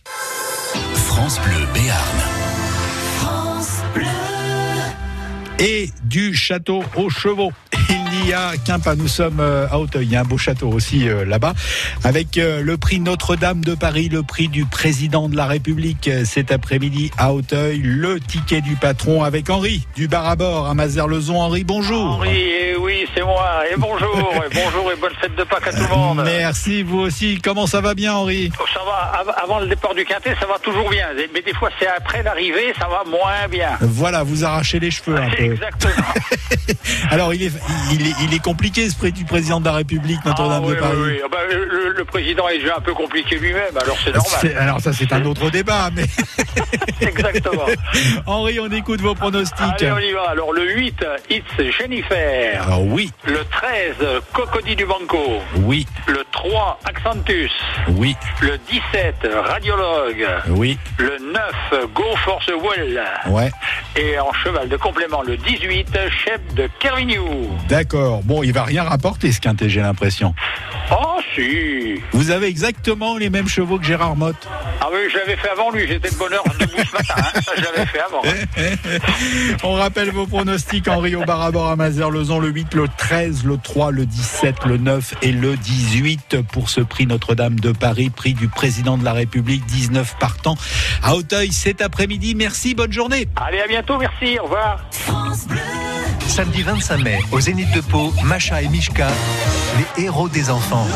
France 0.95 1.41
Bleu 1.41 1.67
Béarn. 1.75 2.34
Et 5.59 5.91
du 6.05 6.35
château 6.35 6.83
aux 6.97 7.11
chevaux. 7.11 7.53
Il 8.23 8.29
y 8.29 8.33
a 8.33 8.53
Quimpa, 8.65 8.95
nous 8.95 9.09
sommes 9.09 9.41
euh, 9.41 9.67
à 9.71 9.79
Hauteuil, 9.79 10.07
il 10.07 10.13
y 10.13 10.17
a 10.17 10.21
un 10.21 10.25
beau 10.25 10.39
château 10.39 10.69
aussi 10.69 11.09
euh, 11.09 11.25
là-bas, 11.27 11.53
avec 12.05 12.39
euh, 12.39 12.63
le 12.63 12.79
prix 12.79 12.99
Notre-Dame 13.01 13.63
de 13.63 13.75
Paris, 13.75 14.09
le 14.09 14.23
prix 14.23 14.49
du 14.49 14.65
président 14.65 15.29
de 15.29 15.37
la 15.37 15.47
République 15.47 16.09
cet 16.25 16.51
après-midi 16.53 17.11
à 17.19 17.33
Hauteuil, 17.35 17.81
le 17.83 18.21
ticket 18.21 18.61
du 18.63 18.77
patron 18.77 19.23
avec 19.25 19.51
Henri 19.51 19.87
du 19.97 20.09
bar 20.09 20.27
à 20.27 20.37
bord 20.37 20.67
à 20.69 20.75
Mazerlezon. 20.75 21.37
Henri, 21.41 21.65
bonjour. 21.65 22.13
Henri, 22.17 22.31
eh 22.71 22.77
oui, 22.77 23.05
c'est 23.15 23.23
moi, 23.25 23.65
et 23.71 23.77
bonjour, 23.77 24.17
et 24.51 24.55
bonjour 24.55 24.93
et 24.93 24.97
bonne 24.97 25.15
fête 25.21 25.37
de 25.37 25.45
Pâques 25.45 25.67
à 25.67 25.73
tout 25.73 25.83
le 25.83 25.89
monde. 25.97 26.23
Merci, 26.25 26.83
vous 26.83 27.01
aussi. 27.01 27.41
Comment 27.43 27.67
ça 27.67 27.81
va 27.83 27.95
bien, 27.95 28.15
Henri? 28.15 28.51
Oh, 28.59 28.65
Ça 28.73 28.81
va, 28.87 29.19
av- 29.21 29.35
avant 29.43 29.59
le 29.59 29.67
départ 29.67 29.95
du 29.95 30.05
quintet, 30.05 30.35
ça 30.41 30.47
va 30.47 30.59
toujours 30.61 30.89
bien, 30.89 31.09
mais 31.35 31.43
des 31.43 31.53
fois 31.55 31.69
c'est 31.79 31.89
après 31.89 32.23
l'arrivée, 32.23 32.73
ça 32.79 32.87
va 32.89 33.03
moins 33.11 33.49
bien. 33.51 33.71
Voilà, 33.83 34.23
vous 34.23 34.45
arrachez 34.45 34.79
les 34.81 34.91
cheveux 34.93 35.17
un 35.17 35.29
peu. 35.31 35.44
Exactement. 35.45 35.93
Alors, 37.11 37.35
il 37.35 37.43
est, 37.43 37.53
il 37.93 38.07
est, 38.07 38.13
il 38.23 38.35
est 38.35 38.43
compliqué 38.43 38.89
ce 38.89 38.97
prix 38.97 39.13
du 39.13 39.25
président 39.25 39.61
de 39.61 39.67
la 39.67 39.73
République, 39.73 40.25
Notre-Dame 40.25 40.63
Ah, 40.65 40.67
oui, 40.69 40.75
de 40.75 40.81
Paris. 40.81 40.93
oui, 40.97 41.09
oui. 41.13 41.21
Ah, 41.25 41.29
bah, 41.31 41.39
le, 41.51 41.93
le 41.97 42.05
président 42.05 42.49
est 42.49 42.59
déjà 42.59 42.77
un 42.77 42.81
peu 42.81 42.95
compliqué 42.95 43.37
lui-même, 43.39 43.77
alors 43.81 43.97
c'est 44.05 44.15
normal. 44.15 44.57
Alors 44.59 44.81
ça 44.81 44.93
c'est 44.93 45.13
un 45.13 45.25
autre 45.25 45.51
débat, 45.51 45.91
mais 45.95 46.05
Exactement. 47.01 47.67
Henri, 48.27 48.59
on 48.61 48.71
écoute 48.71 49.01
vos 49.01 49.15
pronostics. 49.15 49.61
Allez, 49.81 49.91
on 49.93 49.99
y 49.99 50.13
va. 50.13 50.31
Alors 50.31 50.53
le 50.53 50.65
8, 50.75 51.05
It's 51.31 51.77
Jennifer. 51.79 52.65
Ah 52.69 52.79
oui, 52.81 53.11
Le 53.25 53.45
13, 53.51 53.95
Cocody 54.33 54.77
du 54.77 54.87
Banco. 54.87 55.41
oui, 55.57 55.87
Le 56.07 56.25
3, 56.33 56.79
Accentus. 56.85 57.51
oui, 57.89 58.17
Le 58.41 58.59
17, 58.71 59.27
Radiologue. 59.47 60.27
oui, 60.49 60.79
Le 60.99 61.17
9, 61.73 61.87
Go 61.95 62.05
for 62.25 62.41
the 62.47 62.53
Well. 62.63 63.03
ouais, 63.29 63.51
Et 63.97 64.19
en 64.19 64.33
cheval 64.33 64.69
de 64.69 64.77
complément, 64.77 65.23
le 65.23 65.34
18, 65.37 65.99
Chef 66.25 66.41
de 66.55 66.69
Kervignou. 66.81 67.51
d'accord. 67.69 68.23
Bon, 68.23 68.43
il 68.43 68.53
va 68.53 68.65
rien 68.65 68.83
rapporter 68.85 69.33
ce 69.33 69.41
quintet, 69.41 69.69
j'ai 69.69 69.81
l'impression. 69.81 70.35
Oh 70.91 71.19
si 71.35 71.95
Vous 72.13 72.31
avez 72.31 72.47
exactement 72.47 73.17
les 73.17 73.31
mêmes 73.31 73.49
chevaux 73.49 73.79
que 73.79 73.85
Gérard 73.85 74.17
Motte. 74.17 74.47
Ah 74.81 74.89
oui, 74.93 74.99
je 75.11 75.17
l'avais 75.19 75.37
fait 75.37 75.49
avant 75.49 75.71
lui, 75.71 75.87
j'étais 75.89 76.11
de 76.11 76.15
bonne 76.17 76.33
heure 76.33 76.45
debout 76.61 76.73
ce 76.87 76.93
matin. 76.93 77.15
hein. 77.17 77.41
Ça, 77.45 77.53
je 77.57 77.63
l'avais 77.63 77.87
fait 77.87 78.01
avant. 78.01 78.23
On 79.65 79.73
rappelle 79.73 80.11
vos 80.11 80.27
pronostics, 80.27 80.87
Henri 80.89 81.17
au 81.17 81.25
bar 81.25 81.41
à 81.43 81.51
bord 81.51 81.69
à 81.71 81.77
Mazerlezon, 81.77 82.39
le 82.39 82.49
8, 82.49 82.75
le 82.75 82.87
13, 82.97 83.45
le 83.45 83.57
3, 83.57 83.91
le 83.91 84.07
17, 84.07 84.65
le 84.67 84.77
9 84.77 85.15
et 85.23 85.33
le 85.33 85.57
18 85.57 86.43
pour 86.53 86.69
ce 86.69 86.81
prix 86.83 87.07
Notre-Dame 87.07 87.59
de 87.59 87.73
Paris, 87.73 88.11
prix 88.11 88.35
du 88.35 88.49
président 88.49 88.97
de 88.99 89.05
la 89.05 89.13
République, 89.13 89.65
19 89.67 90.17
partants 90.21 90.57
à 91.03 91.15
Auteuil 91.15 91.51
cet 91.53 91.81
après-midi. 91.81 92.35
Merci, 92.35 92.75
bonne 92.75 92.93
journée. 92.93 93.29
Allez, 93.37 93.61
à 93.61 93.67
bientôt, 93.67 93.97
merci, 93.99 94.39
au 94.39 94.45
revoir. 94.45 94.85
Samedi 96.27 96.63
25 96.63 96.99
mai, 96.99 97.19
au 97.33 97.41
Zénith 97.41 97.71
de 97.73 97.81
Pau, 97.81 98.13
Macha 98.25 98.61
et 98.63 98.69
Mishka, 98.69 99.09
les 99.79 100.05
héros 100.05 100.29
des 100.29 100.51
enfants. 100.51 100.87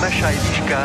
Macha 0.00 0.32
et 0.32 0.36
Mishka, 0.36 0.84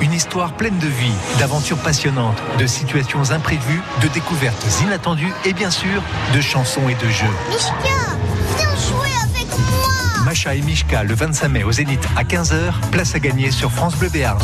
une 0.00 0.12
histoire 0.12 0.52
pleine 0.52 0.78
de 0.78 0.86
vie, 0.86 1.12
d'aventures 1.38 1.78
passionnantes, 1.78 2.40
de 2.58 2.66
situations 2.66 3.30
imprévues, 3.30 3.82
de 4.02 4.08
découvertes 4.08 4.64
inattendues 4.82 5.32
et 5.44 5.52
bien 5.52 5.70
sûr, 5.70 6.02
de 6.34 6.40
chansons 6.40 6.88
et 6.88 6.94
de 6.94 7.10
jeux. 7.10 7.26
Mishka, 7.50 7.74
viens 8.56 8.76
jouer 8.76 9.10
avec 9.22 9.48
moi 9.58 10.24
Macha 10.24 10.54
et 10.54 10.62
Mishka, 10.62 11.02
le 11.02 11.14
25 11.14 11.48
mai 11.48 11.64
au 11.64 11.72
Zénith 11.72 12.06
à 12.16 12.22
15h, 12.22 12.72
place 12.90 13.14
à 13.14 13.18
gagner 13.18 13.50
sur 13.50 13.70
France 13.72 13.96
Bleu 13.96 14.08
Béarn. 14.08 14.38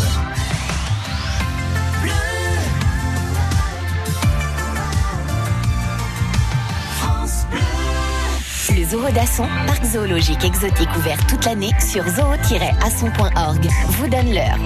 Zoo 8.91 9.09
d'Asson, 9.13 9.47
parc 9.69 9.85
zoologique 9.85 10.45
exotique 10.45 10.89
ouvert 10.99 11.25
toute 11.29 11.45
l'année 11.45 11.71
sur 11.79 12.03
zoo-asson.org, 12.09 13.69
vous 13.91 14.09
donne 14.09 14.35
l'heure. 14.35 14.59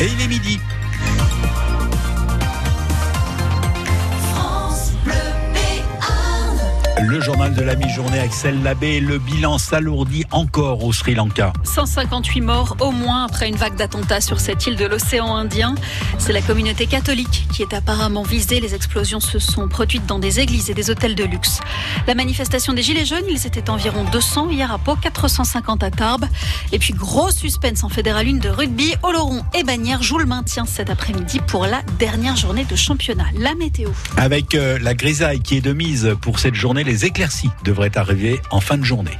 Et 0.00 0.06
il 0.06 0.20
est 0.22 0.26
midi. 0.26 0.58
Le 7.02 7.20
journal 7.20 7.52
de 7.52 7.60
la 7.60 7.76
mi-journée, 7.76 8.18
Axel 8.18 8.62
Labbé, 8.62 9.00
le 9.00 9.18
bilan 9.18 9.58
s'alourdit 9.58 10.24
encore 10.30 10.82
au 10.82 10.94
Sri 10.94 11.14
Lanka. 11.14 11.52
158 11.62 12.40
morts 12.40 12.74
au 12.80 12.90
moins 12.90 13.26
après 13.26 13.48
une 13.48 13.56
vague 13.56 13.76
d'attentats 13.76 14.22
sur 14.22 14.40
cette 14.40 14.66
île 14.66 14.76
de 14.76 14.86
l'océan 14.86 15.36
Indien. 15.36 15.74
C'est 16.16 16.32
la 16.32 16.40
communauté 16.40 16.86
catholique 16.86 17.46
qui 17.52 17.60
est 17.60 17.74
apparemment 17.74 18.22
visée. 18.22 18.60
Les 18.60 18.74
explosions 18.74 19.20
se 19.20 19.38
sont 19.38 19.68
produites 19.68 20.06
dans 20.06 20.18
des 20.18 20.40
églises 20.40 20.70
et 20.70 20.74
des 20.74 20.88
hôtels 20.88 21.14
de 21.14 21.24
luxe. 21.24 21.60
La 22.06 22.14
manifestation 22.14 22.72
des 22.72 22.82
Gilets 22.82 23.04
jaunes, 23.04 23.26
ils 23.28 23.46
étaient 23.46 23.68
environ 23.68 24.04
200 24.04 24.48
hier 24.48 24.72
à 24.72 24.78
Pau, 24.78 24.96
450 24.96 25.82
à 25.82 25.90
Tarbes. 25.90 26.26
Et 26.72 26.78
puis 26.78 26.94
gros 26.94 27.30
suspense 27.30 27.84
en 27.84 27.90
fédéral 27.90 28.26
1 28.26 28.38
de 28.38 28.48
rugby. 28.48 28.94
Oloron 29.02 29.42
et 29.54 29.64
Bagnères 29.64 30.02
jouent 30.02 30.18
le 30.18 30.24
maintien 30.24 30.64
cet 30.64 30.88
après-midi 30.88 31.40
pour 31.46 31.66
la 31.66 31.82
dernière 31.98 32.36
journée 32.36 32.64
de 32.64 32.74
championnat. 32.74 33.26
La 33.38 33.54
météo. 33.54 33.90
Avec 34.16 34.54
euh, 34.54 34.78
la 34.80 34.94
grisaille 34.94 35.40
qui 35.40 35.58
est 35.58 35.60
de 35.60 35.74
mise 35.74 36.16
pour 36.22 36.38
cette 36.38 36.54
journée, 36.54 36.85
les 36.86 37.04
éclaircies 37.04 37.50
devraient 37.64 37.98
arriver 37.98 38.40
en 38.52 38.60
fin 38.60 38.78
de 38.78 38.84
journée. 38.84 39.18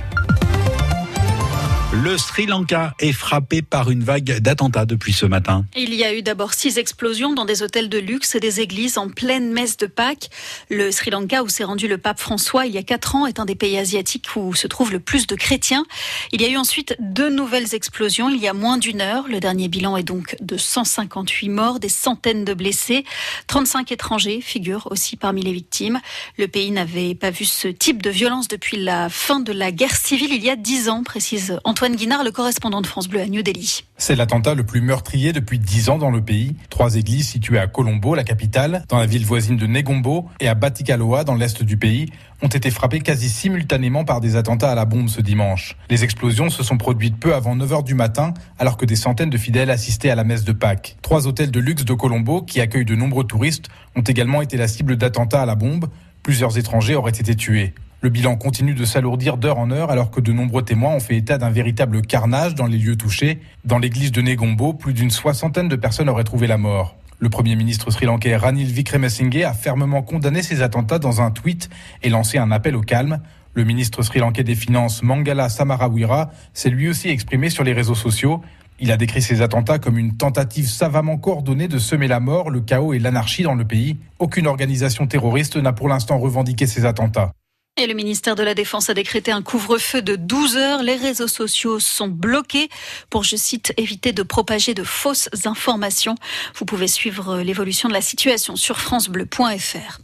Le 2.03 2.19
Sri 2.19 2.45
Lanka 2.45 2.95
est 2.99 3.13
frappé 3.13 3.63
par 3.63 3.91
une 3.91 4.05
vague 4.05 4.41
d'attentats 4.41 4.85
depuis 4.85 5.15
ce 5.15 5.25
matin. 5.25 5.65
Il 5.75 5.95
y 5.95 6.05
a 6.05 6.15
eu 6.15 6.21
d'abord 6.21 6.53
six 6.53 6.77
explosions 6.77 7.33
dans 7.33 7.47
des 7.47 7.63
hôtels 7.63 7.89
de 7.89 7.97
luxe 7.97 8.35
et 8.35 8.41
des 8.41 8.61
églises 8.61 8.99
en 8.99 9.09
pleine 9.09 9.51
messe 9.51 9.79
de 9.79 9.87
Pâques. 9.87 10.29
Le 10.69 10.91
Sri 10.91 11.11
Lanka, 11.11 11.43
où 11.43 11.49
s'est 11.49 11.65
rendu 11.65 11.89
le 11.89 11.97
pape 11.97 12.21
François 12.21 12.67
il 12.67 12.75
y 12.75 12.79
a 12.79 12.83
quatre 12.83 13.17
ans, 13.17 13.27
est 13.27 13.41
un 13.41 13.47
des 13.47 13.55
pays 13.55 13.79
asiatiques 13.79 14.29
où 14.37 14.55
se 14.55 14.67
trouve 14.67 14.93
le 14.93 15.01
plus 15.01 15.27
de 15.27 15.37
chrétiens. 15.37 15.87
Il 16.33 16.43
y 16.43 16.45
a 16.45 16.49
eu 16.49 16.59
ensuite 16.59 16.97
deux 17.01 17.31
nouvelles 17.31 17.75
explosions 17.75 18.29
il 18.29 18.43
y 18.43 18.49
a 18.49 18.53
moins 18.53 18.77
d'une 18.77 19.01
heure. 19.01 19.27
Le 19.29 19.41
dernier 19.41 19.69
bilan 19.69 19.97
est 19.97 20.03
donc 20.03 20.37
de 20.43 20.59
158 20.59 21.49
morts, 21.49 21.81
des 21.81 21.89
centaines 21.89 22.45
de 22.45 22.53
blessés. 22.53 23.05
35 23.47 23.91
étrangers 23.91 24.43
figurent 24.43 24.89
aussi 24.91 25.17
parmi 25.17 25.41
les 25.41 25.53
victimes. 25.53 26.01
Le 26.37 26.47
pays 26.47 26.73
n'avait 26.73 27.15
pas 27.15 27.31
vu 27.31 27.47
ce 27.47 27.69
type 27.69 28.03
de 28.03 28.11
violence 28.11 28.49
depuis 28.49 28.77
la 28.77 29.09
fin 29.09 29.41
de 29.41 29.53
la 29.53 29.73
guerre 29.73 29.97
civile 29.97 30.35
il 30.35 30.45
y 30.45 30.51
a 30.51 30.57
dix 30.57 30.91
ans, 30.91 31.03
précise 31.03 31.59
Antoine 31.65 31.86
Le 31.89 32.31
correspondant 32.31 32.81
de 32.81 32.87
France 32.89 33.07
Bleu 33.07 33.21
à 33.21 33.27
New 33.27 33.43
Delhi. 33.43 33.85
C'est 33.97 34.17
l'attentat 34.17 34.55
le 34.55 34.65
plus 34.65 34.81
meurtrier 34.81 35.33
depuis 35.33 35.61
10 35.61 35.91
ans 35.91 35.99
dans 35.99 36.11
le 36.11 36.21
pays. 36.21 36.57
Trois 36.69 36.97
églises 36.97 37.29
situées 37.29 37.61
à 37.61 37.69
Colombo, 37.69 38.17
la 38.17 38.25
capitale, 38.25 38.85
dans 38.89 38.99
la 38.99 39.07
ville 39.07 39.25
voisine 39.25 39.57
de 39.57 39.69
Negombo 39.69 40.29
et 40.41 40.49
à 40.49 40.55
Batikaloa, 40.55 41.23
dans 41.23 41.37
l'est 41.37 41.63
du 41.63 41.77
pays, 41.77 42.07
ont 42.43 42.49
été 42.49 42.73
frappées 42.73 42.99
quasi 42.99 43.29
simultanément 43.29 44.05
par 44.05 44.21
des 44.21 44.35
attentats 44.35 44.73
à 44.73 44.75
la 44.75 44.85
bombe 44.85 45.09
ce 45.09 45.21
dimanche. 45.21 45.77
Les 45.89 46.03
explosions 46.03 46.51
se 46.51 46.65
sont 46.65 46.77
produites 46.77 47.21
peu 47.21 47.37
avant 47.37 47.55
9 47.55 47.73
heures 47.73 47.85
du 47.85 47.95
matin, 47.95 48.35
alors 48.59 48.79
que 48.79 48.85
des 48.85 48.97
centaines 48.97 49.31
de 49.31 49.39
fidèles 49.39 49.71
assistaient 49.71 50.11
à 50.11 50.17
la 50.17 50.25
messe 50.25 50.43
de 50.43 50.53
Pâques. 50.53 50.97
Trois 51.03 51.29
hôtels 51.29 51.53
de 51.53 51.61
luxe 51.61 51.85
de 51.85 51.95
Colombo, 51.95 52.43
qui 52.43 52.61
accueillent 52.61 52.85
de 52.85 52.97
nombreux 52.97 53.25
touristes, 53.25 53.69
ont 53.95 54.03
également 54.03 54.43
été 54.43 54.57
la 54.57 54.67
cible 54.67 54.97
d'attentats 54.97 55.43
à 55.43 55.47
la 55.47 55.55
bombe. 55.55 55.87
Plusieurs 56.25 56.59
étrangers 56.59 56.97
auraient 56.97 57.13
été 57.13 57.37
tués. 57.37 57.75
Le 58.03 58.11
bilan 58.11 58.37
continue 58.37 58.75
de 58.75 58.85
s'alourdir 58.85 59.39
d'heure 59.39 59.59
en 59.59 59.71
heure 59.71 59.91
alors 59.91 60.11
que 60.11 60.21
de 60.21 60.31
nombreux 60.31 60.63
témoins 60.63 60.95
ont 60.95 61.01
fait 61.01 61.17
état 61.17 61.39
d'un 61.39 61.51
véritable 61.51 62.03
carnage 62.03 62.55
dans 62.55 62.67
les 62.67 62.77
lieux 62.77 62.97
touchés. 62.97 63.41
Dans 63.65 63.79
l'église 63.79 64.13
de 64.13 64.21
Negombo, 64.21 64.75
plus 64.75 64.93
d'une 64.93 65.11
soixantaine 65.11 65.69
de 65.69 65.77
personnes 65.77 66.11
auraient 66.11 66.23
trouvé 66.23 66.47
la 66.47 66.59
mort. 66.59 66.95
Le 67.19 67.31
Premier 67.31 67.57
ministre 67.57 67.91
sri-lankais 67.91 68.37
Ranil 68.37 68.71
Wickremesinghe 68.71 69.43
a 69.45 69.55
fermement 69.55 70.03
condamné 70.03 70.43
ces 70.43 70.61
attentats 70.61 70.99
dans 70.99 71.23
un 71.23 71.31
tweet 71.31 71.71
et 72.03 72.11
lancé 72.11 72.37
un 72.37 72.51
appel 72.51 72.77
au 72.77 72.83
calme. 72.83 73.21
Le 73.55 73.65
ministre 73.65 74.03
sri-lankais 74.03 74.45
des 74.45 74.55
Finances 74.55 75.03
Mangala 75.03 75.49
Samarawira 75.49 76.31
s'est 76.53 76.69
lui 76.69 76.91
aussi 76.91 77.09
exprimé 77.09 77.49
sur 77.49 77.65
les 77.65 77.73
réseaux 77.73 77.95
sociaux. 77.95 78.43
Il 78.79 78.93
a 78.93 78.99
décrit 78.99 79.23
ces 79.23 79.41
attentats 79.41 79.79
comme 79.79 79.97
une 79.97 80.19
tentative 80.19 80.69
savamment 80.69 81.17
coordonnée 81.17 81.67
de 81.67 81.79
semer 81.79 82.09
la 82.09 82.21
mort, 82.21 82.51
le 82.51 82.61
chaos 82.61 82.93
et 82.93 82.99
l'anarchie 82.99 83.43
dans 83.43 83.55
le 83.55 83.65
pays. 83.65 83.97
Aucune 84.19 84.47
organisation 84.47 85.07
terroriste 85.07 85.57
n'a 85.57 85.73
pour 85.73 85.89
l'instant 85.89 86.19
revendiqué 86.19 86.67
ces 86.67 86.85
attentats. 86.85 87.33
Et 87.79 87.87
le 87.87 87.93
ministère 87.93 88.37
de 88.37 88.43
la 88.43 88.55
Défense 88.55 88.89
a 88.89 88.95
décrété 88.95 89.33
un 89.33 89.43
couvre-feu 89.43 90.01
de 90.01 90.17
12 90.17 90.57
heures. 90.57 90.83
Les 90.83 90.97
réseaux 90.97 91.29
sociaux 91.29 91.79
sont 91.79 92.09
bloqués 92.09 92.71
pour, 93.11 93.23
je 93.23 93.37
cite, 93.37 93.75
éviter 93.77 94.15
de 94.15 94.23
propager 94.23 94.73
de 94.73 94.83
fausses 94.83 95.29
informations. 95.45 96.15
Vous 96.55 96.65
pouvez 96.65 96.89
suivre 96.89 97.43
l'évolution 97.43 97.91
de 97.91 97.93
la 97.93 98.01
situation 98.01 98.57
sur 98.57 98.81
francebleu.fr. 98.81 100.01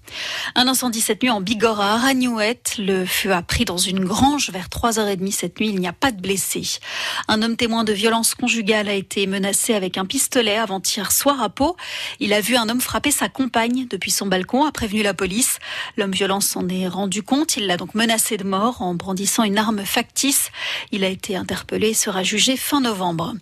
Un 0.55 0.69
incendie 0.69 1.01
cette 1.01 1.23
nuit 1.23 1.31
en 1.31 1.41
Bigorre 1.41 1.81
à 1.81 1.95
Aragnouette. 1.95 2.75
Le 2.77 3.07
feu 3.07 3.33
a 3.33 3.41
pris 3.41 3.65
dans 3.65 3.79
une 3.79 4.05
grange 4.05 4.51
vers 4.51 4.69
3h30 4.69 5.33
cette 5.33 5.59
nuit. 5.59 5.71
Il 5.71 5.81
n'y 5.81 5.89
a 5.89 5.95
pas 5.95 6.13
de 6.13 6.21
blessés. 6.21 6.79
Un 7.27 7.41
homme 7.41 7.57
témoin 7.57 7.85
de 7.85 7.95
violence 7.95 8.35
conjugale 8.35 8.91
a 8.91 8.95
été 8.95 9.27
menacé 9.27 9.73
avec 9.73 9.97
un 9.97 10.05
pistolet 10.05 10.59
avant-hier 10.59 11.11
soir 11.11 11.41
à 11.43 11.49
Pau. 11.49 11.79
Il 12.21 12.35
a 12.35 12.43
vu 12.43 12.55
un 12.55 12.69
homme 12.69 12.83
frapper 12.83 13.13
sa 13.13 13.31
compagne 13.31 13.87
depuis 13.89 14.11
son 14.11 14.27
balcon, 14.27 14.67
a 14.67 14.73
prévenu 14.73 15.03
la 15.03 15.15
police. 15.15 15.59
L'homme 15.97 16.13
violent 16.13 16.41
s'en 16.41 16.69
est 16.69 16.87
rendu 16.87 17.23
compte. 17.23 17.57
Il 17.57 17.62
Il 17.63 17.69
l'a 17.69 17.77
donc 17.77 17.95
menacé 17.95 18.37
de 18.37 18.43
mort 18.43 18.83
en 18.83 18.95
brandissant 18.95 19.45
une 19.45 19.57
arme 19.57 19.85
factice. 19.85 20.51
Il 20.91 21.05
a 21.05 21.09
été 21.09 21.37
interpellé 21.37 21.91
et 21.91 21.95
sera 21.95 22.25
jugé 22.25 22.57
fin 22.57 22.81
novembre. 22.81 23.35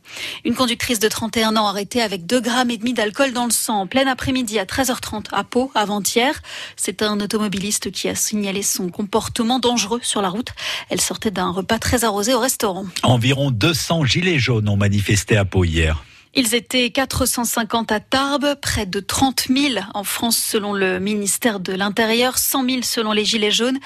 Une 0.45 0.55
conductrice 0.55 0.99
de 0.99 1.09
31 1.09 1.57
ans 1.57 1.67
arrêtée 1.67 2.03
avec 2.03 2.27
2 2.27 2.39
grammes 2.43 2.71
et 2.71 2.77
demi 2.77 2.93
d'alcool 2.93 3.33
dans 3.33 3.47
le 3.47 3.51
sang 3.51 3.81
en 3.81 3.87
plein 3.87 4.07
après-midi 4.07 4.59
à 4.59 4.67
13h30 4.67 5.29
à 5.33 5.43
Pau 5.43 5.73
avant-hier. 5.75 6.43
C'est 6.77 7.01
un 7.01 7.19
automobiliste 7.19 7.91
qui 7.93 8.11
a 8.11 8.15
signalé 8.15 8.61
son 8.61 8.91
comportement 8.91 9.59
dangereux 9.59 10.01
sur 10.03 10.21
la 10.21 10.29
route. 10.29 10.51
Elle 10.91 11.01
sortait 11.01 11.31
d'un 11.31 11.51
repas 11.51 11.79
très 11.79 12.05
arrosé 12.05 12.35
au 12.35 12.41
restaurant. 12.41 12.85
Environ 13.03 13.51
200 13.51 14.05
gilets 14.05 14.39
jaunes 14.39 14.69
ont 14.69 14.77
manifesté 14.77 15.39
à 15.39 15.47
Pau 15.47 15.65
hier. 15.65 16.05
Ils 16.37 16.55
étaient 16.55 16.91
450 16.91 17.91
à 17.91 17.99
Tarbes, 17.99 18.55
près 18.63 18.87
de 18.87 19.01
30 19.01 19.47
000 19.49 19.85
en 19.95 20.05
France 20.05 20.37
selon 20.39 20.73
le 20.73 21.01
ministère 21.01 21.59
de 21.59 21.73
l'Intérieur, 21.73 22.39
100 22.39 22.65
000 22.67 22.79
selon 22.83 23.11
les 23.11 23.25
Gilets 23.25 23.51
jaunes. 23.51 23.79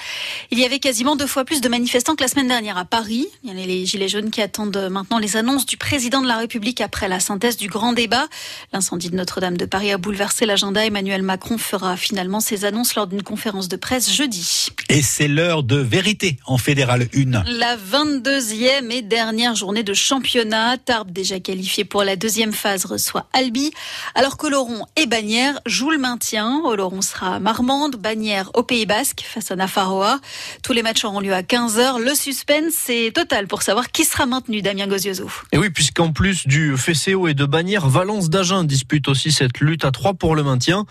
Il 0.51 0.59
y 0.59 0.63
avait 0.63 0.77
quasiment 0.77 1.15
deux 1.15 1.25
fois 1.25 1.43
plus 1.43 1.59
de 1.59 1.67
manifestants 1.67 2.15
que 2.15 2.21
la 2.21 2.27
semaine 2.27 2.47
dernière 2.47 2.77
à 2.77 2.85
Paris. 2.85 3.25
Il 3.43 3.49
y 3.49 3.63
a 3.63 3.65
les 3.65 3.87
Gilets 3.87 4.09
jaunes 4.09 4.29
qui 4.29 4.43
attendent 4.43 4.89
maintenant 4.91 5.17
les 5.17 5.37
annonces 5.37 5.65
du 5.65 5.75
président 5.75 6.21
de 6.21 6.27
la 6.27 6.37
République 6.37 6.81
après 6.81 7.07
la 7.07 7.19
synthèse 7.19 7.57
du 7.57 7.67
grand 7.67 7.93
débat. 7.93 8.27
L'incendie 8.73 9.09
de 9.09 9.15
Notre-Dame 9.15 9.57
de 9.57 9.65
Paris 9.65 9.91
a 9.91 9.97
bouleversé 9.97 10.45
l'agenda. 10.45 10.85
Emmanuel 10.85 11.23
Macron 11.23 11.57
fera 11.57 11.97
finalement 11.97 12.41
ses 12.41 12.63
annonces 12.63 12.93
lors 12.93 13.07
d'une 13.07 13.23
conférence 13.23 13.69
de 13.69 13.75
presse 13.75 14.13
jeudi. 14.13 14.67
Et 14.89 15.01
c'est 15.01 15.27
l'heure 15.27 15.63
de 15.63 15.77
vérité 15.77 16.37
en 16.45 16.59
fédéral 16.59 17.07
1. 17.15 17.43
La 17.57 17.75
22e 17.75 18.91
et 18.91 19.01
dernière 19.01 19.55
journée 19.55 19.81
de 19.81 19.95
championnat. 19.95 20.77
Tarbes 20.77 21.11
déjà 21.11 21.39
qualifié 21.39 21.85
pour 21.85 22.03
la 22.03 22.15
deuxième 22.15 22.34
phase 22.51 22.85
reçoit 22.85 23.27
Albi, 23.33 23.71
alors 24.13 24.37
qu'Oloron 24.37 24.85
et 24.95 25.05
Bagnères 25.05 25.59
jouent 25.65 25.91
le 25.91 25.97
maintien. 25.97 26.61
Oloron 26.63 27.01
sera 27.01 27.35
à 27.35 27.39
Marmande, 27.39 27.95
Bagnères 27.95 28.51
au 28.53 28.63
Pays 28.63 28.85
Basque 28.85 29.23
face 29.27 29.51
à 29.51 29.55
Nafarroa. 29.55 30.19
Tous 30.63 30.73
les 30.73 30.83
matchs 30.83 31.05
auront 31.05 31.19
lieu 31.19 31.33
à 31.33 31.41
15h. 31.41 31.99
Le 32.03 32.13
suspense 32.15 32.89
est 32.89 33.15
total 33.15 33.47
pour 33.47 33.61
savoir 33.61 33.91
qui 33.91 34.03
sera 34.03 34.25
maintenu, 34.25 34.61
Damien 34.61 34.87
Gozioso. 34.87 35.29
Et 35.51 35.57
oui, 35.57 35.69
puisqu'en 35.69 36.11
plus 36.11 36.47
du 36.47 36.75
FCO 36.77 37.27
et 37.27 37.33
de 37.33 37.45
Bagnères, 37.45 37.87
Valence 37.87 38.29
d'Agen 38.29 38.63
dispute 38.63 39.07
aussi 39.07 39.31
cette 39.31 39.59
lutte 39.59 39.85
à 39.85 39.91
3 39.91 40.15
pour 40.15 40.35
le 40.35 40.43
maintien. 40.43 40.85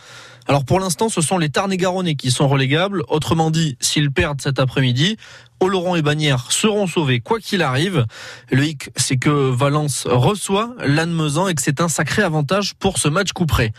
Alors 0.47 0.65
pour 0.65 0.79
l'instant, 0.79 1.09
ce 1.09 1.23
sont 1.23 1.39
les 1.39 1.49
Tarn-et-Garonnais 1.49 2.17
qui 2.17 2.31
sont 2.31 2.49
relégables. 2.49 3.03
Autrement 3.09 3.51
dit, 3.51 3.77
s'ils 3.81 4.11
perdent 4.11 4.43
cet 4.43 4.59
après-midi, 4.59 5.17
Oloron 5.65 5.97
et 5.97 6.03
Bagnères 6.03 6.53
seront 6.53 6.87
sauvés 6.87 7.21
quoi 7.21 7.41
qu'il 7.41 7.63
arrive. 7.63 8.05
Le 8.51 8.67
hic, 8.67 8.91
c'est 8.97 9.17
que 9.17 9.31
Valence 9.31 10.07
reçoit 10.07 10.75
Lannemezan 10.85 11.49
et 11.49 11.55
que 11.55 11.63
c'est 11.63 11.81
un 11.81 11.89
sacré 11.89 12.23
avantage 12.23 12.75
pour 12.75 12.99
ce 12.99 13.09
match 13.09 13.33
couperé. 13.33 13.73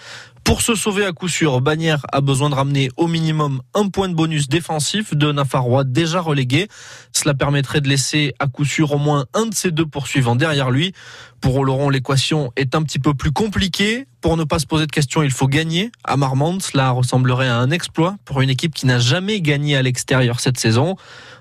Pour 0.43 0.61
se 0.61 0.75
sauver 0.75 1.05
à 1.05 1.11
coup 1.11 1.27
sûr, 1.27 1.59
Bagnères 1.59 2.05
a 2.11 2.21
besoin 2.21 2.51
de 2.51 2.55
ramener 2.55 2.89
au 2.97 3.07
minimum 3.07 3.61
un 3.73 3.89
point 3.89 4.09
de 4.09 4.13
bonus 4.13 4.47
défensif 4.47 5.15
de 5.15 5.31
Nafarrois 5.31 5.83
déjà 5.83 6.21
relégué. 6.21 6.67
Cela 7.13 7.33
permettrait 7.33 7.81
de 7.81 7.89
laisser 7.89 8.33
à 8.37 8.47
coup 8.47 8.63
sûr 8.63 8.91
au 8.91 8.99
moins 8.99 9.25
un 9.33 9.47
de 9.47 9.55
ses 9.55 9.71
deux 9.71 9.87
poursuivants 9.87 10.35
derrière 10.35 10.69
lui. 10.69 10.93
Pour 11.41 11.55
Oloron, 11.55 11.89
l'équation 11.89 12.51
est 12.55 12.75
un 12.75 12.83
petit 12.83 12.99
peu 12.99 13.15
plus 13.15 13.31
compliquée. 13.31 14.05
Pour 14.21 14.37
ne 14.37 14.43
pas 14.43 14.59
se 14.59 14.67
poser 14.67 14.85
de 14.85 14.91
questions, 14.91 15.23
il 15.23 15.31
faut 15.31 15.47
gagner. 15.47 15.91
À 16.03 16.15
Marmande, 16.15 16.61
cela 16.61 16.91
ressemblerait 16.91 17.47
à 17.47 17.57
un 17.57 17.71
exploit 17.71 18.15
pour 18.23 18.41
une 18.41 18.49
équipe 18.51 18.73
qui 18.73 18.85
n'a 18.85 18.99
jamais 18.99 19.41
gagné 19.41 19.75
à 19.75 19.81
l'extérieur 19.81 20.39
cette 20.39 20.59
saison. 20.59 20.95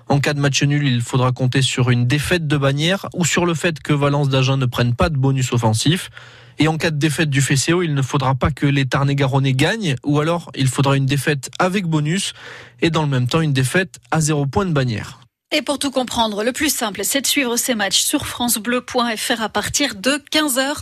En 0.07 0.19
cas 0.19 0.33
de 0.33 0.39
match 0.39 0.61
nul, 0.63 0.87
il 0.87 1.01
faudra 1.01 1.31
compter 1.31 1.61
sur 1.61 1.89
une 1.89 2.05
défaite 2.05 2.47
de 2.47 2.57
Bagnères 2.57 3.07
ou 3.13 3.25
sur 3.25 3.45
le 3.45 3.55
fait 3.55 3.79
que 3.79 3.91
Valence 3.91 4.29
d'Agen 4.29 4.57
ne 4.57 4.65
prenne 4.65 4.93
pas 4.93 5.09
de 5.09 5.17
bonus 5.17 5.51
offensif. 5.51 6.11
Et 6.59 6.67
en 6.67 6.77
cas 6.77 6.91
de 6.91 6.97
défaite 6.97 7.29
du 7.29 7.41
FCO, 7.41 7.81
il 7.81 7.93
ne 7.93 8.01
faudra 8.01 8.35
pas 8.35 8.51
que 8.51 8.65
les 8.65 8.85
Tarn-et-Garonnais 8.85 9.53
gagnent, 9.53 9.95
ou 10.05 10.19
alors 10.19 10.51
il 10.55 10.67
faudra 10.67 10.95
une 10.95 11.05
défaite 11.05 11.49
avec 11.59 11.85
bonus, 11.85 12.33
et 12.81 12.89
dans 12.89 13.01
le 13.01 13.09
même 13.09 13.27
temps 13.27 13.41
une 13.41 13.51
défaite 13.51 13.99
à 14.11 14.21
zéro 14.21 14.45
point 14.45 14.65
de 14.65 14.71
bannière. 14.71 15.24
Et 15.51 15.61
pour 15.61 15.77
tout 15.77 15.91
comprendre, 15.91 16.43
le 16.43 16.51
plus 16.51 16.73
simple, 16.73 17.01
c'est 17.03 17.21
de 17.21 17.27
suivre 17.27 17.55
ces 17.55 17.75
matchs 17.75 17.99
sur 17.99 18.25
francebleu.fr 18.25 19.41
à 19.41 19.47
partir 19.47 19.93
de 19.93 20.19
15h. 20.31 20.75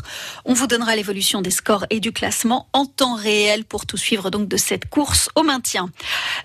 On 0.45 0.53
vous 0.53 0.67
donnera 0.67 0.95
l'évolution 0.95 1.41
des 1.41 1.51
scores 1.51 1.85
et 1.89 1.99
du 1.99 2.13
classement 2.13 2.69
en 2.71 2.85
temps 2.85 3.15
réel 3.15 3.65
pour 3.65 3.85
tout 3.85 3.97
suivre 3.97 4.29
donc 4.29 4.47
de 4.47 4.55
cette 4.55 4.89
course 4.89 5.29
au 5.35 5.43
maintien. 5.43 5.89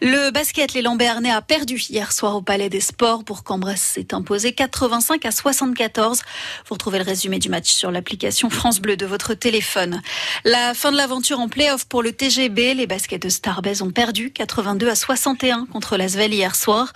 Le 0.02 0.32
basket, 0.32 0.74
les 0.74 0.82
Lambernais 0.82 1.30
a 1.30 1.40
perdu 1.42 1.80
hier 1.88 2.10
soir 2.10 2.34
au 2.34 2.42
Palais 2.42 2.68
des 2.68 2.80
Sports 2.80 3.22
pour 3.22 3.44
qu'Ambresse 3.44 3.82
s'est 3.82 4.12
imposé 4.12 4.52
85 4.52 5.24
à 5.24 5.30
74. 5.30 6.22
Vous 6.66 6.74
retrouvez 6.74 6.98
le 6.98 7.04
résumé 7.04 7.38
du 7.38 7.48
match 7.48 7.70
sur 7.70 7.92
l'application 7.92 8.50
France 8.50 8.80
Bleu 8.80 8.96
de 8.96 9.06
votre 9.06 9.34
téléphone. 9.34 10.02
La 10.44 10.74
fin 10.74 10.90
de 10.90 10.96
l'aventure 10.96 11.38
en 11.38 11.48
play-off 11.48 11.84
pour 11.84 12.02
le 12.02 12.10
TGB. 12.10 12.74
Les 12.74 12.88
baskets 12.88 13.22
de 13.22 13.28
Starbase 13.28 13.80
ont 13.80 13.92
perdu 13.92 14.32
82 14.32 14.88
à 14.88 14.96
61 14.96 15.66
contre 15.66 15.96
l'Asvel 15.96 16.34
hier 16.34 16.56
soir. 16.56 16.92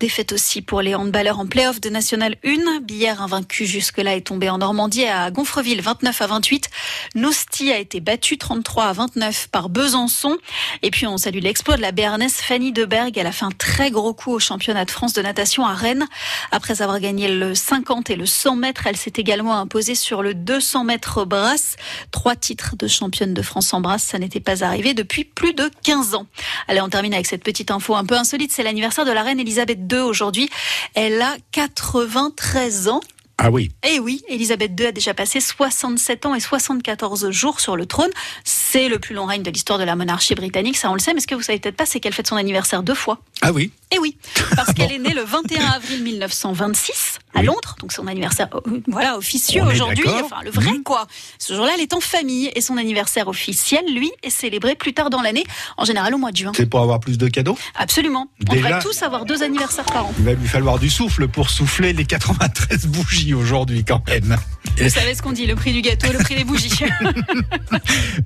Défaite 0.00 0.32
aussi 0.32 0.65
pour 0.66 0.82
les 0.82 0.94
handballeurs 0.94 1.38
en 1.38 1.46
play-off 1.46 1.80
de 1.80 1.88
National 1.88 2.36
1. 2.44 2.80
Billère 2.82 3.22
invaincu 3.22 3.66
jusque-là 3.66 4.16
est 4.16 4.26
tombé 4.26 4.50
en 4.50 4.58
Normandie 4.58 5.04
à 5.04 5.30
Gonfreville 5.30 5.80
29 5.80 6.22
à 6.22 6.26
28. 6.26 6.70
Nosti 7.14 7.72
a 7.72 7.78
été 7.78 8.00
battu 8.00 8.36
33 8.36 8.84
à 8.84 8.92
29 8.92 9.48
par 9.48 9.68
Besançon. 9.68 10.36
Et 10.82 10.90
puis 10.90 11.06
on 11.06 11.16
salue 11.16 11.38
l'exploit 11.38 11.76
de 11.76 11.82
la 11.82 11.92
Béarnaise 11.92 12.34
Fanny 12.34 12.72
Deberg. 12.72 13.16
Elle 13.16 13.26
a 13.26 13.32
fait 13.32 13.44
un 13.44 13.50
très 13.50 13.90
gros 13.90 14.12
coup 14.12 14.32
au 14.32 14.38
championnat 14.40 14.84
de 14.84 14.90
France 14.90 15.12
de 15.12 15.22
natation 15.22 15.64
à 15.64 15.74
Rennes. 15.74 16.06
Après 16.50 16.82
avoir 16.82 16.98
gagné 17.00 17.28
le 17.28 17.54
50 17.54 18.10
et 18.10 18.16
le 18.16 18.26
100 18.26 18.56
mètres, 18.56 18.86
elle 18.86 18.96
s'est 18.96 19.12
également 19.16 19.56
imposée 19.56 19.94
sur 19.94 20.22
le 20.22 20.34
200 20.34 20.84
mètres 20.84 21.24
brasse. 21.24 21.76
Trois 22.10 22.34
titres 22.34 22.76
de 22.76 22.88
championne 22.88 23.34
de 23.34 23.42
France 23.42 23.72
en 23.72 23.80
brasse, 23.80 24.02
ça 24.02 24.18
n'était 24.18 24.40
pas 24.40 24.64
arrivé 24.64 24.94
depuis 24.94 25.24
plus 25.24 25.54
de 25.54 25.70
15 25.84 26.14
ans. 26.14 26.26
Allez, 26.66 26.80
on 26.80 26.88
termine 26.88 27.14
avec 27.14 27.26
cette 27.26 27.44
petite 27.44 27.70
info 27.70 27.94
un 27.94 28.04
peu 28.04 28.16
insolite. 28.16 28.52
C'est 28.52 28.62
l'anniversaire 28.62 29.04
de 29.04 29.12
la 29.12 29.22
reine 29.22 29.38
Elisabeth 29.38 29.78
II 29.90 30.00
aujourd'hui. 30.00 30.50
Elle 30.94 31.20
a 31.22 31.36
93 31.52 32.88
ans. 32.88 33.00
Ah 33.38 33.50
oui. 33.50 33.70
Et 33.86 34.00
oui, 34.00 34.22
Elisabeth 34.28 34.72
II 34.80 34.86
a 34.86 34.92
déjà 34.92 35.12
passé 35.12 35.40
67 35.40 36.24
ans 36.24 36.34
et 36.34 36.40
74 36.40 37.30
jours 37.30 37.60
sur 37.60 37.76
le 37.76 37.84
trône. 37.84 38.08
C'est 38.44 38.88
le 38.88 38.98
plus 38.98 39.14
long 39.14 39.26
règne 39.26 39.42
de 39.42 39.50
l'histoire 39.50 39.78
de 39.78 39.84
la 39.84 39.94
monarchie 39.94 40.34
britannique, 40.34 40.76
ça 40.78 40.90
on 40.90 40.94
le 40.94 41.00
sait, 41.00 41.12
mais 41.12 41.20
ce 41.20 41.26
que 41.26 41.34
vous 41.34 41.42
savez 41.42 41.58
peut-être 41.58 41.76
pas, 41.76 41.84
c'est 41.86 42.00
qu'elle 42.00 42.14
fête 42.14 42.26
son 42.26 42.36
anniversaire 42.36 42.82
deux 42.82 42.94
fois. 42.94 43.20
Ah 43.42 43.52
oui 43.52 43.72
Et 43.94 43.98
oui, 43.98 44.16
parce 44.56 44.72
qu'elle 44.74 44.90
est 44.90 44.98
née 44.98 45.12
le 45.12 45.22
21 45.22 45.64
avril 45.66 46.02
1926 46.02 47.18
à 47.34 47.42
Londres, 47.42 47.76
donc 47.80 47.92
son 47.92 48.06
anniversaire 48.06 48.48
euh, 48.54 48.80
voilà 48.88 49.18
officieux 49.18 49.62
aujourd'hui, 49.62 50.08
enfin 50.08 50.36
le 50.42 50.50
vrai 50.50 50.66
Mhm. 50.72 50.82
quoi. 50.82 51.06
Ce 51.38 51.54
jour-là, 51.54 51.72
elle 51.74 51.82
est 51.82 51.92
en 51.92 52.00
famille 52.00 52.50
et 52.54 52.60
son 52.62 52.76
anniversaire 52.78 53.28
officiel, 53.28 53.84
lui, 53.94 54.10
est 54.22 54.30
célébré 54.30 54.74
plus 54.74 54.94
tard 54.94 55.10
dans 55.10 55.20
l'année, 55.20 55.44
en 55.76 55.84
général 55.84 56.14
au 56.14 56.18
mois 56.18 56.32
de 56.32 56.36
juin. 56.38 56.52
C'est 56.56 56.66
pour 56.66 56.80
avoir 56.80 56.98
plus 57.00 57.18
de 57.18 57.28
cadeaux? 57.28 57.58
Absolument. 57.74 58.28
On 58.50 58.54
devrait 58.54 58.78
tous 58.80 59.02
avoir 59.02 59.26
deux 59.26 59.42
anniversaires 59.42 59.84
par 59.84 60.06
an. 60.06 60.14
Il 60.18 60.24
va 60.24 60.32
lui 60.32 60.48
falloir 60.48 60.78
du 60.78 60.88
souffle 60.88 61.28
pour 61.28 61.50
souffler 61.50 61.92
les 61.92 62.04
93 62.06 62.86
bougies 62.86 63.25
aujourd'hui 63.34 63.84
quand 63.84 64.02
même. 64.08 64.36
Vous 64.78 64.90
savez 64.90 65.14
ce 65.14 65.22
qu'on 65.22 65.32
dit, 65.32 65.46
le 65.46 65.54
prix 65.54 65.72
du 65.72 65.80
gâteau, 65.80 66.12
le 66.12 66.18
prix 66.18 66.34
des 66.34 66.44
bougies. 66.44 66.80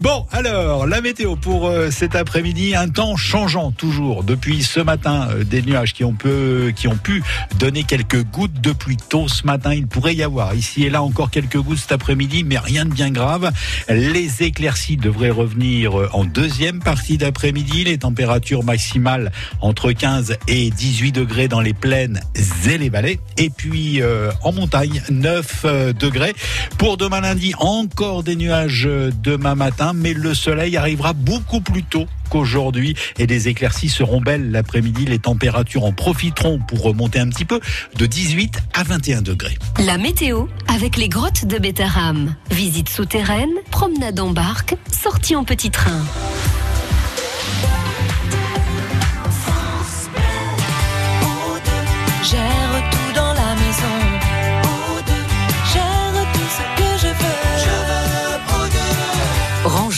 Bon, 0.00 0.26
alors, 0.32 0.86
la 0.86 1.00
météo 1.00 1.36
pour 1.36 1.66
euh, 1.66 1.90
cet 1.90 2.14
après-midi, 2.16 2.74
un 2.74 2.88
temps 2.88 3.16
changeant 3.16 3.70
toujours. 3.70 4.24
Depuis 4.24 4.62
ce 4.62 4.80
matin, 4.80 5.28
euh, 5.30 5.44
des 5.44 5.62
nuages 5.62 5.92
qui 5.92 6.04
ont, 6.04 6.14
peu, 6.14 6.72
qui 6.74 6.88
ont 6.88 6.96
pu 6.96 7.22
donner 7.58 7.84
quelques 7.84 8.24
gouttes 8.24 8.60
de 8.60 8.72
pluie 8.72 8.96
tôt 8.96 9.28
ce 9.28 9.44
matin. 9.44 9.74
Il 9.74 9.86
pourrait 9.86 10.14
y 10.14 10.22
avoir 10.22 10.54
ici 10.54 10.84
et 10.84 10.90
là 10.90 11.02
encore 11.02 11.30
quelques 11.30 11.58
gouttes 11.58 11.78
cet 11.78 11.92
après-midi, 11.92 12.44
mais 12.44 12.58
rien 12.58 12.84
de 12.84 12.92
bien 12.92 13.10
grave. 13.10 13.52
Les 13.88 14.42
éclaircies 14.42 14.96
devraient 14.96 15.30
revenir 15.30 15.98
euh, 15.98 16.08
en 16.12 16.24
deuxième 16.24 16.80
partie 16.80 17.18
d'après-midi. 17.18 17.84
Les 17.84 17.98
températures 17.98 18.64
maximales 18.64 19.30
entre 19.60 19.92
15 19.92 20.36
et 20.48 20.70
18 20.70 21.12
degrés 21.12 21.48
dans 21.48 21.60
les 21.60 21.74
plaines 21.74 22.20
et 22.34 22.78
les 22.78 22.88
vallées. 22.88 23.20
Et 23.36 23.50
puis 23.50 24.00
euh, 24.00 24.30
en 24.42 24.52
montagne, 24.52 24.89
9 25.10 25.62
euh, 25.64 25.92
degrés. 25.92 26.34
Pour 26.78 26.96
demain 26.96 27.20
lundi, 27.20 27.54
encore 27.58 28.22
des 28.22 28.36
nuages 28.36 28.86
euh, 28.86 29.10
demain 29.22 29.54
matin, 29.54 29.92
mais 29.94 30.14
le 30.14 30.34
soleil 30.34 30.76
arrivera 30.76 31.12
beaucoup 31.12 31.60
plus 31.60 31.82
tôt 31.82 32.06
qu'aujourd'hui 32.30 32.94
et 33.18 33.26
les 33.26 33.48
éclaircies 33.48 33.88
seront 33.88 34.20
belles 34.20 34.50
l'après-midi. 34.50 35.04
Les 35.04 35.18
températures 35.18 35.84
en 35.84 35.92
profiteront 35.92 36.58
pour 36.58 36.82
remonter 36.82 37.18
un 37.18 37.28
petit 37.28 37.44
peu 37.44 37.60
de 37.96 38.06
18 38.06 38.58
à 38.74 38.84
21 38.84 39.22
degrés. 39.22 39.58
La 39.84 39.98
météo 39.98 40.46
avec 40.68 40.96
les 40.96 41.08
grottes 41.08 41.44
de 41.44 41.58
Bétarame. 41.58 42.34
Visite 42.50 42.88
souterraine, 42.88 43.50
promenade 43.70 44.20
en 44.20 44.30
barque, 44.30 44.76
sortie 44.90 45.36
en 45.36 45.44
petit 45.44 45.70
train. 45.70 46.02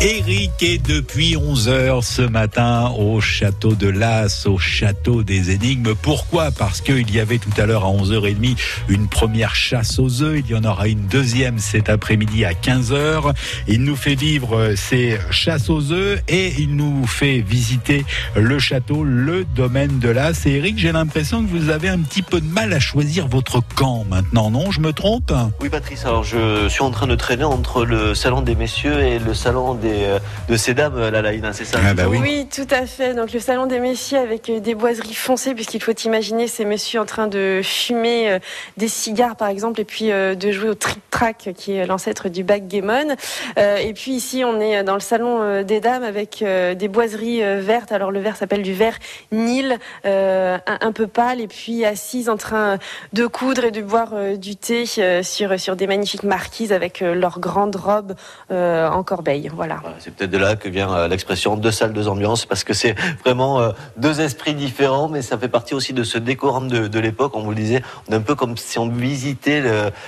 Eric 0.00 0.62
est 0.62 0.84
depuis 0.86 1.34
11h 1.34 2.02
ce 2.02 2.22
matin 2.22 2.92
au 2.98 3.20
château 3.20 3.74
de 3.74 3.88
Las, 3.88 4.44
au 4.44 4.58
château 4.58 5.22
des 5.22 5.50
énigmes. 5.50 5.94
Pourquoi? 5.94 6.50
Parce 6.50 6.82
qu'il 6.82 7.10
y 7.10 7.20
avait 7.20 7.38
tout 7.38 7.52
à 7.56 7.64
l'heure 7.64 7.84
à 7.84 7.88
11h30 7.88 8.56
une 8.88 9.08
première 9.08 9.54
chasse 9.54 9.98
aux 9.98 10.22
œufs. 10.22 10.42
Il 10.44 10.50
y 10.50 10.54
en 10.54 10.64
aura 10.64 10.88
une 10.88 11.06
deuxième 11.06 11.58
cet 11.58 11.88
après-midi 11.88 12.44
à 12.44 12.52
15h. 12.52 13.32
Il 13.66 13.82
nous 13.84 13.96
fait 13.96 14.14
vivre 14.14 14.74
ces 14.76 15.18
chasses 15.30 15.70
aux 15.70 15.92
œufs 15.92 16.20
et 16.28 16.52
il 16.58 16.76
nous 16.76 17.06
fait 17.06 17.40
visiter 17.40 18.04
le 18.34 18.58
château, 18.58 19.04
le 19.04 19.46
domaine 19.56 20.00
de 20.00 20.10
Las. 20.10 20.44
Et 20.44 20.56
Eric, 20.56 20.78
j'ai 20.78 20.92
l'impression 20.92 21.42
que 21.42 21.48
vous 21.48 21.70
avez 21.70 21.88
un 21.88 22.00
petit 22.00 22.22
peu 22.22 22.40
de 22.40 22.46
mal 22.46 22.74
à 22.74 22.80
choisir 22.80 23.26
votre 23.26 23.62
camp 23.74 24.04
maintenant, 24.10 24.50
non? 24.50 24.70
Je 24.70 24.80
me 24.80 24.92
trompe? 24.92 25.32
Oui, 25.60 25.70
Patrice. 25.70 26.04
Alors, 26.04 26.24
je 26.24 26.68
suis 26.68 26.82
en 26.82 26.90
train 26.90 27.06
de 27.06 27.14
traîner 27.14 27.44
entre 27.44 27.84
le 27.84 28.14
salon 28.14 28.42
des 28.42 28.54
messieurs 28.54 29.00
et 29.00 29.18
le 29.18 29.32
salon 29.32 29.74
des 29.74 29.83
euh, 29.86 30.18
de 30.48 30.56
ces 30.56 30.74
dames, 30.74 30.98
la 30.98 31.22
Laïna, 31.22 31.52
c'est 31.52 31.64
ça 31.64 31.78
ah 31.84 31.94
bah 31.94 32.04
oui. 32.08 32.18
oui. 32.20 32.48
tout 32.54 32.66
à 32.70 32.86
fait. 32.86 33.14
Donc 33.14 33.32
le 33.32 33.40
salon 33.40 33.66
des 33.66 33.80
messieurs 33.80 34.18
avec 34.18 34.48
euh, 34.50 34.60
des 34.60 34.74
boiseries 34.74 35.14
foncées, 35.14 35.54
puisqu'il 35.54 35.82
faut 35.82 35.92
imaginer 35.92 36.48
ces 36.48 36.64
messieurs 36.64 37.00
en 37.00 37.04
train 37.04 37.26
de 37.26 37.60
fumer 37.62 38.32
euh, 38.32 38.38
des 38.76 38.88
cigares, 38.88 39.36
par 39.36 39.48
exemple, 39.48 39.80
et 39.80 39.84
puis 39.84 40.10
de 40.10 40.52
jouer 40.52 40.68
au 40.68 40.74
trick-track, 40.74 41.50
qui 41.56 41.72
est 41.72 41.86
l'ancêtre 41.86 42.28
du 42.28 42.44
backgammon. 42.44 43.16
Et 43.56 43.92
puis 43.94 44.12
ici, 44.12 44.44
on 44.44 44.60
est 44.60 44.82
dans 44.84 44.94
le 44.94 45.00
salon 45.00 45.62
des 45.62 45.80
dames 45.80 46.02
avec 46.02 46.42
des 46.42 46.88
boiseries 46.88 47.40
vertes. 47.60 47.92
Alors 47.92 48.10
le 48.10 48.20
vert 48.20 48.36
s'appelle 48.36 48.62
du 48.62 48.74
vert 48.74 48.98
Nil, 49.32 49.78
un 50.04 50.92
peu 50.92 51.06
pâle, 51.06 51.40
et 51.40 51.48
puis 51.48 51.84
assises 51.84 52.28
en 52.28 52.36
train 52.36 52.78
de 53.12 53.26
coudre 53.26 53.64
et 53.64 53.70
de 53.70 53.82
boire 53.82 54.14
du 54.36 54.56
thé 54.56 54.84
sur, 54.86 55.58
sur 55.58 55.76
des 55.76 55.86
magnifiques 55.86 56.24
marquises 56.24 56.72
avec 56.72 57.00
leurs 57.00 57.40
grandes 57.40 57.76
robes 57.76 58.14
en 58.50 59.02
corbeille. 59.02 59.50
Voilà. 59.54 59.73
C'est 59.98 60.14
peut-être 60.14 60.30
de 60.30 60.38
là 60.38 60.56
que 60.56 60.68
vient 60.68 60.92
euh, 60.92 61.08
l'expression 61.08 61.56
deux 61.56 61.70
salles, 61.70 61.92
deux 61.92 62.08
ambiances, 62.08 62.46
parce 62.46 62.64
que 62.64 62.74
c'est 62.74 62.94
vraiment 63.24 63.60
euh, 63.60 63.70
deux 63.96 64.20
esprits 64.20 64.54
différents, 64.54 65.08
mais 65.08 65.22
ça 65.22 65.38
fait 65.38 65.48
partie 65.48 65.74
aussi 65.74 65.92
de 65.92 66.04
ce 66.04 66.18
décorum 66.18 66.68
de, 66.68 66.98
l'époque. 66.98 67.32
On 67.34 67.42
vous 67.42 67.50
le 67.50 67.56
disait, 67.56 67.82
on 68.08 68.12
est 68.12 68.16
un 68.16 68.20
peu 68.20 68.34
comme 68.34 68.56
si 68.56 68.78
on 68.78 68.88
visitait 68.88 69.62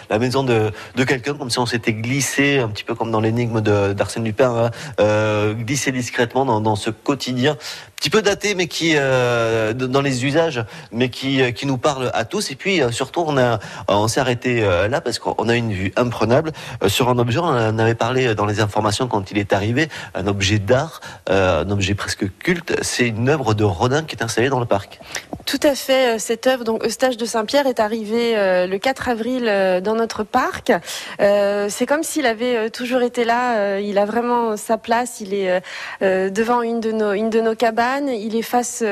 la 0.09 0.19
maison 0.19 0.43
de, 0.43 0.73
quelqu'un, 1.05 1.35
comme 1.35 1.51
si 1.51 1.59
on 1.59 1.67
s'était 1.67 1.93
glissé, 1.93 2.59
un 2.59 2.69
petit 2.69 2.85
peu 2.85 2.95
comme 2.95 3.11
dans 3.11 3.21
l'énigme 3.21 3.61
d'Arsène 3.61 4.25
Lupin, 4.25 4.67
hein, 4.67 4.71
euh, 5.01 5.55
glissé 5.55 5.93
discrètement 5.93 6.61
dans, 6.61 6.77
ce 6.77 6.91
quotidien 6.91 7.57
petit 7.97 8.11
peu 8.11 8.21
daté, 8.21 8.55
mais 8.55 8.67
qui 8.67 8.95
dans 8.95 10.03
les 10.03 10.27
usages, 10.27 10.63
mais 10.93 11.09
qui 11.09 11.53
qui 11.55 11.67
nous 11.67 11.79
parle 11.79 12.11
à 12.13 12.27
tous. 12.27 12.51
Et 12.51 12.55
puis 12.55 12.81
surtout, 12.91 13.25
on 13.27 13.39
a 13.39 13.59
on 13.89 14.07
s'est 14.07 14.21
arrêté 14.21 14.61
là 14.61 15.01
parce 15.01 15.19
qu'on 15.19 15.49
a 15.49 15.55
une 15.55 15.73
vue 15.73 15.93
imprenable 15.97 16.53
sur 16.89 17.09
un 17.09 17.19
objet. 17.19 17.39
On 17.39 17.47
en 17.47 17.79
avait 17.79 17.95
parlé 17.95 18.35
dans 18.35 18.45
les 18.45 18.61
informations 18.61 19.09
quand 19.09 19.31
il 19.31 19.39
est 19.39 19.47
arrivé, 19.57 19.89
un 20.15 20.27
objet 20.27 20.59
d'art, 20.59 21.01
euh, 21.29 21.65
un 21.65 21.71
objet 21.71 21.95
presque 21.95 22.27
culte. 22.39 22.75
C'est 22.83 23.09
une 23.09 23.29
œuvre 23.29 23.55
de 23.55 23.65
Rodin 23.65 24.05
qui 24.05 24.15
est 24.15 24.23
installée 24.23 24.49
dans 24.49 24.61
le 24.61 24.67
parc. 24.67 25.01
Tout 25.45 25.61
à 25.63 25.75
fait. 25.75 26.15
Euh, 26.15 26.19
cette 26.19 26.47
œuvre, 26.47 26.65
donc 26.65 26.85
Eustache 26.85 27.17
de 27.17 27.25
Saint-Pierre, 27.25 27.67
est 27.67 27.81
arrivée 27.81 28.37
euh, 28.37 28.67
le 28.67 28.79
4 28.79 29.09
avril 29.09 29.45
dans 29.83 29.95
notre 29.95 30.23
parc. 30.25 30.73
c'est 31.19 31.87
comme 31.87 32.03
s'il 32.03 32.27
avait 32.27 32.71
toujours 32.71 33.03
été 33.03 33.25
là. 33.25 33.79
il 33.79 33.99
a 33.99 34.05
vraiment 34.05 34.57
sa 34.57 34.77
place. 34.77 35.21
Il 35.21 35.33
est 35.35 35.63
devant 36.01 36.63
une 36.63 36.81
de 36.81 36.93
nos 36.93 37.13
une 37.13 37.31
de 37.31 37.41
nos 37.41 37.55
cabanes. 37.55 38.09
Il 38.09 38.37
est 38.37 38.43
face 38.43 38.85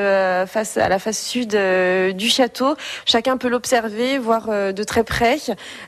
face 0.47 0.77
à 0.77 0.89
la 0.89 0.99
face 0.99 1.19
sud 1.19 1.57
du 2.15 2.29
château. 2.29 2.77
Chacun 3.05 3.37
peut 3.37 3.49
l'observer, 3.49 4.19
voir 4.19 4.49
de 4.49 4.85
très 4.85 5.05
près. 5.05 5.39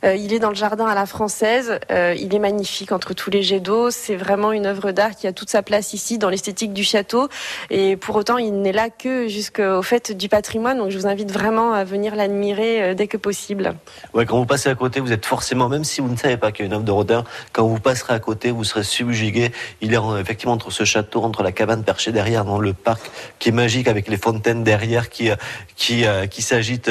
il 0.03 0.33
est 0.33 0.39
dans 0.39 0.51
le 0.51 0.55
jardin 0.55 0.87
à 0.87 0.95
la 0.95 1.07
française. 1.07 1.79
il 1.91 2.35
est 2.35 2.39
magnifique 2.39 2.93
entre 2.93 3.15
tous 3.15 3.31
les 3.31 3.43
jets 3.43 3.61
d'eau. 3.61 3.91
C'est 3.91 4.17
vraiment 4.17 4.53
une 4.53 4.66
œuvre 4.67 4.93
d'art 4.93 5.17
qui 5.17 5.27
a 5.27 5.33
toute 5.33 5.51
sa 5.51 5.63
place 5.63 5.93
ici 5.93 6.19
dans 6.19 6.29
l'esthétique 6.29 6.73
du 6.73 6.85
château. 6.85 7.29
Et 7.71 7.97
pour 7.97 8.17
autant, 8.17 8.39
il 8.39 8.61
n'est 8.61 8.73
là 8.73 8.91
que 8.91 9.29
jusqu'au 9.29 9.83
fait 9.83 10.13
du 10.13 10.29
patrimoine. 10.29 10.79
Donc 10.79 10.91
je 10.91 10.99
vous 10.99 11.07
invite 11.07 11.31
vraiment 11.33 11.73
à 11.73 11.85
venir 11.85 12.15
l'admirer 12.15 12.83
euh, 12.83 12.95
dès 12.95 13.07
que 13.07 13.17
possible. 13.17 13.75
Ouais, 14.15 14.27
quand 14.27 14.39
vous 14.39 14.47
passez 14.47 14.69
à 14.69 14.75
côté, 14.75 15.01
vous 15.01 15.13
êtes 15.13 15.27
forcément, 15.27 15.69
même 15.69 15.85
si 15.85 16.01
vous 16.01 16.09
ne 16.09 16.17
savez 16.17 16.37
pas 16.37 16.53
qu'il 16.53 16.65
y 16.65 16.67
a 16.67 16.67
une 16.67 16.75
œuvre 16.75 16.85
de 16.85 16.91
Rodin, 16.91 17.25
quand 17.53 17.67
vous 17.67 17.81
passerez 17.81 18.15
à 18.15 18.19
côté, 18.19 18.51
vous 18.51 18.65
serez 18.65 18.85
subjugué. 18.85 19.53
Il 19.81 19.95
est 19.95 19.99
effectivement 20.21 20.55
entre 20.55 20.71
ce 20.71 20.85
château, 20.85 21.23
entre 21.23 21.43
la 21.43 21.53
cabane 21.53 21.85
perchée 21.85 22.13
derrière 22.13 22.45
dans 22.45 22.59
le 22.59 22.73
parc, 22.73 23.11
qui 23.39 23.51
est 23.51 23.53
magique 23.53 23.89
avec 23.89 24.09
les 24.09 24.17
fontaines 24.17 24.65
derrière 24.65 25.09
qui 25.09 25.31
euh, 25.31 25.37
qui 25.77 26.07
euh, 26.07 26.27
qui 26.27 26.43
s'agitent 26.43 26.91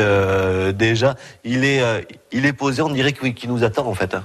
déjà. 0.73 1.15
Il 1.43 1.63
est 1.63 1.81
il 2.31 2.45
est 2.45 2.53
posé, 2.53 2.81
on 2.81 2.89
dirait 2.89 3.13
qu'il 3.13 3.49
nous 3.49 3.63
attend 3.63 3.87
en 3.87 3.93
fait. 3.93 4.15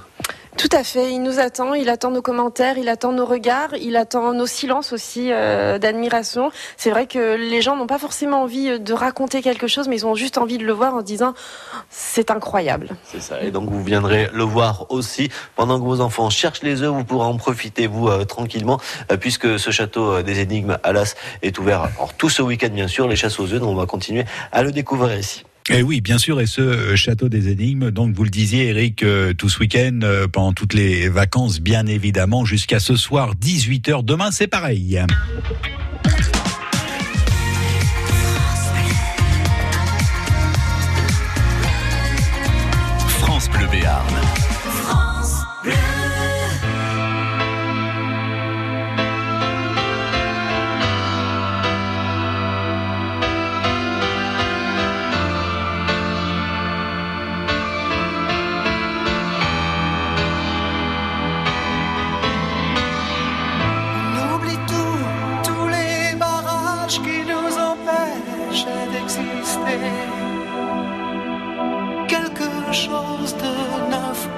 Tout 0.61 0.77
à 0.77 0.85
fait, 0.85 1.11
il 1.11 1.23
nous 1.23 1.41
attend, 1.41 1.73
il 1.73 1.89
attend 1.89 2.11
nos 2.11 2.21
commentaires, 2.21 2.77
il 2.77 2.91
attend 2.91 3.13
nos 3.13 3.25
regards, 3.25 3.73
il 3.81 3.97
attend 3.97 4.35
nos 4.35 4.45
silences 4.45 4.93
aussi 4.93 5.33
euh, 5.33 5.79
d'admiration. 5.79 6.51
C'est 6.77 6.91
vrai 6.91 7.07
que 7.07 7.35
les 7.35 7.63
gens 7.63 7.77
n'ont 7.77 7.87
pas 7.87 7.99
forcément 7.99 8.43
envie 8.43 8.79
de 8.79 8.93
raconter 8.93 9.41
quelque 9.41 9.69
chose, 9.69 9.89
mais 9.89 9.97
ils 9.97 10.07
ont 10.07 10.15
juste 10.15 10.37
envie 10.37 10.59
de 10.59 10.67
le 10.67 10.75
voir 10.75 10.95
en 10.95 11.01
se 11.01 11.07
disant 11.07 11.33
c'est 11.89 12.31
incroyable. 12.31 12.91
C'est 13.05 13.23
ça, 13.23 13.41
et 13.41 13.51
donc 13.51 13.71
vous 13.71 13.83
viendrez 13.83 14.29
le 14.35 14.45
voir 14.45 14.85
aussi. 14.91 15.31
Pendant 15.57 15.81
que 15.81 15.85
vos 15.85 16.03
enfants 16.03 16.29
cherchent 16.29 16.63
les 16.63 16.83
œufs, 16.83 16.93
vous 16.93 17.05
pourrez 17.05 17.25
en 17.25 17.39
profiter, 17.39 17.87
vous, 17.87 18.09
euh, 18.09 18.27
tranquillement, 18.27 18.79
euh, 19.11 19.17
puisque 19.17 19.59
ce 19.59 19.71
château 19.71 20.21
des 20.21 20.41
énigmes, 20.41 20.77
Alas, 20.83 21.15
est 21.41 21.59
ouvert 21.59 21.85
alors, 21.85 22.13
tout 22.13 22.29
ce 22.29 22.43
week-end, 22.43 22.69
bien 22.69 22.87
sûr, 22.87 23.09
les 23.09 23.17
chasses 23.17 23.41
aux 23.41 23.51
œufs, 23.51 23.61
donc 23.61 23.71
on 23.71 23.77
va 23.77 23.87
continuer 23.87 24.27
à 24.53 24.63
le 24.63 24.73
découvrir 24.73 25.19
ici. 25.19 25.43
Eh 25.73 25.83
oui, 25.83 26.01
bien 26.01 26.19
sûr, 26.19 26.41
et 26.41 26.47
ce 26.47 26.61
euh, 26.61 26.97
château 26.97 27.29
des 27.29 27.49
énigmes, 27.49 27.93
donc 27.93 28.13
vous 28.15 28.25
le 28.25 28.31
disiez 28.31 28.67
Eric, 28.67 29.05
euh, 29.05 29.33
tout 29.33 29.49
ce 29.49 29.61
week-end, 29.61 30.01
euh, 30.03 30.27
pendant 30.27 30.53
toutes 30.53 30.75
les 30.75 31.09
vacances, 31.09 31.61
bien 31.61 31.87
évidemment, 31.87 32.45
jusqu'à 32.45 32.81
ce 32.81 32.97
soir, 32.97 33.35
18h. 33.37 34.05
Demain, 34.05 34.33
c'est 34.33 34.49
pareil. 34.49 35.01
France 43.21 43.49
Bleu 43.51 43.69
Béarn. 43.71 44.30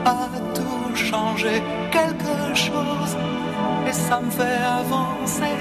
a 0.04 0.28
tout 0.54 0.94
changer 0.94 1.62
quelque 1.90 2.54
chose 2.54 3.16
et 3.86 3.92
ça 3.92 4.20
me 4.20 4.30
fait 4.30 4.62
avancer. 4.80 5.56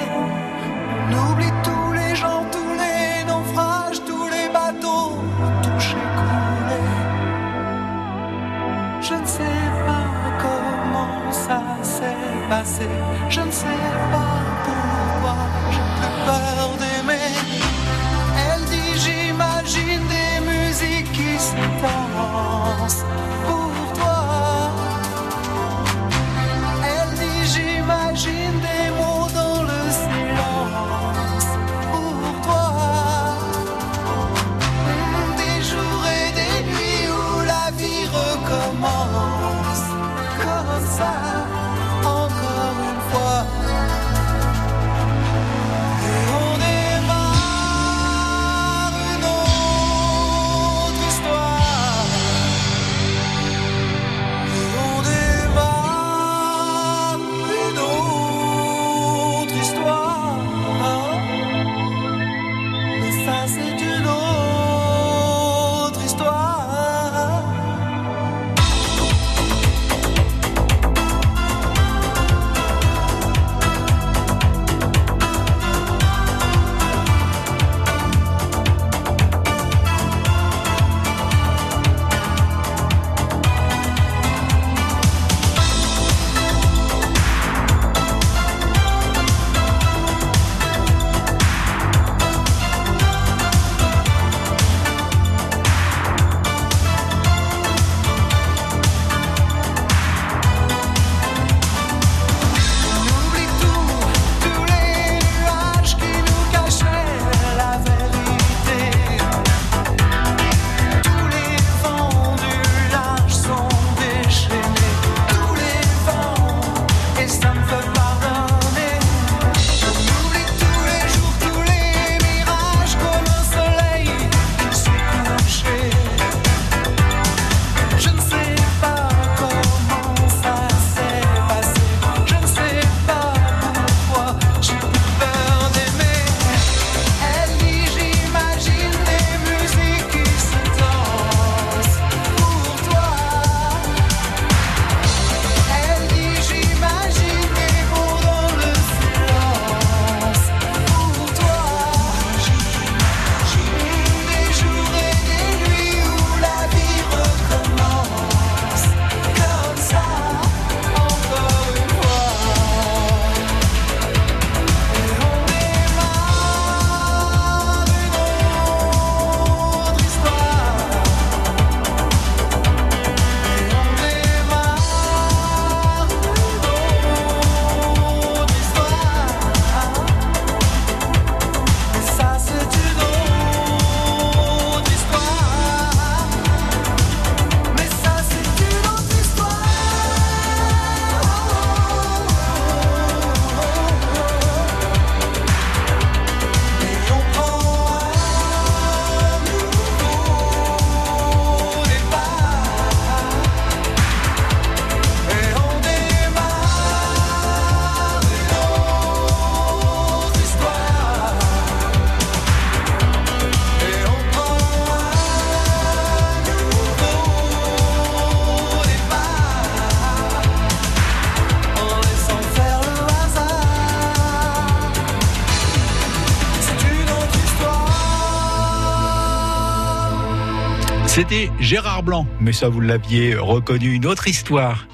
C'était 231.31 231.49
Gérard 231.61 232.03
Blanc, 232.03 232.27
mais 232.41 232.51
ça 232.51 232.67
vous 232.67 232.81
l'aviez 232.81 233.35
reconnu, 233.35 233.93
une 233.93 234.05
autre 234.05 234.27
histoire. 234.27 234.85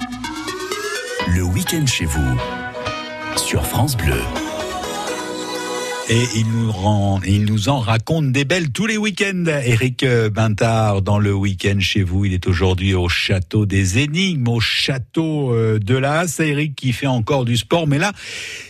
Le 1.34 1.42
week-end 1.42 1.84
chez 1.88 2.06
vous, 2.06 2.38
sur 3.36 3.66
France 3.66 3.98
Bleu. 3.98 4.22
Et 6.10 6.22
il 6.36 6.48
nous, 6.48 6.72
rend, 6.72 7.22
il 7.26 7.46
nous 7.46 7.70
en 7.70 7.80
raconte 7.80 8.32
des 8.32 8.46
belles 8.46 8.70
tous 8.70 8.86
les 8.86 8.98
week-ends. 8.98 9.46
Eric 9.48 10.06
Bintard, 10.32 11.02
dans 11.02 11.18
le 11.18 11.34
week-end 11.34 11.80
chez 11.80 12.04
vous, 12.04 12.26
il 12.26 12.34
est 12.36 12.46
aujourd'hui 12.46 12.94
au 12.94 13.10
château 13.10 13.66
des 13.66 13.98
énigmes, 13.98 14.48
au 14.48 14.60
château 14.60 15.56
euh, 15.56 15.80
de 15.80 15.96
l'As. 15.96 16.40
Eric 16.40 16.76
qui 16.76 16.94
fait 16.94 17.08
encore 17.08 17.46
du 17.46 17.58
sport, 17.58 17.88
mais 17.88 17.98
là, 17.98 18.12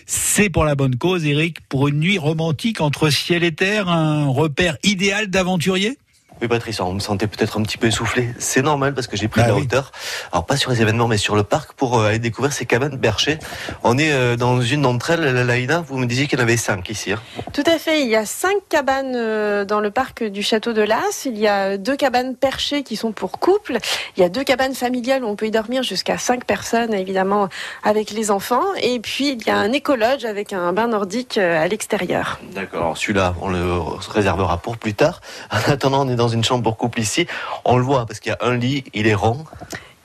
c'est 0.05 0.49
pour 0.49 0.63
la 0.63 0.75
bonne 0.75 0.95
cause, 0.95 1.25
Eric, 1.25 1.59
pour 1.67 1.89
une 1.89 1.99
nuit 1.99 2.17
romantique 2.17 2.79
entre 2.79 3.09
ciel 3.09 3.43
et 3.43 3.53
terre, 3.53 3.89
un 3.89 4.29
repère 4.29 4.77
idéal 4.83 5.27
d'aventurier? 5.27 5.97
Oui, 6.41 6.47
Patrice, 6.47 6.79
on 6.79 6.93
me 6.93 6.99
sentait 6.99 7.27
peut-être 7.27 7.59
un 7.59 7.63
petit 7.63 7.77
peu 7.77 7.87
essoufflé. 7.87 8.29
C'est 8.39 8.61
normal 8.61 8.93
parce 8.93 9.07
que 9.07 9.17
j'ai 9.17 9.27
pris 9.27 9.41
de 9.41 9.45
Bah 9.47 9.51
la 9.53 9.55
oui. 9.57 9.63
hauteur. 9.63 9.91
Alors, 10.31 10.45
pas 10.45 10.57
sur 10.57 10.71
les 10.71 10.81
événements, 10.81 11.07
mais 11.07 11.17
sur 11.17 11.35
le 11.35 11.43
parc 11.43 11.73
pour 11.73 11.99
euh, 11.99 12.07
aller 12.09 12.19
découvrir 12.19 12.53
ces 12.53 12.65
cabanes 12.65 12.97
berchées. 12.97 13.39
On 13.83 13.97
est 13.97 14.11
euh, 14.11 14.35
dans 14.35 14.61
une 14.61 14.81
d'entre 14.83 15.11
elles, 15.11 15.21
la 15.21 15.43
Laïna. 15.43 15.81
Vous 15.81 15.97
me 15.97 16.05
disiez 16.05 16.27
qu'il 16.27 16.37
y 16.37 16.41
en 16.41 16.43
avait 16.43 16.57
cinq 16.57 16.89
ici. 16.89 17.13
hein. 17.13 17.19
Tout 17.53 17.63
à 17.65 17.77
fait. 17.79 18.01
Il 18.01 18.07
y 18.07 18.15
a 18.15 18.25
cinq 18.25 18.57
cabanes 18.69 19.13
euh, 19.15 19.65
dans 19.65 19.79
le 19.79 19.89
parc 19.91 20.23
du 20.23 20.43
château 20.43 20.73
de 20.73 20.81
Las. 20.81 21.25
Il 21.25 21.37
y 21.37 21.47
a 21.47 21.77
deux 21.77 21.95
cabanes 21.95 22.35
perchées 22.35 22.83
qui 22.83 22.95
sont 22.95 23.11
pour 23.11 23.39
couple. 23.39 23.77
Il 24.15 24.21
y 24.21 24.23
a 24.23 24.29
deux 24.29 24.43
cabanes 24.43 24.75
familiales 24.75 25.23
où 25.23 25.27
on 25.27 25.35
peut 25.35 25.47
y 25.47 25.51
dormir 25.51 25.83
jusqu'à 25.83 26.17
cinq 26.17 26.45
personnes, 26.45 26.93
évidemment, 26.93 27.49
avec 27.83 28.11
les 28.11 28.31
enfants. 28.31 28.63
Et 28.81 28.99
puis, 28.99 29.31
il 29.31 29.45
y 29.45 29.49
a 29.49 29.57
un 29.57 29.71
écologe 29.71 30.25
avec 30.25 30.53
un 30.53 30.73
bain 30.73 30.87
nordique 30.87 31.37
euh, 31.37 31.61
à 31.63 31.67
l'extérieur. 31.67 32.39
D'accord. 32.53 32.81
Alors, 32.81 32.97
celui-là, 32.97 33.33
on 33.41 33.49
le 33.49 33.79
réservera 34.09 34.57
pour 34.57 34.77
plus 34.77 34.93
tard. 34.93 35.21
En 35.51 35.71
attendant, 35.71 36.05
on 36.05 36.09
est 36.09 36.15
dans 36.15 36.26
une 36.27 36.43
chambre 36.43 36.63
pour 36.63 36.77
couple 36.77 36.99
ici. 36.99 37.27
On 37.65 37.77
le 37.77 37.83
voit 37.83 38.05
parce 38.05 38.19
qu'il 38.19 38.31
y 38.31 38.33
a 38.33 38.47
un 38.47 38.55
lit, 38.55 38.83
il 38.93 39.07
est 39.07 39.15
rond. 39.15 39.45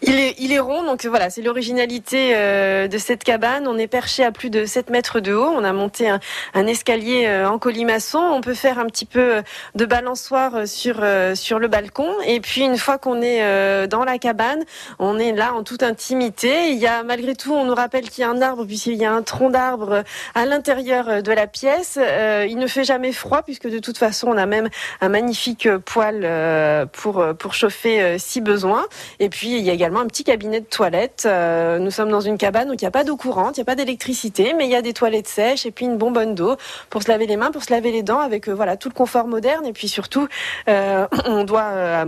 Il 0.04 0.18
est, 0.18 0.34
il 0.38 0.52
est 0.52 0.58
rond, 0.58 0.82
donc 0.82 1.04
voilà, 1.06 1.30
c'est 1.30 1.42
l'originalité 1.42 2.32
euh, 2.34 2.88
de 2.88 2.98
cette 2.98 3.22
cabane. 3.22 3.68
On 3.68 3.78
est 3.78 3.86
perché 3.86 4.24
à 4.24 4.32
plus 4.32 4.50
de 4.50 4.64
7 4.66 4.90
mètres 4.90 5.20
de 5.20 5.32
haut. 5.32 5.46
On 5.46 5.62
a 5.62 5.72
monté 5.72 6.08
un, 6.08 6.18
un 6.54 6.66
escalier 6.66 7.26
euh, 7.26 7.48
en 7.48 7.60
colimaçon. 7.60 8.18
On 8.18 8.40
peut 8.40 8.54
faire 8.54 8.80
un 8.80 8.86
petit 8.86 9.04
peu 9.04 9.36
euh, 9.36 9.42
de 9.76 9.84
balançoire 9.84 10.56
euh, 10.56 10.66
sur, 10.66 10.96
euh, 11.02 11.36
sur 11.36 11.60
le 11.60 11.68
balcon. 11.68 12.12
Et 12.26 12.40
puis, 12.40 12.62
une 12.62 12.78
fois 12.78 12.98
qu'on 12.98 13.22
est 13.22 13.44
euh, 13.44 13.86
dans 13.86 14.02
la 14.02 14.18
cabane, 14.18 14.64
on 14.98 15.20
est 15.20 15.30
là 15.30 15.54
en 15.54 15.62
toute 15.62 15.84
intimité. 15.84 16.70
Il 16.70 16.78
y 16.78 16.88
a, 16.88 17.04
malgré 17.04 17.36
tout, 17.36 17.54
on 17.54 17.64
nous 17.64 17.74
rappelle 17.74 18.10
qu'il 18.10 18.22
y 18.22 18.24
a 18.24 18.30
un 18.30 18.42
arbre, 18.42 18.64
puisqu'il 18.64 18.94
y 18.94 19.04
a 19.04 19.12
un 19.12 19.22
tronc 19.22 19.50
d'arbre 19.50 19.92
euh, 19.92 20.02
à 20.34 20.46
l'intérieur 20.46 21.08
euh, 21.08 21.20
de 21.20 21.30
la 21.30 21.46
pièce. 21.46 21.96
Euh, 22.00 22.44
il 22.50 22.56
ne 22.56 22.66
fait 22.66 22.82
jamais 22.82 23.12
froid, 23.12 23.42
puisque 23.42 23.68
de 23.68 23.78
toute 23.78 23.98
façon, 23.98 24.26
on 24.26 24.36
a 24.36 24.46
même 24.46 24.68
un 25.00 25.08
magnifique 25.08 25.66
euh, 25.66 25.78
poêle 25.78 26.22
euh, 26.24 26.86
pour, 26.86 27.20
euh, 27.20 27.34
pour 27.34 27.54
chauffer 27.54 28.02
euh, 28.02 28.16
si 28.18 28.40
besoin. 28.40 28.84
Et 29.20 29.28
puis, 29.28 29.56
il 29.56 29.62
y 29.64 29.70
a 29.70 29.72
également 29.72 29.91
un 30.00 30.06
petit 30.06 30.24
cabinet 30.24 30.60
de 30.60 30.66
toilette. 30.66 31.24
Euh, 31.26 31.78
nous 31.78 31.90
sommes 31.90 32.10
dans 32.10 32.20
une 32.20 32.38
cabane 32.38 32.70
où 32.70 32.74
il 32.74 32.78
n'y 32.80 32.86
a 32.86 32.90
pas 32.90 33.04
d'eau 33.04 33.16
courante, 33.16 33.56
il 33.56 33.60
n'y 33.60 33.62
a 33.62 33.64
pas 33.64 33.74
d'électricité, 33.74 34.54
mais 34.56 34.64
il 34.64 34.70
y 34.70 34.74
a 34.74 34.82
des 34.82 34.92
toilettes 34.92 35.28
sèches 35.28 35.66
et 35.66 35.70
puis 35.70 35.84
une 35.84 35.96
bonbonne 35.96 36.34
d'eau 36.34 36.56
pour 36.90 37.02
se 37.02 37.08
laver 37.08 37.26
les 37.26 37.36
mains, 37.36 37.50
pour 37.50 37.62
se 37.62 37.72
laver 37.72 37.92
les 37.92 38.02
dents 38.02 38.20
avec 38.20 38.48
euh, 38.48 38.52
voilà 38.52 38.76
tout 38.76 38.88
le 38.88 38.94
confort 38.94 39.26
moderne. 39.26 39.66
Et 39.66 39.72
puis 39.72 39.88
surtout, 39.88 40.28
euh, 40.68 41.06
on 41.26 41.44
doit 41.44 41.70
euh, 41.72 42.06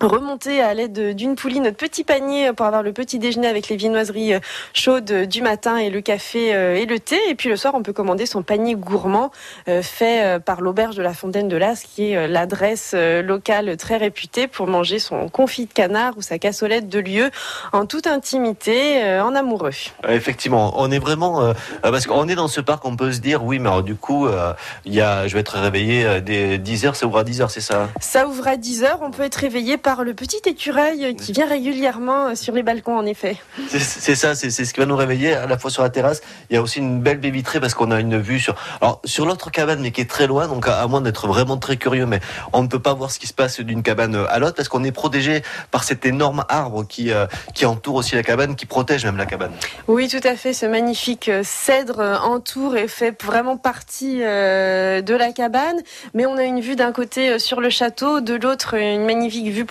remonter 0.00 0.60
à 0.60 0.74
l'aide 0.74 1.14
d'une 1.14 1.34
poulie 1.36 1.60
notre 1.60 1.76
petit 1.76 2.04
panier 2.04 2.52
pour 2.52 2.66
avoir 2.66 2.82
le 2.82 2.92
petit 2.92 3.18
déjeuner 3.18 3.46
avec 3.46 3.68
les 3.68 3.76
viennoiseries 3.76 4.34
euh, 4.34 4.40
chaudes 4.72 5.12
du 5.28 5.42
matin 5.42 5.76
et 5.76 5.90
le 5.90 6.00
café 6.00 6.54
euh, 6.54 6.76
et 6.76 6.86
le 6.86 6.98
thé. 6.98 7.18
Et 7.28 7.34
puis 7.34 7.48
le 7.48 7.56
soir, 7.56 7.74
on 7.74 7.82
peut 7.82 7.92
commander 7.92 8.26
son 8.26 8.42
panier 8.42 8.74
gourmand 8.74 9.30
euh, 9.68 9.82
fait 9.82 10.24
euh, 10.24 10.38
par 10.38 10.60
l'auberge 10.60 10.96
de 10.96 11.02
la 11.02 11.14
Fontaine 11.14 11.48
de 11.48 11.56
Las, 11.56 11.82
qui 11.82 12.12
est 12.12 12.16
euh, 12.16 12.26
l'adresse 12.26 12.92
euh, 12.94 13.22
locale 13.22 13.76
très 13.76 13.96
réputée 13.96 14.46
pour 14.46 14.66
manger 14.66 14.98
son 14.98 15.28
confit 15.28 15.66
de 15.66 15.72
canard 15.72 16.16
ou 16.16 16.22
sa 16.22 16.38
cassolette 16.38 16.88
de 16.88 16.98
lieu 16.98 17.30
en 17.72 17.86
toute 17.86 18.06
intimité, 18.06 19.02
euh, 19.02 19.22
en 19.22 19.34
amoureux. 19.34 19.70
Euh, 20.04 20.14
Effectivement, 20.14 20.74
on 20.76 20.90
est 20.90 20.98
vraiment 20.98 21.42
euh, 21.42 21.52
euh, 21.84 21.90
parce 21.90 22.06
qu'on 22.06 22.28
est 22.28 22.34
dans 22.34 22.48
ce 22.48 22.60
parc, 22.60 22.84
on 22.84 22.96
peut 22.96 23.12
se 23.12 23.20
dire 23.20 23.42
oui, 23.44 23.58
mais 23.58 23.68
alors, 23.68 23.82
du 23.82 23.94
coup, 23.94 24.26
euh, 24.26 24.52
il 24.84 24.94
y 24.94 25.00
a, 25.00 25.26
je 25.26 25.34
vais 25.34 25.40
être 25.40 25.58
réveillé 25.58 26.04
euh, 26.04 26.20
dès 26.20 26.58
10 26.58 26.86
heures, 26.86 26.96
ça 26.96 27.06
ouvre 27.06 27.18
à 27.18 27.24
10 27.24 27.40
heures, 27.40 27.50
c'est 27.50 27.60
ça 27.60 27.82
hein? 27.82 27.88
Ça 28.00 28.26
ouvre 28.26 28.46
à 28.48 28.56
10 28.56 28.84
heures. 28.84 28.98
On 29.02 29.10
peut 29.10 29.22
être 29.22 29.36
réveillé 29.36 29.76
par 29.76 29.89
le 30.04 30.14
petit 30.14 30.40
écureuil 30.46 31.14
qui 31.16 31.32
vient 31.32 31.46
régulièrement 31.48 32.28
euh, 32.28 32.34
sur 32.34 32.54
les 32.54 32.62
balcons, 32.62 32.96
en 32.96 33.04
effet. 33.06 33.36
C'est- 33.68 34.14
ça, 34.14 34.34
c'est 34.34 34.50
ce 34.50 34.72
qui 34.72 34.80
va 34.80 34.86
nous 34.86 34.96
réveiller 34.96 35.34
à 35.34 35.46
la 35.46 35.58
fois 35.58 35.70
sur 35.70 35.82
la 35.82 35.90
terrasse. 35.90 36.20
Il 36.48 36.54
y 36.54 36.56
a 36.56 36.62
aussi 36.62 36.78
une 36.78 37.00
belle 37.00 37.18
baie 37.18 37.30
vitrée 37.30 37.60
parce 37.60 37.74
qu'on 37.74 37.90
a 37.90 38.00
une 38.00 38.18
vue 38.20 38.38
sur, 38.40 38.54
alors 38.80 39.00
sur 39.04 39.26
l'autre 39.26 39.50
cabane, 39.50 39.80
mais 39.80 39.90
qui 39.90 40.00
est 40.00 40.10
très 40.10 40.26
loin. 40.26 40.46
Donc 40.48 40.66
à, 40.68 40.80
à 40.80 40.86
moins 40.86 41.00
d'être 41.00 41.26
vraiment 41.26 41.56
très 41.56 41.76
curieux, 41.76 42.06
mais 42.06 42.20
on 42.52 42.62
ne 42.62 42.68
peut 42.68 42.78
pas 42.78 42.94
voir 42.94 43.10
ce 43.10 43.18
qui 43.18 43.26
se 43.26 43.34
passe 43.34 43.60
d'une 43.60 43.82
cabane 43.82 44.14
à 44.28 44.38
l'autre 44.38 44.54
parce 44.56 44.68
qu'on 44.68 44.84
est 44.84 44.92
protégé 44.92 45.42
par 45.70 45.84
cet 45.84 46.06
énorme 46.06 46.44
arbre 46.48 46.84
qui 46.86 47.10
euh, 47.12 47.26
qui 47.54 47.66
entoure 47.66 47.96
aussi 47.96 48.14
la 48.14 48.22
cabane, 48.22 48.56
qui 48.56 48.66
protège 48.66 49.04
même 49.04 49.16
la 49.16 49.26
cabane. 49.26 49.52
Oui, 49.88 50.08
tout 50.08 50.26
à 50.26 50.36
fait. 50.36 50.52
Ce 50.52 50.66
magnifique 50.66 51.28
euh, 51.28 51.42
cèdre 51.44 52.00
euh, 52.00 52.16
entoure 52.18 52.76
et 52.76 52.88
fait 52.88 53.20
vraiment 53.22 53.56
partie 53.56 54.20
euh, 54.22 55.00
de 55.02 55.14
la 55.14 55.32
cabane. 55.32 55.76
Mais 56.14 56.26
on 56.26 56.36
a 56.36 56.44
une 56.44 56.60
vue 56.60 56.76
d'un 56.76 56.92
côté 56.92 57.30
euh, 57.30 57.38
sur 57.38 57.60
le 57.60 57.70
château, 57.70 58.20
de 58.20 58.34
l'autre 58.34 58.76
euh, 58.76 58.94
une 58.94 59.04
magnifique 59.04 59.48
vue 59.48 59.64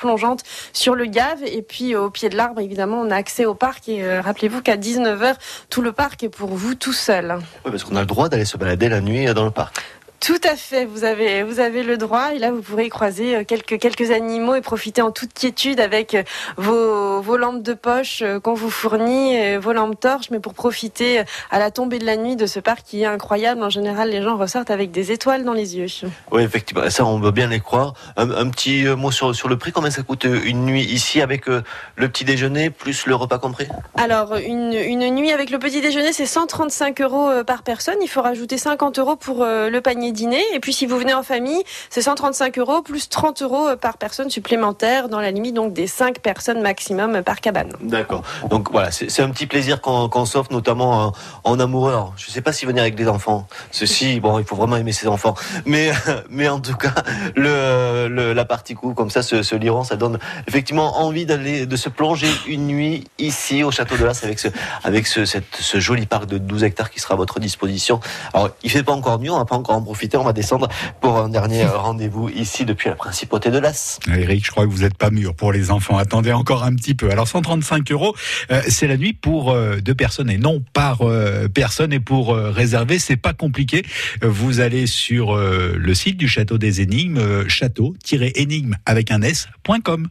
sur 0.74 0.96
le 0.96 1.06
Gave. 1.06 1.44
Et 1.46 1.62
puis 1.62 1.94
euh, 1.94 2.02
au 2.02 2.10
pied 2.10 2.30
de 2.30 2.38
l'arbre, 2.38 2.62
évidemment, 2.62 3.02
on 3.02 3.12
a 3.12 3.16
accès 3.16 3.46
au 3.46 3.54
parc. 3.54 3.90
Et 3.90 4.04
euh, 4.04 4.22
rappelez-vous 4.22 4.62
qu'à 4.62 4.78
19h, 4.78 5.36
tout 5.70 5.82
le 5.82 5.92
parc 5.92 6.24
est 6.24 6.30
pour 6.30 6.50
vous 6.50 6.76
tout 6.76 6.94
seul. 6.94 7.38
Oui, 7.66 7.72
parce 7.72 7.84
qu'on 7.84 7.96
a 7.96 8.02
le 8.02 8.06
droit 8.06 8.30
d'aller 8.30 8.46
se 8.46 8.58
balader 8.58 8.90
la 8.90 9.02
nuit 9.02 9.26
dans 9.34 9.46
le 9.46 9.52
parc. 9.52 9.78
Tout 10.20 10.42
à 10.44 10.56
fait, 10.56 10.84
vous 10.86 11.06
avez, 11.06 11.44
vous 11.44 11.60
avez 11.60 11.82
le 11.82 11.98
droit. 11.98 12.34
Et 12.34 12.40
là, 12.40 12.52
vous 12.52 12.62
pourrez 12.62 12.86
y 12.86 12.90
croiser 12.90 13.38
euh, 13.38 13.44
quelques, 13.46 13.80
quelques 13.80 14.12
animaux 14.12 14.54
et 14.54 14.62
profiter 14.62 15.02
en 15.02 15.12
toute 15.12 15.34
quiétude 15.34 15.80
avec 15.80 16.14
euh, 16.14 16.24
vos, 16.58 17.22
vos 17.22 17.38
lampes 17.38 17.64
de 17.64 17.74
poche 17.74 18.22
euh, 18.22 18.40
qu'on 18.40 18.54
vous 18.54 18.70
fournit, 18.70 19.56
vos 19.58 19.72
lampes 19.72 20.00
torches, 20.00 20.30
mais 20.30 20.40
pour 20.40 20.54
profiter 20.54 21.24
à 21.52 21.60
la 21.60 21.72
tombée 21.72 22.00
de 22.00 22.06
la 22.06 22.18
nuit 22.18 22.36
de 22.36 22.48
ce 22.48 22.60
parc 22.60 22.84
qui 22.84 23.04
est 23.04 23.06
incroyable. 23.06 23.64
En 23.64 23.70
général, 23.70 24.10
les 24.10 24.22
gens 24.22 24.38
ressortent 24.38 24.72
avec 24.72 24.92
des 24.92 25.12
étoiles 25.12 25.46
dans 25.46 25.54
les 25.54 25.78
yeux. 25.78 25.88
Oui, 26.32 26.44
effectivement, 26.44 26.90
ça 26.90 27.06
on 27.06 27.20
veut 27.20 27.32
bien 27.32 27.48
les 27.48 27.60
croire. 27.60 27.94
Un, 28.18 28.30
un 28.32 28.50
petit 28.50 28.84
mot 28.86 29.12
sur, 29.12 29.34
sur 29.34 29.48
le 29.48 29.58
prix, 29.58 29.72
combien 29.72 29.92
ça 29.92 30.04
coûte 30.04 30.26
une 30.26 30.66
nuit 30.66 30.84
ici 30.84 31.22
avec 31.22 31.48
le 31.48 31.64
petit 32.10 32.26
déjeuner 32.26 32.70
plus 32.70 33.06
le 33.06 33.16
repas 33.16 33.38
compris? 33.38 33.68
Alors, 33.96 34.36
une, 34.36 34.74
une 34.74 35.10
nuit 35.16 35.32
avec 35.32 35.50
le 35.50 35.60
petit 35.60 35.82
déjeuner, 35.82 36.12
c'est 36.12 36.26
135 36.26 37.02
euros 37.02 37.30
par 37.46 37.64
personne. 37.64 37.98
Il 38.02 38.10
faut 38.10 38.22
rajouter 38.22 38.58
50 38.58 39.00
euros 39.00 39.16
pour 39.16 39.46
le 39.46 39.80
panier 39.80 40.09
dîner. 40.12 40.44
Et 40.54 40.60
puis, 40.60 40.74
si 40.74 40.86
vous 40.86 40.98
venez 40.98 41.14
en 41.14 41.24
famille, 41.24 41.62
c'est 41.90 42.02
135 42.02 42.58
euros 42.58 42.82
plus 42.82 43.10
30 43.10 43.42
euros 43.42 43.68
euh, 43.70 43.76
par 43.76 43.98
personne 43.98 44.30
supplémentaire 44.30 45.10
dans 45.10 45.20
la 45.20 45.32
limite 45.32 45.56
donc 45.56 45.74
des 45.74 45.88
5 45.88 46.20
personnes 46.20 46.62
maximum 46.62 47.16
euh, 47.16 47.22
par 47.22 47.42
cabane. 47.42 47.72
D'accord. 47.82 48.24
Donc 48.50 48.72
voilà, 48.72 48.92
c'est 48.92 49.22
un 49.22 49.30
petit 49.30 49.48
plaisir 49.48 49.82
qu'on 49.82 50.10
qu'on 50.10 50.26
s'offre, 50.26 50.52
notamment 50.52 51.14
en, 51.44 51.60
amoureux. 51.60 51.94
Je 52.18 52.32
sais 52.32 52.42
pas 52.42 52.54
si 52.54 52.66
venir 52.66 52.82
avec 52.82 52.96
des 52.96 53.08
enfants. 53.08 53.48
Ceci, 53.72 54.20
bon, 54.20 54.40
il 54.40 54.46
faut 54.46 54.56
vraiment 54.56 54.78
aimer 54.78 54.92
ses 54.92 55.08
enfants. 55.08 55.36
Mais, 55.66 55.92
mais 56.30 56.48
en 56.48 56.60
tout 56.60 56.76
cas, 56.76 56.94
le, 57.36 58.34
la 58.34 58.46
partie 58.46 58.76
coup, 58.76 58.94
comme 58.94 59.10
ça, 59.10 59.22
ce, 59.22 59.44
ce 59.44 59.56
liron, 59.56 59.84
ça 59.84 59.96
donne 59.96 60.20
effectivement 60.48 61.00
envie 61.00 61.26
d'aller, 61.26 61.66
de 61.66 61.76
se 61.76 61.90
plonger 61.90 62.30
une 62.48 62.68
nuit 62.68 63.06
ici 63.18 63.64
au 63.64 63.72
château 63.72 63.98
de 63.98 64.06
Las 64.06 64.24
avec 64.24 64.40
ce, 64.40 64.48
avec 64.84 65.08
ce, 65.08 65.26
cette- 65.26 65.56
ce 65.60 65.80
joli 65.80 66.06
parc 66.06 66.26
de 66.26 66.38
12 66.38 66.64
hectares 66.64 66.90
qui 66.92 67.00
sera 67.00 67.14
à 67.16 67.18
votre 67.18 67.40
disposition. 67.40 68.00
Alors, 68.34 68.50
il 68.64 68.70
fait 68.72 68.84
pas 68.84 68.94
encore 68.94 69.20
nuit, 69.20 69.30
on 69.30 69.38
va 69.38 69.46
pas 69.46 69.56
encore 69.56 69.76
en 69.76 69.82
profiter, 69.82 69.99
on 70.14 70.24
va 70.24 70.34
descendre 70.34 70.68
pour 71.02 71.18
un 71.18 71.30
dernier 71.30 71.64
euh, 71.64 71.78
rendez-vous 71.78 72.30
ici 72.30 72.66
depuis 72.66 72.90
la 72.90 72.96
principauté 72.96 73.52
de 73.52 73.58
Las. 73.58 74.00
Eric, 74.08 74.46
je 74.46 74.52
crois 74.52 74.66
que 74.66 74.72
vous 74.72 74.82
n'êtes 74.82 74.98
pas 74.98 75.10
mûr 75.10 75.34
pour 75.36 75.52
les 75.52 75.72
enfants. 75.72 75.98
Attendez 75.98 76.32
encore 76.32 76.64
un 76.64 76.76
petit 76.76 76.96
peu. 76.96 77.12
Alors 77.12 77.28
135 77.28 77.92
euros, 77.92 78.16
euh, 78.52 78.62
c'est 78.68 78.88
la 78.88 78.98
nuit 78.98 79.14
pour 79.14 79.52
euh, 79.52 79.78
deux 79.78 79.96
personnes 79.96 80.30
et 80.30 80.38
non 80.38 80.64
par 80.74 81.02
euh, 81.02 81.48
personne. 81.48 81.94
Et 81.94 82.00
pour 82.00 82.36
réserver, 82.36 83.00
c'est 83.00 83.18
pas 83.18 83.34
compliqué. 83.34 83.86
Vous 84.22 84.60
allez 84.60 84.88
sur 84.88 85.36
le 85.36 85.94
site 85.94 86.18
du 86.18 86.28
château 86.28 86.58
des 86.58 86.82
énigmes, 86.82 87.48
château-énigme 87.48 88.76
avec 88.86 89.12
un 89.12 89.22
s.com. 89.22 90.08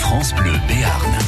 France 0.00 0.34
Bleu 0.34 0.52
Béarn. 0.68 1.27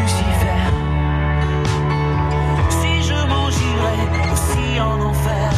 Lucifer. 0.00 0.62
Si 2.78 3.02
je 3.02 3.18
m'en 3.30 3.50
j'irai 3.50 3.98
aussi 4.32 4.80
en 4.80 5.00
enfer. 5.00 5.52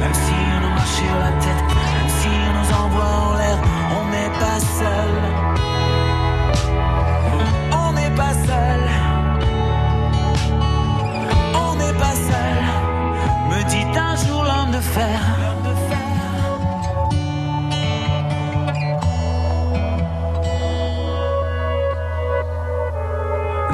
Même 0.00 0.14
si 0.14 0.34
on 0.54 0.60
nous 0.60 0.74
marche 0.74 0.96
sur 1.02 1.16
la 1.24 1.32
tête, 1.44 1.64
même 1.96 2.10
si 2.20 2.28
on 2.48 2.52
nous 2.58 2.70
envoie 2.82 3.12
en 3.28 3.34
l'air, 3.34 3.58
on 3.98 4.04
n'est 4.14 4.34
pas 4.44 4.60
seul. 4.78 5.12
On 7.84 7.92
n'est 7.92 8.14
pas 8.22 8.34
seul. 8.48 8.82
On 11.66 11.74
n'est 11.76 11.98
pas 12.04 12.16
seul. 12.28 12.62
Me 13.50 13.60
dit 13.70 13.98
un 13.98 14.16
jour 14.16 14.44
l'homme 14.44 14.72
de 14.72 14.80
fer. 14.80 15.39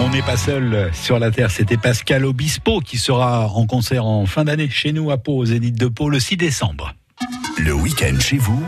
On 0.00 0.10
n'est 0.10 0.22
pas 0.22 0.36
seul 0.36 0.90
sur 0.92 1.18
la 1.18 1.30
Terre. 1.30 1.50
C'était 1.50 1.76
Pascal 1.76 2.24
Obispo 2.24 2.80
qui 2.80 2.98
sera 2.98 3.48
en 3.48 3.66
concert 3.66 4.06
en 4.06 4.26
fin 4.26 4.44
d'année 4.44 4.70
chez 4.70 4.92
nous 4.92 5.10
à 5.10 5.18
Pau, 5.18 5.36
au 5.36 5.44
Zénith 5.44 5.78
de 5.78 5.86
Pau, 5.86 6.08
le 6.08 6.20
6 6.20 6.36
décembre. 6.36 6.94
Le 7.58 7.72
week-end 7.74 8.18
chez 8.20 8.38
vous, 8.38 8.62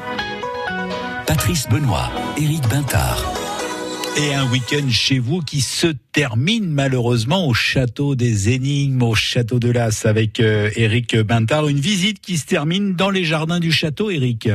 Patrice 1.26 1.68
Benoît, 1.68 2.10
Éric 2.36 2.68
Bintard. 2.68 3.39
Et 4.16 4.34
un 4.34 4.44
week-end 4.50 4.88
chez 4.90 5.18
vous 5.18 5.40
qui 5.40 5.60
se 5.60 5.86
termine 6.12 6.70
malheureusement 6.70 7.46
au 7.46 7.54
château 7.54 8.14
des 8.14 8.50
Énigmes, 8.50 9.02
au 9.02 9.14
château 9.14 9.58
de 9.58 9.70
Las, 9.70 10.04
avec 10.04 10.40
euh, 10.40 10.70
Éric 10.76 11.16
Bintard. 11.16 11.68
Une 11.68 11.80
visite 11.80 12.20
qui 12.20 12.36
se 12.36 12.44
termine 12.46 12.94
dans 12.94 13.10
les 13.10 13.24
jardins 13.24 13.60
du 13.60 13.72
château, 13.72 14.10
Éric. 14.10 14.48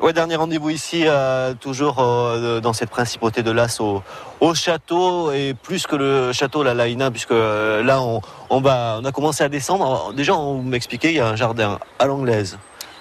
Ouais, 0.00 0.14
dernier 0.14 0.36
rendez-vous 0.36 0.70
ici, 0.70 1.02
euh, 1.04 1.52
toujours 1.52 1.98
euh, 1.98 2.60
dans 2.60 2.72
cette 2.72 2.88
principauté 2.88 3.42
de 3.42 3.50
Las 3.50 3.80
au, 3.80 4.02
au 4.40 4.54
château 4.54 5.30
et 5.32 5.54
plus 5.54 5.86
que 5.86 5.96
le 5.96 6.32
château 6.32 6.62
la 6.62 6.72
Laïna, 6.72 7.10
puisque 7.10 7.32
euh, 7.32 7.82
là 7.82 8.00
on, 8.48 8.60
va, 8.60 9.00
on 9.02 9.04
a 9.04 9.12
commencé 9.12 9.44
à 9.44 9.50
descendre. 9.50 10.14
Déjà, 10.16 10.34
on 10.34 10.62
m'expliquait, 10.62 11.10
il 11.10 11.16
y 11.16 11.20
a 11.20 11.28
un 11.28 11.36
jardin 11.36 11.78
à 11.98 12.06
l'anglaise, 12.06 12.58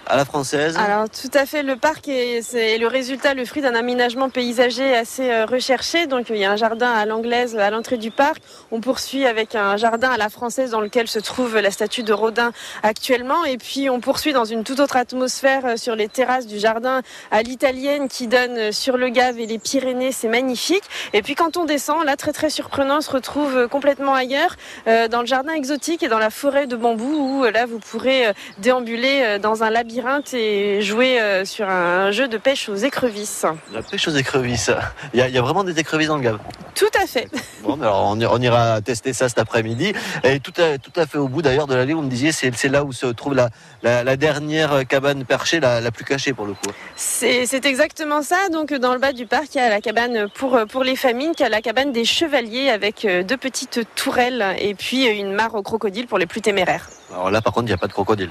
à 0.09 0.17
la 0.17 0.25
française. 0.25 0.75
Alors 0.75 1.07
tout 1.07 1.29
à 1.35 1.45
fait, 1.45 1.61
le 1.61 1.75
parc 1.75 2.07
est, 2.07 2.41
c'est 2.41 2.79
le 2.79 2.87
résultat, 2.87 3.35
le 3.35 3.45
fruit 3.45 3.61
d'un 3.61 3.75
aménagement 3.75 4.29
paysager 4.29 4.95
assez 4.95 5.29
euh, 5.29 5.45
recherché. 5.45 6.07
Donc 6.07 6.29
il 6.31 6.37
y 6.37 6.45
a 6.45 6.51
un 6.51 6.55
jardin 6.55 6.91
à 6.91 7.05
l'anglaise 7.05 7.55
à 7.55 7.69
l'entrée 7.69 7.97
du 7.97 8.09
parc. 8.09 8.41
On 8.71 8.81
poursuit 8.81 9.27
avec 9.27 9.53
un 9.53 9.77
jardin 9.77 10.09
à 10.09 10.17
la 10.17 10.29
française 10.29 10.71
dans 10.71 10.81
lequel 10.81 11.07
se 11.07 11.19
trouve 11.19 11.57
la 11.59 11.69
statue 11.69 12.01
de 12.01 12.11
Rodin 12.11 12.51
actuellement. 12.81 13.45
Et 13.45 13.57
puis 13.57 13.89
on 13.89 13.99
poursuit 13.99 14.33
dans 14.33 14.45
une 14.45 14.63
toute 14.63 14.79
autre 14.79 14.97
atmosphère 14.97 15.65
euh, 15.65 15.77
sur 15.77 15.95
les 15.95 16.07
terrasses 16.07 16.47
du 16.47 16.57
jardin 16.57 17.01
à 17.29 17.43
l'italienne 17.43 18.07
qui 18.07 18.27
donne 18.27 18.57
euh, 18.57 18.71
sur 18.71 18.97
le 18.97 19.09
Gave 19.09 19.39
et 19.39 19.45
les 19.45 19.59
Pyrénées. 19.59 20.11
C'est 20.11 20.27
magnifique. 20.27 20.83
Et 21.13 21.21
puis 21.21 21.35
quand 21.35 21.55
on 21.55 21.65
descend, 21.65 22.03
là 22.03 22.15
très 22.15 22.33
très 22.33 22.49
surprenant, 22.49 22.97
on 22.97 23.01
se 23.01 23.11
retrouve 23.11 23.67
complètement 23.67 24.15
ailleurs 24.15 24.55
dans 24.85 25.21
le 25.21 25.25
jardin 25.25 25.53
exotique 25.53 26.03
et 26.03 26.07
dans 26.07 26.17
la 26.17 26.29
forêt 26.29 26.65
de 26.65 26.75
bambou 26.75 27.39
où 27.39 27.43
là 27.43 27.65
vous 27.65 27.79
pourrez 27.79 28.33
déambuler 28.57 29.37
dans 29.39 29.63
un 29.63 29.69
labyrinthe 29.69 29.98
et 30.33 30.81
jouer 30.81 31.19
euh, 31.19 31.45
sur 31.45 31.67
un 31.69 32.11
jeu 32.11 32.27
de 32.27 32.37
pêche 32.37 32.69
aux 32.69 32.75
écrevisses. 32.75 33.45
La 33.73 33.81
pêche 33.81 34.07
aux 34.07 34.11
écrevisses. 34.11 34.71
Il 35.13 35.19
y, 35.19 35.21
a, 35.23 35.27
il 35.27 35.33
y 35.33 35.37
a 35.37 35.41
vraiment 35.41 35.63
des 35.63 35.77
écrevisses 35.79 36.07
dans 36.07 36.17
le 36.17 36.23
Gave. 36.23 36.39
Tout 36.75 36.85
à 37.01 37.05
fait. 37.05 37.27
Bon, 37.61 37.79
alors 37.81 38.05
on, 38.07 38.17
ira- 38.19 38.33
on 38.33 38.41
ira 38.41 38.81
tester 38.81 39.11
ça 39.11 39.27
cet 39.27 39.37
après-midi. 39.37 39.91
Et 40.23 40.39
tout 40.39 40.53
à, 40.61 40.77
tout 40.77 40.93
à 40.95 41.05
fait 41.05 41.17
au 41.17 41.27
bout 41.27 41.41
d'ailleurs 41.41 41.67
de 41.67 41.75
l'allée, 41.75 41.93
vous 41.93 42.01
me 42.01 42.09
disiez, 42.09 42.31
c'est 42.31 42.69
là 42.69 42.83
où 42.85 42.93
se 42.93 43.05
trouve 43.07 43.35
la, 43.35 43.49
la, 43.83 44.03
la 44.05 44.15
dernière 44.15 44.87
cabane 44.87 45.25
perchée, 45.25 45.59
la, 45.59 45.81
la 45.81 45.91
plus 45.91 46.05
cachée 46.05 46.31
pour 46.33 46.45
le 46.45 46.53
coup. 46.53 46.71
C'est 46.95 47.65
exactement 47.65 48.21
ça. 48.23 48.37
Donc 48.51 48.73
dans 48.73 48.93
le 48.93 48.99
bas 48.99 49.11
du 49.11 49.25
parc, 49.25 49.53
il 49.55 49.57
y 49.57 49.61
a 49.61 49.69
la 49.69 49.81
cabane 49.81 50.29
pour, 50.35 50.57
pour 50.69 50.83
les 50.85 50.95
familles, 50.95 51.33
qui 51.35 51.43
a 51.43 51.49
la 51.49 51.61
cabane 51.61 51.91
des 51.91 52.05
chevaliers 52.05 52.69
avec 52.69 53.03
euh, 53.03 53.23
deux 53.23 53.37
petites 53.37 53.81
tourelles 53.95 54.55
et 54.59 54.73
puis 54.73 55.07
euh, 55.07 55.11
une 55.13 55.33
mare 55.33 55.53
au 55.55 55.61
crocodile 55.61 56.07
pour 56.07 56.17
les 56.17 56.25
plus 56.27 56.41
téméraires. 56.41 56.89
Alors 57.11 57.29
là, 57.29 57.41
par 57.41 57.51
contre, 57.53 57.65
il 57.65 57.69
n'y 57.71 57.73
a 57.73 57.77
pas 57.77 57.87
de 57.87 57.93
crocodile. 57.93 58.29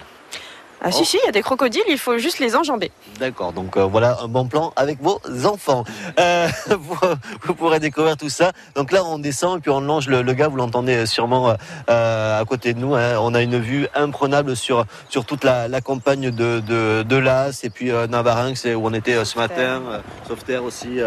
Ah 0.81 0.93
si, 0.93 1.01
Oh. 1.03 1.05
si, 1.05 1.19
il 1.23 1.27
y 1.27 1.29
a 1.29 1.33
des 1.33 1.43
crocodiles, 1.43 1.83
il 1.89 1.99
faut 1.99 2.19
juste 2.19 2.39
les 2.39 2.55
enjamber. 2.55 2.91
D'accord, 3.19 3.53
donc 3.53 3.77
euh, 3.77 3.85
voilà 3.85 4.19
un 4.23 4.29
bon 4.29 4.47
plan 4.47 4.73
avec 4.77 5.01
vos 5.03 5.21
enfants. 5.45 5.85
Euh, 6.21 6.47
vous, 6.79 6.97
vous 7.43 7.55
pourrez 7.55 7.81
découvrir 7.81 8.17
tout 8.17 8.29
ça. 8.29 8.53
Donc 8.77 8.93
là, 8.93 9.05
on 9.05 9.19
descend 9.19 9.59
et 9.59 9.61
puis 9.61 9.71
on 9.71 9.81
longe 9.81 10.07
le, 10.09 10.23
le 10.23 10.33
gars, 10.35 10.49
vous 10.49 10.57
l'entendez 10.57 11.05
sûrement 11.07 11.55
euh, 11.91 12.41
à 12.41 12.45
côté 12.45 12.75
de 12.75 12.79
nous. 12.79 12.95
hein. 12.95 13.17
On 13.21 13.35
a 13.35 13.43
une 13.43 13.59
vue 13.59 13.89
imprenable 13.95 14.55
sur, 14.57 14.85
sur 15.09 15.25
toute 15.25 15.43
la, 15.45 15.67
la 15.69 15.81
campagne 15.81 16.31
de, 16.31 16.61
de, 16.61 17.03
de 17.03 17.17
Las 17.17 17.65
et 17.65 17.71
puis 17.71 17.91
Navarinx, 18.09 18.61
c'est 18.61 18.75
où 18.75 18.87
on 18.87 18.93
était 18.95 19.25
ce 19.25 19.37
matin, 19.39 19.83
Sauveterre 20.29 20.63
aussi. 20.65 21.01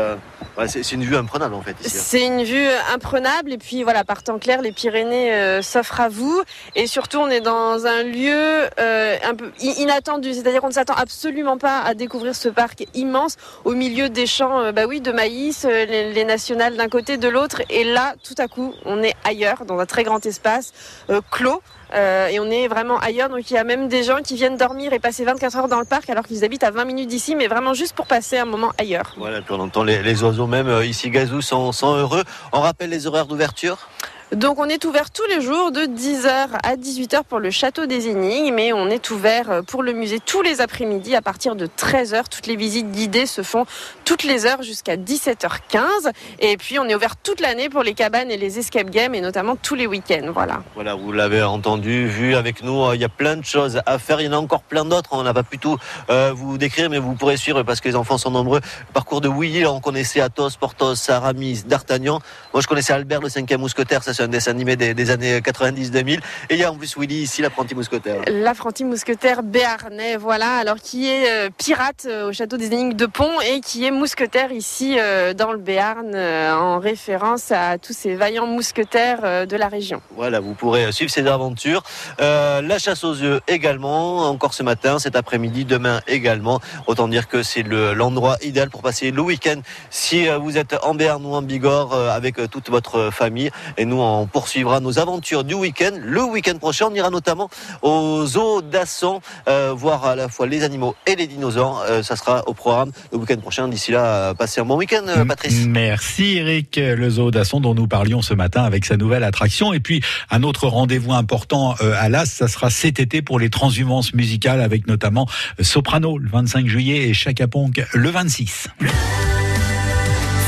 ouais, 0.58 0.68
c'est 0.68 0.92
une 0.92 1.04
vue 1.04 1.16
imprenable 1.16 1.54
en 1.56 1.62
fait 1.62 1.72
hein. 1.72 1.88
C'est 1.88 2.26
une 2.26 2.44
vue 2.44 2.68
imprenable 2.94 3.54
et 3.54 3.58
puis 3.58 3.84
voilà, 3.84 4.04
par 4.04 4.22
temps 4.24 4.38
clair, 4.40 4.62
les 4.62 4.72
Pyrénées 4.72 5.62
s'offrent 5.62 6.02
à 6.02 6.10
vous 6.10 6.42
et 6.76 6.88
surtout 6.88 7.20
on 7.20 7.30
est 7.30 7.42
dans 7.42 7.86
un 7.86 8.04
lieu 8.04 8.64
un 8.78 9.36
peu 9.36 9.52
inattendu, 9.68 10.34
c'est-à-dire 10.34 10.62
qu'on 10.62 10.68
ne 10.68 10.74
s'attend 10.74 10.96
absolument 10.96 11.58
pas 11.58 11.80
à 11.82 11.94
découvrir 11.94 12.36
ce 12.36 12.50
parc 12.50 12.86
immense 12.94 13.38
au 13.66 13.74
milieu 13.74 14.10
des 14.10 14.26
champs, 14.26 14.60
euh, 14.60 14.72
bah 14.72 14.86
oui, 14.88 15.02
de 15.02 15.12
maïs, 15.12 15.66
euh, 15.66 15.86
les, 15.86 16.14
les 16.14 16.24
nationales 16.24 16.76
d'un 16.76 16.90
côté, 16.90 17.18
de 17.18 17.28
l'autre 17.28 17.62
et 17.70 17.84
là, 17.84 18.16
tout 18.24 18.36
à 18.38 18.48
coup, 18.48 18.74
on 18.86 19.04
est 19.04 19.14
ailleurs, 19.24 19.66
dans 19.66 19.80
un 19.80 19.86
très 19.86 20.04
grand 20.04 20.26
espace 20.26 20.74
euh, 21.10 21.22
clos. 21.32 21.62
et 21.94 22.40
on 22.40 22.50
est 22.50 22.68
vraiment 22.68 22.98
ailleurs, 23.00 23.30
donc 23.30 23.52
il 23.52 23.54
y 23.54 23.58
a 23.58 23.66
même 23.66 23.90
des 23.90 24.04
gens 24.04 24.22
qui 24.24 24.36
viennent 24.36 24.56
dormir 24.56 24.94
et 24.94 25.00
passer 25.00 25.26
24 25.26 25.58
heures 25.58 25.68
dans 25.68 25.80
le 25.80 25.86
parc 25.86 26.10
alors 26.10 26.26
qu'ils 26.26 26.46
habitent 26.46 26.64
à 26.64 26.72
20 26.72 26.86
minutes 26.86 27.10
d'ici, 27.10 27.36
mais 27.36 27.48
vraiment 27.48 27.74
juste 27.74 27.94
pour 27.94 28.08
passer 28.08 28.38
un 28.38 28.46
moment 28.46 28.72
ailleurs. 28.78 29.14
Voilà, 29.18 29.42
puis 29.42 29.54
on 29.54 29.60
entend 29.60 29.84
les, 29.84 30.24
oiseaux 30.24 30.48
même 30.48 30.84
ici, 30.84 31.10
Gazou, 31.10 31.42
sont 31.42 31.74
heureux. 31.84 32.24
On 32.54 32.62
rappelle 32.62 32.90
les 32.90 33.08
horaires 33.08 33.26
d'ouverture? 33.26 33.90
Donc 34.36 34.60
on 34.60 34.70
est 34.70 34.86
ouvert 34.86 35.12
tous 35.12 35.26
les 35.26 35.42
jours 35.42 35.74
de 35.74 35.82
10h 35.82 36.52
à 36.64 36.78
18h 36.78 37.24
pour 37.28 37.40
le 37.40 37.52
château 37.52 37.86
des 37.86 38.08
énigmes 38.08 38.60
et 38.60 38.72
on 38.72 38.88
est 38.88 39.12
ouvert 39.12 39.52
euh, 39.52 39.62
pour 39.62 39.84
le 39.84 39.92
musée 39.92 40.22
tous 40.26 40.42
les 40.42 40.62
après-midi 40.62 41.16
à 41.18 41.22
partir 41.22 41.58
de 41.58 41.68
13h. 41.68 42.24
Toutes 42.30 42.48
les 42.48 42.56
visites 42.56 42.90
guidées 42.92 43.26
se 43.26 43.44
font 43.44 43.66
toutes 44.06 44.24
les 44.24 44.46
heures 44.46 44.64
jusqu'à 44.64 44.96
17h15 44.96 46.14
et 46.40 46.56
puis 46.56 46.80
on 46.80 46.86
est 46.86 46.96
ouvert 46.96 47.18
toute 47.18 47.42
l'année 47.42 47.68
pour 47.68 47.84
les 47.84 47.94
cabanes 47.94 48.32
et 48.32 48.38
les 48.38 48.58
escape 48.58 48.90
games 48.90 49.14
et 49.14 49.20
notamment 49.20 49.58
tous 49.58 49.76
les 49.76 49.86
week-ends. 49.86 50.32
Voilà. 50.34 50.64
Voilà, 50.76 50.96
vous 50.96 51.12
l'avez 51.12 51.44
entendu, 51.44 52.08
vu 52.08 52.36
avec 52.36 52.64
nous, 52.64 52.86
euh, 52.86 52.96
il 52.96 53.02
y 53.02 53.06
a 53.06 53.10
plein 53.10 53.36
de 53.36 53.44
choses 53.44 53.82
à 53.86 54.00
faire. 54.00 54.22
Il 54.22 54.28
y 54.28 54.30
en 54.30 54.34
a 54.34 54.38
encore 54.38 54.64
plein 54.64 54.86
d'autres. 54.86 55.10
On 55.12 55.24
n'a 55.24 55.34
pas 55.34 55.44
pu 55.44 55.58
tout 55.58 55.78
euh, 56.10 56.32
vous 56.34 56.58
décrire, 56.58 56.90
mais 56.90 57.00
vous 57.00 57.16
pourrez 57.16 57.36
suivre 57.36 57.64
parce 57.64 57.82
que 57.82 57.90
les 57.90 57.98
enfants 57.98 58.18
sont 58.18 58.32
nombreux. 58.32 58.62
Le 58.62 58.94
parcours 58.94 59.20
de 59.20 59.28
Willy, 59.28 59.66
on 59.66 59.82
connaissait 59.82 60.22
Athos, 60.22 60.52
Porthos, 60.58 61.10
Aramis, 61.10 61.64
D'Artagnan. 61.66 62.22
Moi, 62.54 62.62
je 62.62 62.68
connaissais 62.68 62.94
Albert, 62.94 63.20
le 63.20 63.28
cinquième 63.28 63.60
mousquetaire. 63.60 64.02
C'est 64.22 64.26
un 64.26 64.28
dessin 64.28 64.52
animé 64.52 64.76
des, 64.76 64.94
des 64.94 65.10
années 65.10 65.40
90-2000. 65.40 66.20
Et 66.20 66.22
il 66.52 66.58
y 66.58 66.64
a 66.64 66.72
en 66.72 66.76
plus 66.76 66.96
Willy 66.96 67.24
ici, 67.24 67.42
l'apprenti 67.42 67.74
mousquetaire. 67.74 68.22
L'apprenti 68.28 68.84
mousquetaire 68.86 69.42
béarnais, 69.42 70.16
voilà, 70.16 70.58
alors 70.58 70.76
qui 70.78 71.08
est 71.10 71.28
euh, 71.28 71.50
pirate 71.58 72.06
euh, 72.06 72.30
au 72.30 72.34
château 72.34 72.58
des 72.58 72.68
énigmes 72.68 72.94
de 72.94 73.08
Pont 73.08 73.42
et 73.42 73.62
qui 73.62 73.84
est 73.86 73.90
mousquetaire 73.92 74.52
ici 74.52 74.98
euh, 75.00 75.34
dans 75.34 75.52
le 75.52 75.58
Béarn 75.58 76.16
en 76.16 76.78
référence 76.80 77.52
à 77.52 77.78
tous 77.80 77.94
ces 77.94 78.14
vaillants 78.16 78.46
mousquetaires 78.46 79.48
de 79.48 79.56
la 79.56 79.68
région. 79.68 80.02
Voilà, 80.16 80.40
vous 80.40 80.54
pourrez 80.54 80.92
suivre 80.92 81.12
ces 81.12 81.26
aventures. 81.26 81.82
Euh, 82.20 82.62
la 82.62 82.78
chasse 82.78 83.04
aux 83.04 83.22
œufs 83.24 83.42
également, 83.48 84.30
encore 84.30 84.54
ce 84.54 84.62
matin, 84.62 85.00
cet 85.00 85.16
après-midi, 85.16 85.66
demain 85.66 86.02
également. 86.08 86.60
Autant 86.86 87.08
dire 87.08 87.28
que 87.28 87.42
c'est 87.42 87.64
le- 87.64 87.94
l'endroit 87.94 88.38
idéal 88.44 88.70
pour 88.70 88.82
passer 88.84 89.10
le 89.12 89.22
week-end 89.22 89.62
si 89.90 90.28
vous 90.28 90.58
êtes 90.58 90.76
en 90.84 90.94
Béarn 90.94 91.26
ou 91.26 91.34
en 91.34 91.42
Bigorre 91.42 91.94
avec 92.12 92.36
toute 92.52 92.70
votre 92.70 93.10
famille. 93.12 93.50
Et 93.78 93.86
nous, 93.86 94.00
on 94.02 94.11
poursuivra 94.32 94.80
nos 94.80 95.00
aventures 95.00 95.44
du 95.44 95.54
week-end. 95.54 95.92
Le 96.04 96.24
week-end 96.24 96.58
prochain, 96.58 96.88
on 96.92 96.96
ira 96.96 97.10
notamment 97.10 97.50
au 97.82 98.26
zoo 98.26 98.62
d'Asson, 98.62 99.22
euh, 99.48 99.74
voir 99.76 100.06
à 100.06 100.16
la 100.16 100.30
fois 100.30 100.48
les 100.48 100.64
animaux 100.64 100.96
et 101.08 101.16
les 101.16 101.28
dinosaures. 101.28 101.84
Euh, 101.90 102.04
ça 102.04 102.16
sera 102.16 102.48
au 102.48 102.54
programme 102.54 102.92
le 103.12 103.18
week-end 103.18 103.38
prochain. 103.38 103.68
D'ici 103.68 103.92
là, 103.92 104.06
euh, 104.06 104.34
passez 104.34 104.62
un 104.62 104.66
bon 104.66 104.78
week-end, 104.78 105.04
Patrice. 105.28 105.66
Merci 105.68 106.38
Eric, 106.38 106.78
le 106.78 107.10
zoo 107.10 107.32
d'Asson 107.32 107.60
dont 107.60 107.74
nous 107.74 107.88
parlions 107.88 108.22
ce 108.22 108.34
matin 108.34 108.64
avec 108.64 108.86
sa 108.86 108.98
nouvelle 108.98 109.24
attraction. 109.24 109.74
Et 109.74 109.80
puis 109.80 110.02
un 110.30 110.44
autre 110.44 110.68
rendez-vous 110.68 111.14
important 111.14 111.76
à 111.80 112.10
l'As, 112.10 112.26
ça 112.26 112.48
sera 112.48 112.70
cet 112.70 113.00
été 113.00 113.22
pour 113.22 113.40
les 113.40 113.50
transhumances 113.50 114.14
musicales 114.14 114.62
avec 114.62 114.88
notamment 114.88 115.28
Soprano 115.60 116.18
le 116.18 116.30
25 116.30 116.68
juillet 116.68 117.10
et 117.10 117.14
Chaka 117.14 117.48
Ponk 117.48 117.84
le 117.94 118.10
26. 118.10 118.68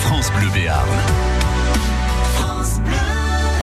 France 0.04 0.32
Bleu 0.32 0.50
Béarn. 0.54 1.33